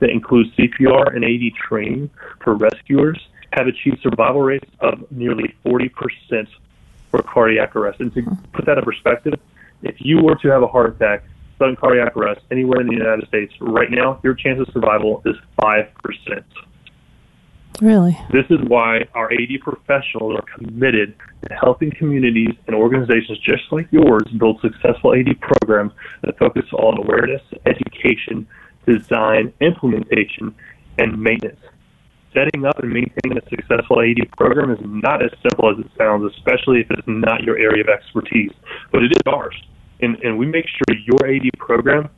that 0.00 0.11
include 0.11 0.53
CPR 0.57 1.14
and 1.14 1.24
AED 1.24 1.55
training 1.55 2.11
for 2.42 2.55
rescuers 2.55 3.18
have 3.53 3.66
achieved 3.66 4.00
survival 4.03 4.40
rates 4.40 4.68
of 4.80 5.11
nearly 5.11 5.55
40% 5.64 5.90
for 7.11 7.22
cardiac 7.22 7.76
arrest. 7.76 8.00
And 8.00 8.12
to 8.14 8.22
put 8.53 8.66
that 8.66 8.78
in 8.78 8.84
perspective, 8.84 9.34
if 9.82 9.96
you 9.98 10.22
were 10.22 10.36
to 10.36 10.48
have 10.48 10.62
a 10.62 10.66
heart 10.66 10.96
attack, 10.96 11.24
sudden 11.59 11.76
cardiac 11.76 12.16
arrest 12.16 12.40
anywhere 12.50 12.80
in 12.80 12.86
the 12.86 12.94
United 12.94 13.28
States 13.28 13.53
right 13.61 13.90
now, 13.90 14.18
your 14.22 14.34
chance 14.34 14.61
of 14.61 14.72
survival 14.72 15.22
is 15.26 15.36
5%. 15.61 16.44
Really? 17.83 18.16
This 18.30 18.47
is 18.49 18.61
why 18.68 19.09
our 19.12 19.28
AD 19.33 19.61
professionals 19.61 20.37
are 20.37 20.57
committed 20.57 21.16
to 21.49 21.55
helping 21.55 21.91
communities 21.91 22.55
and 22.68 22.76
organizations 22.76 23.41
just 23.41 23.64
like 23.72 23.89
yours 23.91 24.22
build 24.39 24.61
successful 24.61 25.14
AD 25.16 25.41
programs 25.41 25.91
that 26.22 26.39
focus 26.39 26.64
on 26.74 26.99
awareness, 26.99 27.43
education, 27.66 28.47
design, 28.87 29.53
implementation, 29.61 30.55
and 30.99 31.20
maintenance. 31.20 31.59
Setting 32.33 32.64
up 32.64 32.78
and 32.78 32.93
maintaining 32.93 33.37
a 33.37 33.49
successful 33.51 34.01
AD 34.01 34.30
program 34.39 34.70
is 34.70 34.78
not 34.85 35.20
as 35.20 35.33
simple 35.43 35.68
as 35.68 35.85
it 35.85 35.91
sounds, 35.99 36.33
especially 36.37 36.83
if 36.83 36.87
it's 36.93 37.09
not 37.09 37.43
your 37.43 37.59
area 37.59 37.83
of 37.83 37.89
expertise, 37.89 38.53
but 38.93 39.03
it 39.03 39.11
is 39.11 39.22
ours. 39.26 39.61
And, 40.01 40.16
and 40.22 40.39
we 40.39 40.47
make 40.47 40.66
sure 40.68 40.97
your 41.05 41.28
AD 41.28 41.51
program 41.59 42.09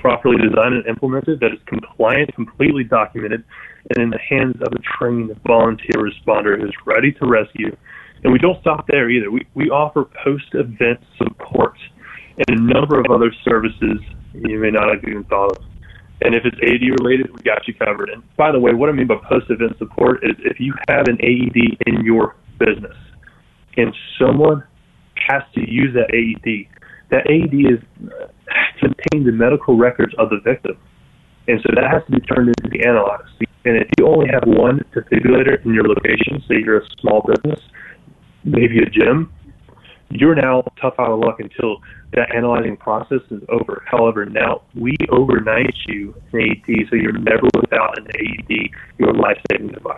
properly 0.00 0.36
designed 0.36 0.74
and 0.74 0.86
implemented, 0.86 1.40
that 1.40 1.52
is 1.52 1.60
compliant, 1.66 2.34
completely 2.34 2.84
documented, 2.84 3.44
and 3.90 4.02
in 4.02 4.10
the 4.10 4.18
hands 4.18 4.56
of 4.62 4.72
a 4.72 4.78
trained 4.98 5.38
volunteer 5.46 5.96
responder 5.96 6.60
who's 6.60 6.74
ready 6.86 7.12
to 7.12 7.26
rescue. 7.26 7.74
And 8.22 8.32
we 8.32 8.38
don't 8.38 8.60
stop 8.60 8.86
there 8.88 9.10
either. 9.10 9.30
We, 9.30 9.46
we 9.54 9.70
offer 9.70 10.04
post 10.24 10.54
event 10.54 11.00
support 11.16 11.74
and 12.36 12.58
a 12.58 12.62
number 12.62 13.00
of 13.00 13.06
other 13.10 13.32
services 13.44 13.98
you 14.34 14.58
may 14.58 14.70
not 14.70 14.88
have 14.94 15.04
even 15.04 15.24
thought 15.24 15.56
of. 15.56 15.64
And 16.22 16.34
if 16.34 16.44
it's 16.44 16.56
AED 16.56 17.00
related, 17.00 17.30
we 17.34 17.42
got 17.42 17.66
you 17.66 17.74
covered. 17.74 18.10
And 18.10 18.22
by 18.36 18.52
the 18.52 18.60
way, 18.60 18.74
what 18.74 18.88
I 18.88 18.92
mean 18.92 19.06
by 19.06 19.16
post 19.28 19.46
event 19.50 19.78
support 19.78 20.22
is 20.22 20.36
if 20.44 20.60
you 20.60 20.74
have 20.88 21.08
an 21.08 21.18
AED 21.20 21.78
in 21.86 22.04
your 22.04 22.36
business 22.58 22.96
and 23.76 23.94
someone 24.18 24.62
has 25.28 25.42
to 25.54 25.60
use 25.60 25.94
that 25.94 26.12
AED, 26.12 26.66
that 27.10 27.28
AED 27.30 27.54
is 27.54 28.10
uh, 28.10 28.26
contains 28.78 29.26
the 29.26 29.32
medical 29.32 29.76
records 29.76 30.14
of 30.18 30.30
the 30.30 30.40
victim. 30.40 30.76
And 31.48 31.60
so 31.62 31.72
that 31.74 31.90
has 31.90 32.04
to 32.06 32.12
be 32.12 32.20
turned 32.20 32.48
into 32.48 32.70
the 32.70 32.86
analyzed. 32.86 33.28
And 33.64 33.76
if 33.76 33.88
you 33.98 34.06
only 34.06 34.28
have 34.32 34.44
one 34.46 34.84
defibrillator 34.94 35.64
in 35.64 35.74
your 35.74 35.84
location, 35.84 36.42
say 36.48 36.56
you're 36.64 36.78
a 36.78 36.88
small 37.00 37.22
business, 37.26 37.60
maybe 38.44 38.78
a 38.78 38.86
gym, 38.86 39.32
you're 40.10 40.34
now 40.34 40.62
tough 40.80 40.94
out 40.98 41.10
of 41.10 41.20
luck 41.20 41.40
until 41.40 41.82
that 42.12 42.34
analyzing 42.34 42.76
process 42.76 43.20
is 43.30 43.42
over. 43.48 43.82
However, 43.86 44.26
now 44.26 44.62
we 44.74 44.96
overnight 45.10 45.74
you 45.86 46.14
an 46.32 46.40
AED, 46.40 46.88
so 46.90 46.96
you're 46.96 47.12
never 47.12 47.48
without 47.54 47.98
an 47.98 48.08
AED, 48.08 48.70
your 48.98 49.12
life 49.12 49.40
saving 49.50 49.68
device. 49.68 49.96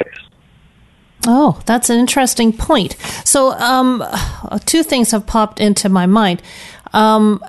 Oh, 1.26 1.60
that's 1.66 1.88
an 1.88 1.98
interesting 1.98 2.52
point. 2.52 2.96
So, 3.24 3.52
um, 3.52 4.04
two 4.66 4.82
things 4.82 5.12
have 5.12 5.26
popped 5.26 5.60
into 5.60 5.88
my 5.88 6.04
mind. 6.04 6.42
Um, 6.92 7.44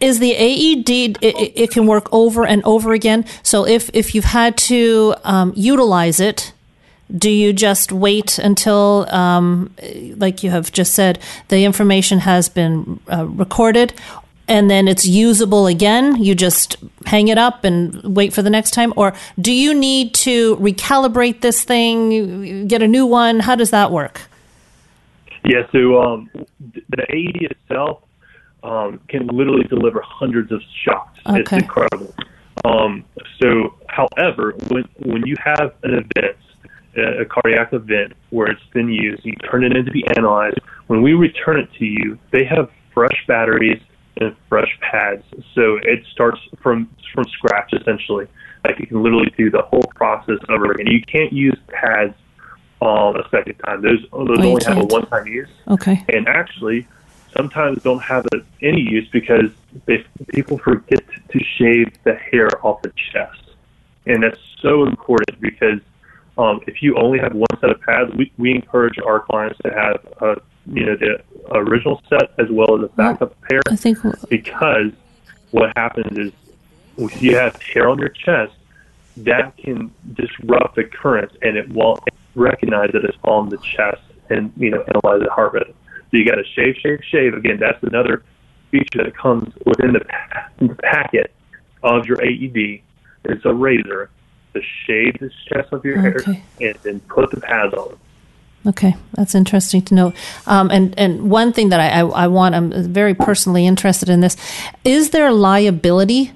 is 0.00 0.20
the 0.20 0.32
AED 0.32 0.88
it, 0.90 1.58
it, 1.58 1.70
can 1.72 1.86
work 1.86 2.08
over 2.12 2.46
and 2.46 2.62
over 2.64 2.92
again? 2.92 3.24
So 3.42 3.66
if 3.66 3.90
if 3.92 4.14
you've 4.14 4.24
had 4.24 4.56
to 4.58 5.14
um, 5.24 5.52
utilize 5.56 6.20
it, 6.20 6.52
do 7.16 7.30
you 7.30 7.52
just 7.52 7.90
wait 7.90 8.38
until, 8.38 9.06
um, 9.10 9.74
like 10.16 10.42
you 10.42 10.50
have 10.50 10.70
just 10.70 10.94
said, 10.94 11.18
the 11.48 11.64
information 11.64 12.20
has 12.20 12.48
been 12.48 13.00
uh, 13.10 13.26
recorded, 13.26 13.94
and 14.46 14.70
then 14.70 14.86
it's 14.86 15.06
usable 15.06 15.66
again? 15.66 16.22
You 16.22 16.34
just 16.34 16.76
hang 17.06 17.28
it 17.28 17.38
up 17.38 17.64
and 17.64 18.14
wait 18.16 18.32
for 18.32 18.42
the 18.42 18.50
next 18.50 18.72
time, 18.72 18.92
or 18.96 19.14
do 19.40 19.52
you 19.52 19.74
need 19.74 20.14
to 20.14 20.56
recalibrate 20.56 21.40
this 21.40 21.64
thing, 21.64 22.68
get 22.68 22.82
a 22.82 22.88
new 22.88 23.06
one? 23.06 23.40
How 23.40 23.54
does 23.54 23.70
that 23.70 23.90
work? 23.90 24.22
Yeah, 25.44 25.66
so 25.72 26.00
um, 26.02 26.30
the 26.90 27.06
AED 27.08 27.50
itself 27.50 28.02
um, 28.62 29.00
can 29.08 29.26
literally 29.28 29.64
deliver 29.64 30.00
hundreds 30.04 30.52
of 30.52 30.60
shots. 30.84 31.18
Okay. 31.26 31.40
It's 31.40 31.52
incredible. 31.52 32.14
Um, 32.64 33.04
so, 33.40 33.74
however, 33.88 34.54
when 34.68 34.84
when 34.98 35.26
you 35.26 35.36
have 35.42 35.74
an 35.84 35.94
event, 35.94 36.36
a, 36.96 37.22
a 37.22 37.24
cardiac 37.24 37.72
event 37.72 38.14
where 38.30 38.48
it's 38.48 38.64
been 38.72 38.88
used, 38.88 39.24
you 39.24 39.34
turn 39.50 39.64
it 39.64 39.76
in 39.76 39.84
to 39.84 39.90
be 39.92 40.04
analyzed. 40.16 40.58
When 40.88 41.02
we 41.02 41.12
return 41.12 41.60
it 41.60 41.68
to 41.78 41.84
you, 41.84 42.18
they 42.32 42.44
have 42.44 42.70
fresh 42.92 43.24
batteries 43.28 43.80
and 44.20 44.34
fresh 44.48 44.76
pads, 44.80 45.22
so 45.54 45.76
it 45.82 46.04
starts 46.12 46.40
from 46.60 46.90
from 47.14 47.24
scratch 47.26 47.72
essentially. 47.72 48.26
Like 48.64 48.80
you 48.80 48.86
can 48.88 49.02
literally 49.02 49.32
do 49.36 49.50
the 49.50 49.62
whole 49.62 49.84
process 49.94 50.38
over 50.48 50.72
again. 50.72 50.88
You 50.88 51.02
can't 51.02 51.32
use 51.32 51.56
pads 51.68 52.14
um, 52.82 53.16
a 53.16 53.28
second 53.30 53.54
time. 53.64 53.82
Those 53.82 54.02
those 54.10 54.38
Oh, 54.40 54.48
only 54.48 54.64
have 54.64 54.78
a 54.78 54.84
one 54.86 55.06
time 55.06 55.26
use 55.28 55.48
Okay. 55.68 56.04
and 56.08 56.26
actually 56.28 56.86
sometimes 57.36 57.82
don't 57.82 58.02
have 58.02 58.26
any 58.62 58.80
use 58.80 59.08
because 59.10 59.50
they, 59.86 60.04
people 60.28 60.58
forget 60.58 61.02
to 61.30 61.40
shave 61.56 61.92
the 62.04 62.14
hair 62.14 62.48
off 62.64 62.82
the 62.82 62.92
chest, 63.12 63.42
and 64.06 64.22
that's 64.22 64.40
so 64.60 64.84
important 64.84 65.40
because 65.40 65.80
um, 66.36 66.60
if 66.66 66.82
you 66.82 66.96
only 66.96 67.18
have 67.18 67.34
one 67.34 67.48
set 67.60 67.70
of 67.70 67.80
pads, 67.80 68.12
we, 68.14 68.32
we 68.38 68.52
encourage 68.52 68.98
our 68.98 69.20
clients 69.20 69.58
to 69.64 69.70
have 69.70 70.14
uh, 70.20 70.34
you 70.66 70.86
know 70.86 70.96
the 70.96 71.22
original 71.50 72.00
set 72.08 72.30
as 72.38 72.48
well 72.50 72.76
as 72.76 72.84
a 72.84 72.88
backup 72.94 73.34
pair 73.42 73.60
I 73.70 73.76
think 73.76 73.98
because 74.28 74.92
what 75.50 75.72
happens 75.76 76.18
is 76.18 76.32
if 76.98 77.22
you 77.22 77.36
have 77.36 77.60
hair 77.62 77.88
on 77.88 77.98
your 77.98 78.10
chest, 78.10 78.52
that 79.18 79.56
can 79.56 79.90
disrupt 80.14 80.76
the 80.76 80.84
current 80.84 81.32
and 81.42 81.56
it 81.56 81.68
won't 81.70 82.00
recognize 82.34 82.90
that 82.92 83.04
it's 83.04 83.18
on 83.24 83.48
the 83.48 83.58
chest 83.58 84.02
and 84.30 84.52
you 84.56 84.70
know 84.70 84.82
analyze 84.82 85.22
the 85.22 85.30
heart 85.30 85.52
rhythm. 85.54 85.74
So 86.10 86.16
you 86.16 86.24
got 86.24 86.36
to 86.36 86.44
shave, 86.44 86.76
shave, 86.82 87.00
shave. 87.10 87.34
Again, 87.34 87.58
that's 87.58 87.82
another 87.82 88.22
feature 88.70 89.04
that 89.04 89.16
comes 89.16 89.52
within 89.66 89.92
the, 89.92 90.04
the 90.60 90.74
packet 90.76 91.32
of 91.82 92.06
your 92.06 92.22
AED. 92.22 92.80
It's 93.24 93.44
a 93.44 93.52
razor 93.52 94.10
to 94.54 94.62
shave 94.86 95.18
the 95.20 95.30
chest 95.48 95.72
of 95.72 95.84
your 95.84 95.98
Okay. 95.98 96.32
hair 96.32 96.70
and 96.70 96.78
then 96.82 97.00
put 97.00 97.30
the 97.30 97.40
pads 97.40 97.74
on. 97.74 97.98
Okay, 98.66 98.96
that's 99.14 99.34
interesting 99.34 99.82
to 99.82 99.94
know. 99.94 100.12
Um, 100.46 100.70
and 100.70 100.98
and 100.98 101.30
one 101.30 101.52
thing 101.52 101.68
that 101.68 101.78
I, 101.80 102.00
I 102.00 102.24
I 102.24 102.26
want, 102.26 102.54
I'm 102.54 102.92
very 102.92 103.14
personally 103.14 103.66
interested 103.66 104.08
in 104.08 104.20
this. 104.20 104.36
Is 104.84 105.10
there 105.10 105.30
liability? 105.32 106.32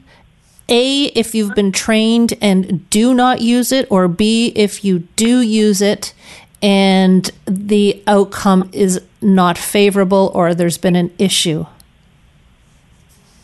A, 0.68 1.06
if 1.06 1.34
you've 1.34 1.54
been 1.54 1.72
trained 1.72 2.34
and 2.40 2.88
do 2.88 3.12
not 3.12 3.40
use 3.42 3.72
it, 3.72 3.86
or 3.90 4.06
B, 4.08 4.52
if 4.54 4.84
you 4.84 5.00
do 5.16 5.40
use 5.40 5.82
it 5.82 6.14
and 6.62 7.30
the 7.46 8.02
outcome 8.06 8.70
is 8.72 9.00
not 9.20 9.58
favorable 9.58 10.30
or 10.34 10.54
there's 10.54 10.78
been 10.78 10.96
an 10.96 11.12
issue. 11.18 11.66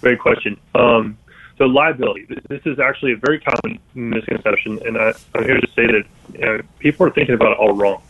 Great 0.01 0.21
question. 0.21 0.59
Um, 0.75 1.19
so 1.59 1.65
liability. 1.65 2.27
This, 2.49 2.63
is 2.65 2.79
actually 2.79 3.13
a 3.13 3.17
very 3.17 3.41
common 3.41 3.81
misconception, 3.95 4.79
and 4.87 4.97
I, 4.97 5.13
I'm 5.35 5.45
here 5.45 5.61
to 5.61 5.67
say 5.75 5.87
that 5.87 6.05
you 6.33 6.41
know, 6.41 6.61
people 6.79 7.07
are 7.07 7.11
thinking 7.11 7.35
about 7.35 7.53
it 7.53 7.59
all 7.59 7.75
wrong. 7.75 8.01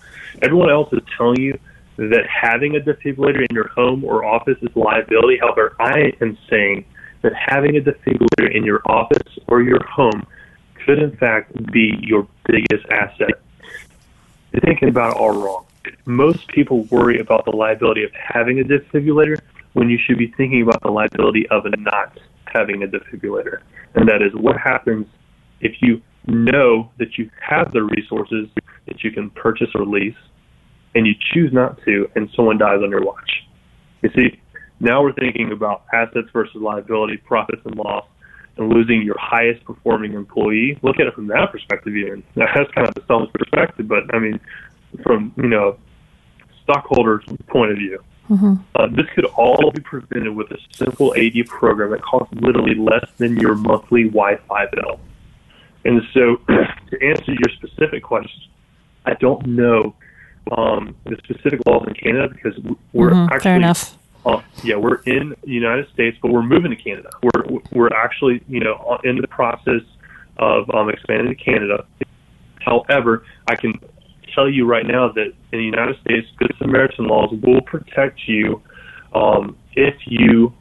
Everyone 0.42 0.70
else 0.70 0.92
is 0.92 1.00
telling 1.16 1.40
you 1.40 1.58
that 1.96 2.26
having 2.26 2.76
a 2.76 2.80
defibrillator 2.80 3.46
in 3.48 3.54
your 3.54 3.68
home 3.68 4.04
or 4.04 4.24
office 4.24 4.58
is 4.60 4.68
liability. 4.76 5.38
However, 5.38 5.74
I 5.80 6.12
am 6.20 6.36
saying 6.50 6.84
that 7.22 7.32
having 7.34 7.76
a 7.76 7.80
defibrillator 7.80 8.54
in 8.54 8.64
your 8.64 8.82
office 8.84 9.38
or 9.48 9.62
your 9.62 9.82
home 9.84 10.26
could, 10.84 10.98
in 10.98 11.16
fact, 11.16 11.52
be 11.72 11.98
your 12.02 12.28
biggest 12.46 12.86
asset. 12.90 13.40
You're 14.58 14.74
thinking 14.74 14.88
about 14.88 15.12
it 15.12 15.20
all 15.20 15.30
wrong. 15.30 15.66
Most 16.04 16.48
people 16.48 16.82
worry 16.84 17.20
about 17.20 17.44
the 17.44 17.52
liability 17.52 18.02
of 18.02 18.10
having 18.12 18.58
a 18.58 18.64
defibrillator 18.64 19.38
when 19.74 19.88
you 19.88 19.96
should 20.04 20.18
be 20.18 20.34
thinking 20.36 20.62
about 20.62 20.82
the 20.82 20.90
liability 20.90 21.48
of 21.50 21.62
not 21.78 22.18
having 22.46 22.82
a 22.82 22.88
defibrillator. 22.88 23.60
And 23.94 24.08
that 24.08 24.20
is 24.20 24.32
what 24.34 24.56
happens 24.58 25.06
if 25.60 25.80
you 25.80 26.02
know 26.26 26.90
that 26.98 27.18
you 27.18 27.30
have 27.40 27.72
the 27.72 27.84
resources 27.84 28.48
that 28.88 29.04
you 29.04 29.12
can 29.12 29.30
purchase 29.30 29.68
or 29.76 29.86
lease 29.86 30.16
and 30.96 31.06
you 31.06 31.14
choose 31.32 31.52
not 31.52 31.80
to 31.84 32.10
and 32.16 32.28
someone 32.34 32.58
dies 32.58 32.80
on 32.82 32.90
your 32.90 33.04
watch. 33.04 33.30
You 34.02 34.10
see, 34.16 34.40
now 34.80 35.04
we're 35.04 35.12
thinking 35.12 35.52
about 35.52 35.84
assets 35.92 36.30
versus 36.32 36.56
liability, 36.56 37.18
profits 37.18 37.62
and 37.64 37.76
loss, 37.76 38.06
and 38.58 38.68
losing 38.72 39.02
your 39.02 39.16
highest 39.18 39.64
performing 39.64 40.14
employee. 40.14 40.78
Look 40.82 40.98
at 41.00 41.06
it 41.06 41.14
from 41.14 41.28
that 41.28 41.50
perspective 41.52 41.96
even. 41.96 42.22
That's 42.34 42.70
kind 42.72 42.88
of 42.88 42.94
the 42.94 43.02
seller's 43.06 43.30
perspective, 43.32 43.88
but 43.88 44.12
I 44.14 44.18
mean, 44.18 44.40
from, 45.02 45.32
you 45.36 45.48
know, 45.48 45.78
stockholder's 46.64 47.24
point 47.46 47.72
of 47.72 47.78
view. 47.78 48.02
Uh, 48.74 48.86
this 48.88 49.06
could 49.14 49.24
all 49.24 49.70
be 49.70 49.80
prevented 49.80 50.34
with 50.36 50.50
a 50.50 50.58
simple 50.74 51.14
AD 51.16 51.46
program 51.46 51.92
that 51.92 52.02
costs 52.02 52.34
literally 52.34 52.74
less 52.74 53.08
than 53.16 53.38
your 53.38 53.54
monthly 53.54 54.04
Wi-Fi 54.04 54.66
bill. 54.74 55.00
And 55.86 56.02
so, 56.12 56.36
to 56.48 57.02
answer 57.06 57.32
your 57.32 57.48
specific 57.56 58.02
question, 58.02 58.42
I 59.06 59.14
don't 59.14 59.46
know 59.46 59.94
um, 60.52 60.94
the 61.04 61.16
specific 61.24 61.60
laws 61.66 61.84
in 61.86 61.94
Canada 61.94 62.28
because 62.34 62.58
we're 62.92 63.10
Mhm, 63.10 63.26
actually 63.30 63.40
fair 63.40 63.56
enough. 63.56 63.96
Uh, 64.28 64.42
yeah, 64.62 64.76
we're 64.76 65.00
in 65.06 65.34
the 65.42 65.50
United 65.50 65.88
States, 65.94 66.18
but 66.20 66.30
we're 66.30 66.42
moving 66.42 66.70
to 66.70 66.76
Canada. 66.76 67.08
We're 67.22 67.60
we're 67.72 67.94
actually 67.94 68.42
you 68.46 68.60
know 68.60 68.98
in 69.02 69.16
the 69.16 69.28
process 69.28 69.80
of 70.36 70.68
um, 70.74 70.90
expanding 70.90 71.34
to 71.34 71.42
Canada. 71.42 71.86
However, 72.60 73.24
I 73.46 73.56
can 73.56 73.80
tell 74.34 74.48
you 74.48 74.66
right 74.66 74.86
now 74.86 75.10
that 75.12 75.32
in 75.52 75.58
the 75.58 75.64
United 75.64 75.98
States, 76.02 76.26
Good 76.36 76.54
Samaritan 76.58 77.06
laws 77.06 77.30
will 77.42 77.62
protect 77.62 78.28
you 78.28 78.60
um, 79.14 79.56
if 79.74 79.94
you 80.04 80.52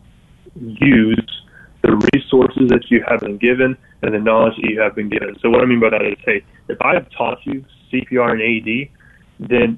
use 0.55 1.43
the 1.83 2.09
resources 2.13 2.69
that 2.69 2.89
you 2.89 3.03
have 3.07 3.19
been 3.19 3.37
given 3.37 3.77
and 4.01 4.13
the 4.13 4.19
knowledge 4.19 4.55
that 4.61 4.69
you 4.69 4.79
have 4.79 4.95
been 4.95 5.09
given. 5.09 5.35
So 5.41 5.49
what 5.49 5.61
I 5.61 5.65
mean 5.65 5.81
by 5.81 5.89
that 5.89 6.05
is, 6.05 6.17
hey, 6.25 6.43
if 6.69 6.81
I 6.81 6.93
have 6.93 7.09
taught 7.11 7.45
you 7.45 7.65
CPR 7.91 8.31
and 8.31 8.41
AED, 8.41 9.49
then 9.49 9.77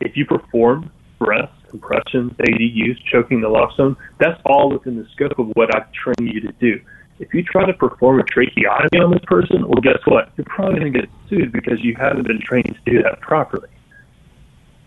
if 0.00 0.16
you 0.16 0.26
perform 0.26 0.90
breath, 1.18 1.50
compressions, 1.70 2.32
AED 2.40 2.60
use, 2.60 3.00
choking 3.10 3.40
lock 3.42 3.72
that's 4.18 4.40
all 4.44 4.70
within 4.70 4.96
the 4.96 5.06
scope 5.14 5.38
of 5.38 5.48
what 5.54 5.74
I've 5.74 5.90
trained 5.92 6.32
you 6.32 6.40
to 6.40 6.52
do. 6.60 6.80
If 7.18 7.34
you 7.34 7.42
try 7.42 7.66
to 7.66 7.72
perform 7.74 8.20
a 8.20 8.24
tracheotomy 8.24 9.02
on 9.02 9.10
this 9.12 9.24
person, 9.26 9.66
well, 9.66 9.80
guess 9.82 9.98
what? 10.06 10.30
You're 10.36 10.46
probably 10.46 10.80
going 10.80 10.92
to 10.92 11.00
get 11.00 11.10
sued 11.28 11.52
because 11.52 11.80
you 11.82 11.94
haven't 11.94 12.26
been 12.26 12.40
trained 12.40 12.78
to 12.84 12.90
do 12.90 13.02
that 13.02 13.20
properly. 13.20 13.68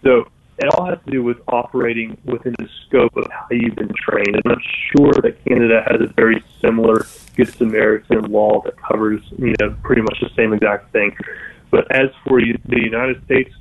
So 0.03 0.27
it 0.57 0.73
all 0.73 0.85
has 0.85 0.99
to 1.05 1.11
do 1.11 1.23
with 1.23 1.37
operating 1.47 2.17
within 2.25 2.55
the 2.57 2.67
scope 2.85 3.15
of 3.15 3.25
how 3.31 3.47
you've 3.51 3.75
been 3.75 3.93
trained. 3.95 4.35
And 4.35 4.43
I'm 4.45 4.61
sure 4.95 5.13
that 5.21 5.43
Canada 5.45 5.83
has 5.87 6.01
a 6.01 6.11
very 6.13 6.43
similar 6.61 7.05
Good 7.35 7.53
Samaritan 7.55 8.31
law 8.31 8.61
that 8.65 8.77
covers, 8.77 9.21
you 9.37 9.55
know, 9.59 9.75
pretty 9.83 10.01
much 10.01 10.19
the 10.21 10.29
same 10.35 10.53
exact 10.53 10.91
thing. 10.91 11.15
But 11.71 11.91
as 11.91 12.09
for 12.27 12.39
the 12.39 12.79
United 12.79 13.23
States, 13.25 13.53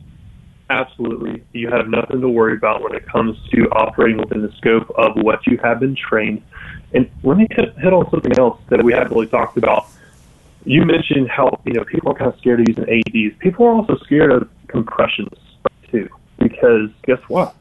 absolutely, 0.73 1.45
you 1.53 1.68
have 1.70 1.89
nothing 1.89 2.20
to 2.20 2.29
worry 2.29 2.57
about 2.57 2.83
when 2.83 2.95
it 2.95 3.07
comes 3.07 3.37
to 3.51 3.68
operating 3.70 4.18
within 4.18 4.43
the 4.43 4.53
scope 4.53 4.91
of 4.97 5.12
what 5.16 5.47
you 5.47 5.59
have 5.62 5.81
been 5.81 5.95
trained. 5.95 6.43
And 6.95 7.11
let 7.23 7.37
me 7.37 7.47
hit, 7.51 7.77
hit 7.79 7.93
on 7.93 8.11
something 8.11 8.37
else 8.39 8.61
that 8.68 8.83
we 8.83 8.93
haven't 8.93 9.12
really 9.12 9.27
talked 9.27 9.57
about. 9.57 9.87
You 10.64 10.85
mentioned 10.85 11.29
how 11.29 11.61
you 11.64 11.73
know 11.73 11.85
people 11.85 12.12
are 12.12 12.14
kind 12.14 12.33
of 12.33 12.39
scared 12.39 12.61
of 12.61 12.68
using 12.68 12.85
AEDs. 12.85 13.39
People 13.39 13.66
are 13.66 13.73
also 13.73 13.97
scared 14.05 14.31
of 14.31 14.49
compressions 14.68 15.37
too, 15.91 16.09
because 16.39 16.91
guess 17.05 17.18
what? 17.29 17.55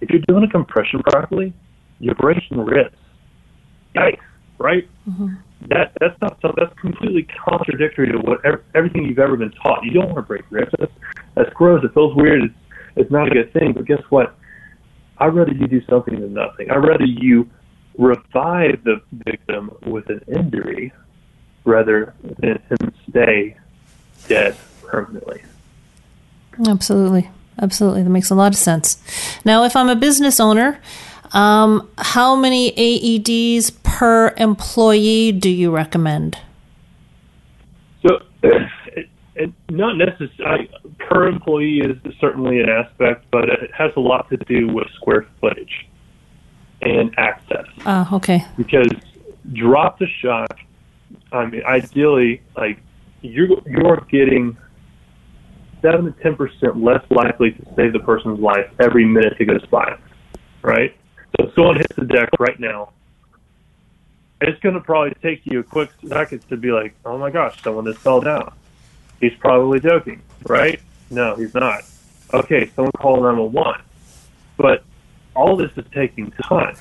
If 0.00 0.10
you're 0.10 0.22
doing 0.28 0.44
a 0.44 0.48
compression 0.48 1.02
properly, 1.02 1.52
you're 1.98 2.14
breaking 2.14 2.58
ribs. 2.58 2.96
Yikes! 3.94 4.20
Right? 4.58 4.88
Mm-hmm. 5.08 5.34
That 5.68 5.92
that's 6.00 6.20
not 6.20 6.38
so. 6.42 6.54
That's 6.56 6.78
completely 6.78 7.26
contradictory 7.48 8.12
to 8.12 8.18
what 8.18 8.40
everything 8.74 9.06
you've 9.06 9.18
ever 9.18 9.36
been 9.36 9.52
taught. 9.52 9.84
You 9.84 9.92
don't 9.92 10.06
want 10.06 10.18
to 10.18 10.22
break 10.22 10.44
ribs. 10.50 10.70
That's, 10.78 10.92
that's 11.34 11.52
gross. 11.54 11.84
It 11.84 11.92
feels 11.94 12.14
weird. 12.14 12.44
It's 12.44 12.54
it's 12.96 13.10
not 13.10 13.28
a 13.28 13.30
good 13.30 13.52
thing. 13.52 13.72
But 13.72 13.86
guess 13.86 14.02
what? 14.08 14.34
I'd 15.18 15.34
rather 15.34 15.52
you 15.52 15.66
do 15.66 15.82
something 15.88 16.20
than 16.20 16.34
nothing. 16.34 16.70
I'd 16.70 16.76
rather 16.76 17.04
you 17.04 17.48
revive 17.98 18.82
the 18.84 19.00
victim 19.12 19.70
with 19.86 20.08
an 20.10 20.20
injury 20.28 20.92
rather 21.64 22.14
than 22.38 22.60
him 22.68 22.92
stay 23.08 23.56
dead 24.28 24.56
permanently. 24.82 25.42
Absolutely. 26.66 27.30
Absolutely. 27.60 28.02
That 28.02 28.10
makes 28.10 28.30
a 28.30 28.34
lot 28.34 28.52
of 28.52 28.58
sense. 28.58 28.98
Now, 29.44 29.64
if 29.64 29.76
I'm 29.76 29.88
a 29.88 29.96
business 29.96 30.40
owner, 30.40 30.80
um, 31.32 31.88
how 31.98 32.34
many 32.34 32.72
AEDs 32.72 33.82
per 33.82 34.34
employee 34.36 35.32
do 35.32 35.48
you 35.48 35.70
recommend? 35.70 36.38
So, 38.06 38.20
it, 38.42 39.08
it, 39.36 39.52
not 39.70 39.96
necessarily 39.96 40.68
per 40.98 41.28
employee 41.28 41.80
is 41.80 41.96
certainly 42.20 42.60
an 42.60 42.68
aspect, 42.68 43.26
but 43.30 43.48
it 43.48 43.70
has 43.72 43.92
a 43.96 44.00
lot 44.00 44.28
to 44.30 44.36
do 44.36 44.68
with 44.68 44.88
square 44.94 45.26
footage 45.40 45.86
and 46.82 47.14
access. 47.18 47.66
Ah, 47.86 48.10
uh, 48.10 48.16
okay. 48.16 48.44
Because 48.56 48.88
drop 49.52 49.98
the 49.98 50.06
shot, 50.20 50.56
I 51.32 51.46
mean, 51.46 51.62
ideally, 51.64 52.42
like 52.56 52.78
you 53.22 53.62
you're 53.66 54.04
getting 54.10 54.56
seven 55.82 56.06
to 56.06 56.22
ten 56.22 56.36
percent 56.36 56.82
less 56.82 57.04
likely 57.10 57.52
to 57.52 57.66
save 57.76 57.92
the 57.92 58.00
person's 58.00 58.40
life 58.40 58.70
every 58.80 59.04
minute 59.04 59.34
it 59.38 59.46
goes 59.46 59.64
by, 59.66 59.98
right? 60.62 60.94
So 61.36 61.48
if 61.48 61.54
someone 61.54 61.76
hits 61.76 61.96
the 61.96 62.04
deck 62.04 62.30
right 62.38 62.58
now, 62.60 62.92
it's 64.40 64.60
going 64.60 64.74
to 64.74 64.80
probably 64.80 65.14
take 65.22 65.40
you 65.44 65.60
a 65.60 65.62
quick 65.62 65.90
second 66.06 66.48
to 66.48 66.56
be 66.56 66.70
like, 66.70 66.94
oh 67.04 67.18
my 67.18 67.30
gosh, 67.30 67.60
someone 67.62 67.84
just 67.86 67.98
fell 67.98 68.20
down. 68.20 68.52
He's 69.24 69.38
probably 69.38 69.80
joking, 69.80 70.22
right? 70.44 70.80
No, 71.10 71.34
he's 71.36 71.54
not. 71.54 71.82
Okay, 72.32 72.70
someone 72.74 72.92
call 72.92 73.16
911. 73.22 73.80
But 74.56 74.84
all 75.34 75.56
this 75.56 75.70
is 75.76 75.84
taking 75.92 76.30
time. 76.32 76.76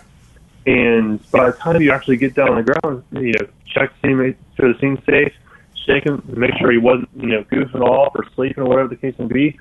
And 0.65 1.31
by 1.31 1.51
the 1.51 1.57
time 1.57 1.81
you 1.81 1.91
actually 1.91 2.17
get 2.17 2.35
down 2.35 2.49
on 2.49 2.63
the 2.63 2.73
ground, 2.73 3.03
you 3.11 3.33
know, 3.39 3.47
check 3.65 3.91
to 4.01 4.15
make 4.15 4.37
sure 4.57 4.73
the 4.73 4.79
scene's 4.79 4.99
safe, 5.05 5.33
shake 5.85 6.05
him, 6.05 6.21
make 6.25 6.51
sure 6.57 6.71
he 6.71 6.77
wasn't, 6.77 7.09
you 7.15 7.27
know, 7.27 7.43
goofing 7.45 7.81
off 7.81 8.13
or 8.15 8.25
sleeping 8.35 8.63
or 8.63 8.67
whatever 8.67 8.89
the 8.89 8.95
case 8.95 9.15
may 9.19 9.25
be. 9.25 9.59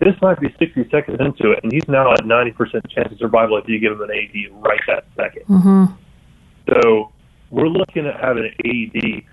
This 0.00 0.20
might 0.20 0.40
be 0.40 0.54
60 0.58 0.88
seconds 0.90 1.18
into 1.20 1.52
it, 1.52 1.60
and 1.62 1.72
he's 1.72 1.86
now 1.88 2.12
at 2.12 2.20
90% 2.20 2.88
chance 2.90 3.12
of 3.12 3.18
survival 3.18 3.56
if 3.58 3.68
you 3.68 3.78
give 3.78 3.92
him 3.92 4.02
an 4.02 4.10
AED 4.10 4.50
right 4.60 4.80
that 4.88 5.16
2nd 5.16 5.44
mm-hmm. 5.46 5.84
So 6.68 7.12
we're 7.50 7.68
looking 7.68 8.06
at 8.06 8.18
having 8.20 8.44
an 8.44 8.54
AED 8.64 9.24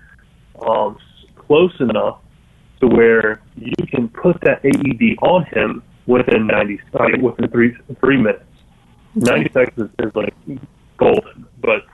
um, 0.64 0.98
close 1.36 1.74
enough 1.80 2.18
to 2.82 2.88
where 2.88 3.40
you 3.56 3.86
can 3.86 4.08
put 4.08 4.40
that 4.42 4.64
AED 4.64 5.18
on 5.22 5.44
him 5.46 5.82
within 6.06 6.46
90, 6.48 6.80
uh, 6.94 7.06
within 7.20 7.48
three 7.48 7.76
three 8.00 8.16
minutes. 8.16 8.44
90 9.14 9.52
seconds 9.52 9.90
is, 9.98 10.06
is 10.06 10.14
like 10.14 10.34
golden, 10.96 11.46
but 11.60 11.84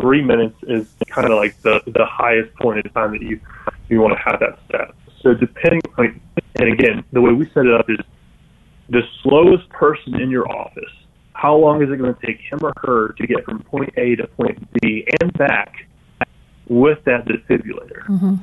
three 0.00 0.22
minutes 0.22 0.56
is 0.62 0.88
kind 1.08 1.30
of 1.30 1.36
like 1.36 1.60
the 1.62 1.82
the 1.86 2.06
highest 2.06 2.54
point 2.56 2.84
in 2.84 2.92
time 2.92 3.12
that 3.12 3.22
you 3.22 3.38
you 3.88 4.00
want 4.00 4.16
to 4.16 4.22
have 4.22 4.40
that 4.40 4.58
set. 4.70 4.94
So 5.22 5.34
depending, 5.34 5.80
like, 5.98 6.14
and 6.56 6.72
again, 6.72 7.04
the 7.12 7.20
way 7.20 7.32
we 7.32 7.46
set 7.50 7.66
it 7.66 7.74
up 7.74 7.88
is 7.90 7.98
the 8.88 9.02
slowest 9.22 9.68
person 9.70 10.20
in 10.20 10.30
your 10.30 10.50
office. 10.50 10.92
How 11.32 11.56
long 11.56 11.82
is 11.82 11.90
it 11.90 11.96
going 11.96 12.14
to 12.14 12.26
take 12.26 12.38
him 12.38 12.60
or 12.62 12.72
her 12.76 13.08
to 13.18 13.26
get 13.26 13.44
from 13.44 13.62
point 13.62 13.92
A 13.96 14.14
to 14.16 14.26
point 14.28 14.66
B 14.80 15.06
and 15.20 15.32
back 15.34 15.86
with 16.68 17.02
that 17.04 17.26
defibrillator? 17.26 18.04
Mm-hmm. 18.06 18.34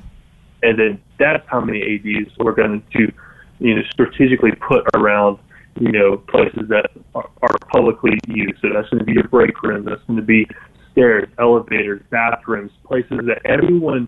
And 0.63 0.77
then 0.79 1.01
that's 1.17 1.47
how 1.47 1.61
many 1.61 1.79
AEDs 1.79 2.31
we're 2.37 2.53
going 2.53 2.83
to, 2.93 3.11
you 3.59 3.75
know, 3.75 3.81
strategically 3.91 4.51
put 4.51 4.85
around 4.95 5.39
you 5.79 5.91
know, 5.91 6.17
places 6.17 6.67
that 6.69 6.91
are, 7.15 7.29
are 7.41 7.55
publicly 7.71 8.19
used. 8.27 8.61
So 8.61 8.69
that's 8.73 8.89
going 8.89 8.99
to 8.99 9.05
be 9.05 9.13
your 9.13 9.27
break 9.27 9.61
room. 9.63 9.85
That's 9.85 10.03
going 10.03 10.17
to 10.17 10.25
be 10.25 10.47
stairs, 10.91 11.29
elevators, 11.39 12.01
bathrooms, 12.09 12.71
places 12.83 13.19
that 13.27 13.41
everyone 13.45 14.07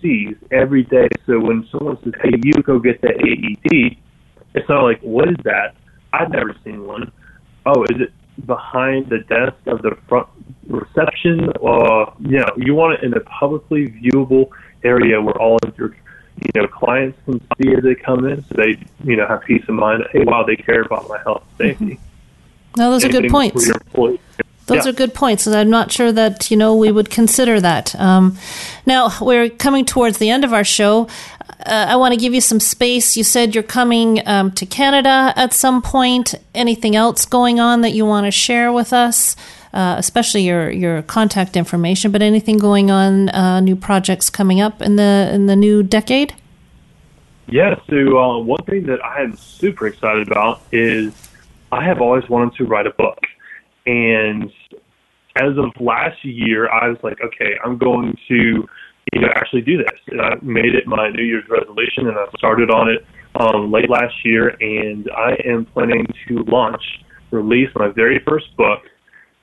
sees 0.00 0.36
every 0.50 0.84
day. 0.84 1.08
So 1.26 1.40
when 1.40 1.66
someone 1.70 1.98
says, 2.04 2.12
"Hey, 2.22 2.30
you 2.42 2.52
go 2.62 2.78
get 2.78 3.00
the 3.00 3.08
AED," 3.08 3.96
it's 4.54 4.68
not 4.68 4.84
like, 4.84 5.00
"What 5.00 5.28
is 5.28 5.36
that?" 5.44 5.74
I've 6.12 6.30
never 6.30 6.54
seen 6.64 6.86
one. 6.86 7.10
Oh, 7.64 7.82
is 7.84 8.00
it 8.00 8.12
behind 8.44 9.08
the 9.08 9.18
desk 9.20 9.56
of 9.66 9.82
the 9.82 9.96
front 10.08 10.28
reception? 10.66 11.50
Uh, 11.62 12.12
you 12.20 12.38
know, 12.38 12.50
you 12.56 12.74
want 12.74 12.98
it 12.98 13.04
in 13.04 13.14
a 13.14 13.20
publicly 13.20 13.88
viewable 13.88 14.48
area 14.84 15.20
where 15.20 15.40
all 15.40 15.58
of 15.62 15.76
your 15.78 15.94
you 16.42 16.62
know, 16.62 16.68
clients 16.68 17.18
can 17.24 17.40
see 17.40 17.74
as 17.74 17.82
they 17.82 17.94
come 17.94 18.26
in, 18.26 18.44
so 18.44 18.54
they, 18.56 18.78
you 19.04 19.16
know, 19.16 19.26
have 19.26 19.42
peace 19.42 19.62
of 19.68 19.74
mind. 19.74 20.04
Hey, 20.12 20.22
wow, 20.22 20.44
they 20.44 20.56
care 20.56 20.82
about 20.82 21.08
my 21.08 21.18
health 21.22 21.42
and 21.58 21.70
safety. 21.70 21.94
Mm-hmm. 21.94 22.80
No, 22.80 22.90
those 22.90 23.04
are 23.04 23.08
good 23.08 23.30
points. 23.30 23.70
Those 24.66 24.84
yeah. 24.84 24.90
are 24.90 24.94
good 24.94 25.14
points, 25.14 25.46
and 25.46 25.54
I'm 25.54 25.70
not 25.70 25.92
sure 25.92 26.10
that 26.12 26.50
you 26.50 26.56
know 26.56 26.74
we 26.74 26.90
would 26.90 27.08
consider 27.08 27.60
that. 27.60 27.94
Um, 28.00 28.36
now 28.84 29.10
we're 29.20 29.48
coming 29.48 29.84
towards 29.84 30.18
the 30.18 30.28
end 30.30 30.44
of 30.44 30.52
our 30.52 30.64
show. 30.64 31.08
Uh, 31.64 31.86
I 31.88 31.96
want 31.96 32.14
to 32.14 32.20
give 32.20 32.34
you 32.34 32.40
some 32.40 32.60
space. 32.60 33.16
You 33.16 33.24
said 33.24 33.54
you're 33.54 33.64
coming 33.64 34.26
um, 34.26 34.50
to 34.52 34.66
Canada 34.66 35.32
at 35.36 35.52
some 35.52 35.82
point. 35.82 36.34
Anything 36.54 36.96
else 36.96 37.24
going 37.24 37.60
on 37.60 37.80
that 37.80 37.90
you 37.90 38.04
want 38.04 38.26
to 38.26 38.30
share 38.30 38.72
with 38.72 38.92
us? 38.92 39.36
Uh, 39.72 39.96
especially 39.98 40.42
your 40.42 40.70
your 40.70 41.02
contact 41.02 41.56
information. 41.56 42.10
But 42.10 42.22
anything 42.22 42.58
going 42.58 42.90
on, 42.90 43.28
uh, 43.30 43.60
new 43.60 43.76
projects 43.76 44.30
coming 44.30 44.60
up 44.60 44.80
in 44.80 44.96
the 44.96 45.30
in 45.32 45.46
the 45.46 45.56
new 45.56 45.82
decade? 45.82 46.34
Yeah. 47.48 47.78
So 47.88 48.18
uh, 48.18 48.38
one 48.38 48.62
thing 48.64 48.86
that 48.86 49.04
I 49.04 49.22
am 49.22 49.36
super 49.36 49.86
excited 49.86 50.26
about 50.28 50.60
is 50.72 51.12
I 51.72 51.84
have 51.84 52.00
always 52.00 52.28
wanted 52.28 52.56
to 52.56 52.64
write 52.64 52.86
a 52.86 52.90
book, 52.92 53.18
and 53.86 54.50
as 55.36 55.56
of 55.58 55.70
last 55.80 56.24
year, 56.24 56.68
I 56.70 56.88
was 56.88 56.98
like, 57.02 57.20
okay, 57.20 57.56
I'm 57.64 57.78
going 57.78 58.16
to 58.28 58.68
you 59.12 59.20
know 59.20 59.28
actually 59.34 59.62
do 59.62 59.78
this. 59.78 60.00
And 60.08 60.20
I 60.20 60.34
made 60.42 60.74
it 60.74 60.86
my 60.86 61.08
New 61.10 61.24
Year's 61.24 61.48
resolution, 61.48 62.08
and 62.08 62.18
I 62.18 62.26
started 62.36 62.70
on 62.70 62.88
it 62.90 63.06
um, 63.36 63.70
late 63.70 63.90
last 63.90 64.14
year, 64.24 64.56
and 64.60 65.10
I 65.16 65.36
am 65.44 65.66
planning 65.66 66.06
to 66.28 66.44
launch, 66.44 66.82
release 67.30 67.70
my 67.74 67.88
very 67.88 68.18
first 68.20 68.56
book 68.56 68.82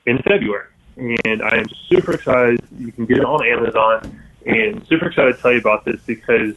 in 0.06 0.18
February. 0.18 0.68
And 0.96 1.42
I 1.42 1.56
am 1.56 1.66
super 1.88 2.12
excited. 2.12 2.60
You 2.78 2.92
can 2.92 3.06
get 3.06 3.18
it 3.18 3.24
on 3.24 3.44
Amazon 3.44 4.20
and 4.46 4.86
super 4.86 5.08
excited 5.08 5.36
to 5.36 5.42
tell 5.42 5.52
you 5.52 5.58
about 5.58 5.84
this 5.84 6.00
because 6.06 6.54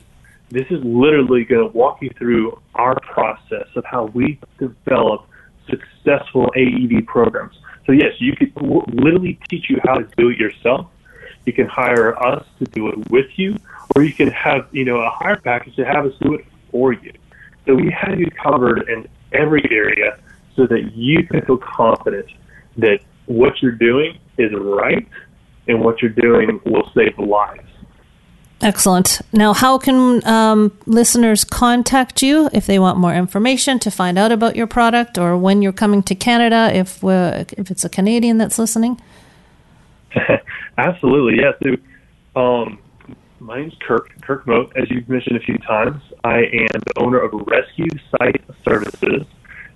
this 0.49 0.65
is 0.69 0.83
literally 0.83 1.43
going 1.43 1.69
to 1.69 1.77
walk 1.77 2.01
you 2.01 2.09
through 2.17 2.59
our 2.75 2.99
process 2.99 3.67
of 3.75 3.83
how 3.85 4.05
we 4.05 4.39
develop 4.59 5.27
successful 5.69 6.51
AED 6.55 7.05
programs. 7.07 7.55
So 7.88 7.93
yes, 7.93 8.11
you 8.19 8.35
could 8.35 8.51
literally 8.61 9.39
teach 9.49 9.69
you 9.69 9.79
how 9.83 9.95
to 9.95 10.07
do 10.17 10.29
it 10.29 10.38
yourself. 10.38 10.88
You 11.45 11.53
can 11.53 11.67
hire 11.67 12.21
us 12.21 12.45
to 12.59 12.65
do 12.65 12.89
it 12.89 13.09
with 13.09 13.27
you, 13.38 13.57
or 13.95 14.03
you 14.03 14.13
can 14.13 14.29
have 14.31 14.67
you 14.71 14.83
know 14.83 14.97
a 14.97 15.09
hire 15.09 15.38
package 15.38 15.75
to 15.77 15.85
have 15.85 16.05
us 16.05 16.13
do 16.21 16.33
it 16.33 16.45
for 16.69 16.91
you. 16.91 17.13
So 17.65 17.73
we 17.73 17.89
have 17.91 18.19
you 18.19 18.29
covered 18.31 18.89
in 18.89 19.07
every 19.31 19.65
area 19.71 20.19
so 20.55 20.67
that 20.67 20.91
you 20.95 21.25
can 21.25 21.45
feel 21.45 21.57
confident 21.57 22.27
that 22.77 22.99
what 23.25 23.61
you're 23.61 23.71
doing 23.71 24.19
is 24.38 24.51
right 24.53 25.07
and 25.67 25.81
what 25.81 26.01
you're 26.01 26.11
doing 26.11 26.59
will 26.65 26.89
save 26.93 27.17
lives. 27.17 27.66
Excellent. 28.62 29.22
Now, 29.32 29.53
how 29.53 29.78
can 29.78 30.26
um, 30.28 30.76
listeners 30.88 31.43
contact 31.43 32.24
you 32.24 32.49
if 32.53 32.66
they 32.66 32.80
want 32.80 32.97
more 32.97 33.14
information 33.14 33.78
to 33.80 33.91
find 33.91 34.18
out 34.18 34.32
about 34.32 34.55
your 34.55 34.66
product 34.66 35.18
or 35.18 35.38
when 35.38 35.62
you're 35.62 35.72
coming 35.72 36.01
to 36.03 36.16
Canada? 36.16 36.72
If 36.74 37.03
uh, 37.03 37.45
if 37.55 37.70
it's 37.70 37.86
a 37.86 37.89
Canadian 37.89 38.39
that's 38.39 38.58
listening, 38.58 38.99
absolutely, 40.78 41.38
yes. 41.38 41.53
Yeah. 41.62 41.76
So, 42.34 42.39
um, 42.39 42.80
my 43.39 43.62
name's 43.62 43.76
Kirk 43.80 44.10
Kirk 44.22 44.47
Moat. 44.47 44.74
As 44.76 44.89
you've 44.89 45.08
mentioned 45.08 45.38
a 45.38 45.41
few 45.41 45.58
times, 45.60 46.01
I 46.24 46.38
am 46.39 46.82
the 46.86 46.93
owner 46.97 47.20
of 47.20 47.34
Rescue 47.45 47.89
Site 48.12 48.43
Services, 48.68 49.26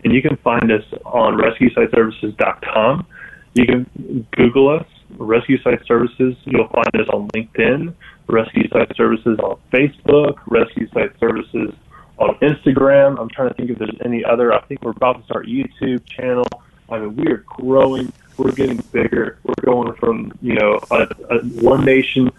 and 0.04 0.14
you 0.14 0.24
can 0.24 0.38
find 0.38 0.72
us 0.72 0.84
on 1.06 1.38
RescueSiteServices.com. 1.38 3.06
You 3.54 3.66
can 3.66 4.28
Google 4.32 4.70
us, 4.70 4.88
Rescue 5.18 5.62
Site 5.62 5.86
Services. 5.86 6.36
You'll 6.46 6.70
find 6.70 6.96
us 6.96 7.08
on 7.14 7.28
LinkedIn. 7.30 7.94
Rescue 8.28 8.68
Site 8.70 8.96
Services 8.96 9.40
on 9.40 9.60
Facebook, 9.72 10.40
Rescue 10.48 10.88
Site 10.90 11.18
Services 11.20 11.74
on 12.18 12.36
Instagram. 12.36 13.20
I'm 13.20 13.30
trying 13.30 13.50
to 13.50 13.56
think 13.56 13.72
if 13.72 13.80
there's 13.80 13.98
any 14.06 14.24
other. 14.24 14.54
I 14.54 14.62
think 14.62 14.84
we're 14.84 14.92
about 14.92 15.20
to 15.20 15.24
start 15.26 15.48
YouTube 15.48 16.06
channel. 16.06 16.46
I 16.90 17.00
mean, 17.00 17.16
we 17.16 17.28
are 17.28 17.44
growing. 17.48 18.12
We're 18.38 18.52
getting 18.52 18.78
bigger. 18.92 19.40
We're 19.44 19.66
going 19.66 19.94
from 19.96 20.32
you 20.42 20.56
know 20.56 20.80
a, 20.92 21.08
a, 21.30 21.40
one 21.62 21.84
nation 21.86 22.32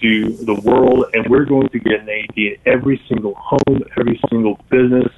to 0.00 0.30
the 0.30 0.54
world, 0.54 1.06
and 1.14 1.26
we're 1.28 1.44
going 1.44 1.68
to 1.68 1.78
get 1.78 2.00
an 2.00 2.08
AED 2.08 2.36
in 2.36 2.56
every 2.66 3.00
single 3.08 3.34
home, 3.34 3.82
every 3.98 4.20
single 4.30 4.58
business, 4.70 5.08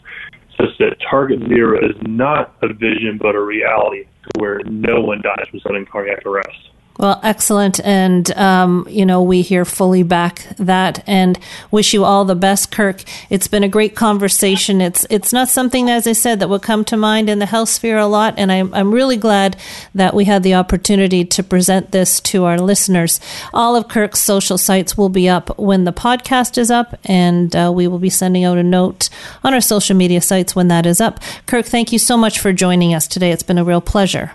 such 0.56 0.76
that 0.78 0.96
Target 1.08 1.40
Zero 1.48 1.78
is 1.78 1.96
not 2.02 2.54
a 2.62 2.72
vision 2.72 3.18
but 3.20 3.34
a 3.34 3.40
reality, 3.40 4.06
where 4.38 4.60
no 4.64 5.00
one 5.00 5.20
dies 5.22 5.46
from 5.50 5.60
sudden 5.60 5.86
cardiac 5.86 6.26
arrest. 6.26 6.71
Well, 7.02 7.18
excellent. 7.24 7.80
And, 7.80 8.30
um, 8.36 8.86
you 8.88 9.04
know, 9.04 9.24
we 9.24 9.42
here 9.42 9.64
fully 9.64 10.04
back 10.04 10.46
that 10.56 11.02
and 11.08 11.36
wish 11.72 11.92
you 11.92 12.04
all 12.04 12.24
the 12.24 12.36
best, 12.36 12.70
Kirk. 12.70 13.02
It's 13.28 13.48
been 13.48 13.64
a 13.64 13.68
great 13.68 13.96
conversation. 13.96 14.80
It's, 14.80 15.04
it's 15.10 15.32
not 15.32 15.48
something, 15.48 15.90
as 15.90 16.06
I 16.06 16.12
said, 16.12 16.38
that 16.38 16.48
would 16.48 16.62
come 16.62 16.84
to 16.84 16.96
mind 16.96 17.28
in 17.28 17.40
the 17.40 17.46
health 17.46 17.70
sphere 17.70 17.98
a 17.98 18.06
lot. 18.06 18.34
And 18.36 18.52
I'm, 18.52 18.72
I'm 18.72 18.94
really 18.94 19.16
glad 19.16 19.56
that 19.96 20.14
we 20.14 20.26
had 20.26 20.44
the 20.44 20.54
opportunity 20.54 21.24
to 21.24 21.42
present 21.42 21.90
this 21.90 22.20
to 22.20 22.44
our 22.44 22.60
listeners. 22.60 23.18
All 23.52 23.74
of 23.74 23.88
Kirk's 23.88 24.20
social 24.20 24.56
sites 24.56 24.96
will 24.96 25.08
be 25.08 25.28
up 25.28 25.58
when 25.58 25.82
the 25.82 25.92
podcast 25.92 26.56
is 26.56 26.70
up, 26.70 26.96
and 27.04 27.56
uh, 27.56 27.72
we 27.74 27.88
will 27.88 27.98
be 27.98 28.10
sending 28.10 28.44
out 28.44 28.58
a 28.58 28.62
note 28.62 29.08
on 29.42 29.52
our 29.52 29.60
social 29.60 29.96
media 29.96 30.20
sites 30.20 30.54
when 30.54 30.68
that 30.68 30.86
is 30.86 31.00
up. 31.00 31.18
Kirk, 31.46 31.66
thank 31.66 31.90
you 31.90 31.98
so 31.98 32.16
much 32.16 32.38
for 32.38 32.52
joining 32.52 32.94
us 32.94 33.08
today. 33.08 33.32
It's 33.32 33.42
been 33.42 33.58
a 33.58 33.64
real 33.64 33.80
pleasure. 33.80 34.34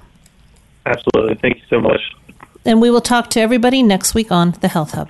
Absolutely. 0.85 1.35
Thank 1.35 1.59
you 1.59 1.63
so 1.69 1.79
much. 1.79 2.01
And 2.67 2.81
we 2.81 2.91
will 2.91 2.99
talk 2.99 3.29
to 3.29 3.39
everybody 3.39 3.81
next 3.81 4.13
week 4.13 4.29
on 4.29 4.51
the 4.59 4.67
Health 4.67 4.91
Hub. 4.91 5.09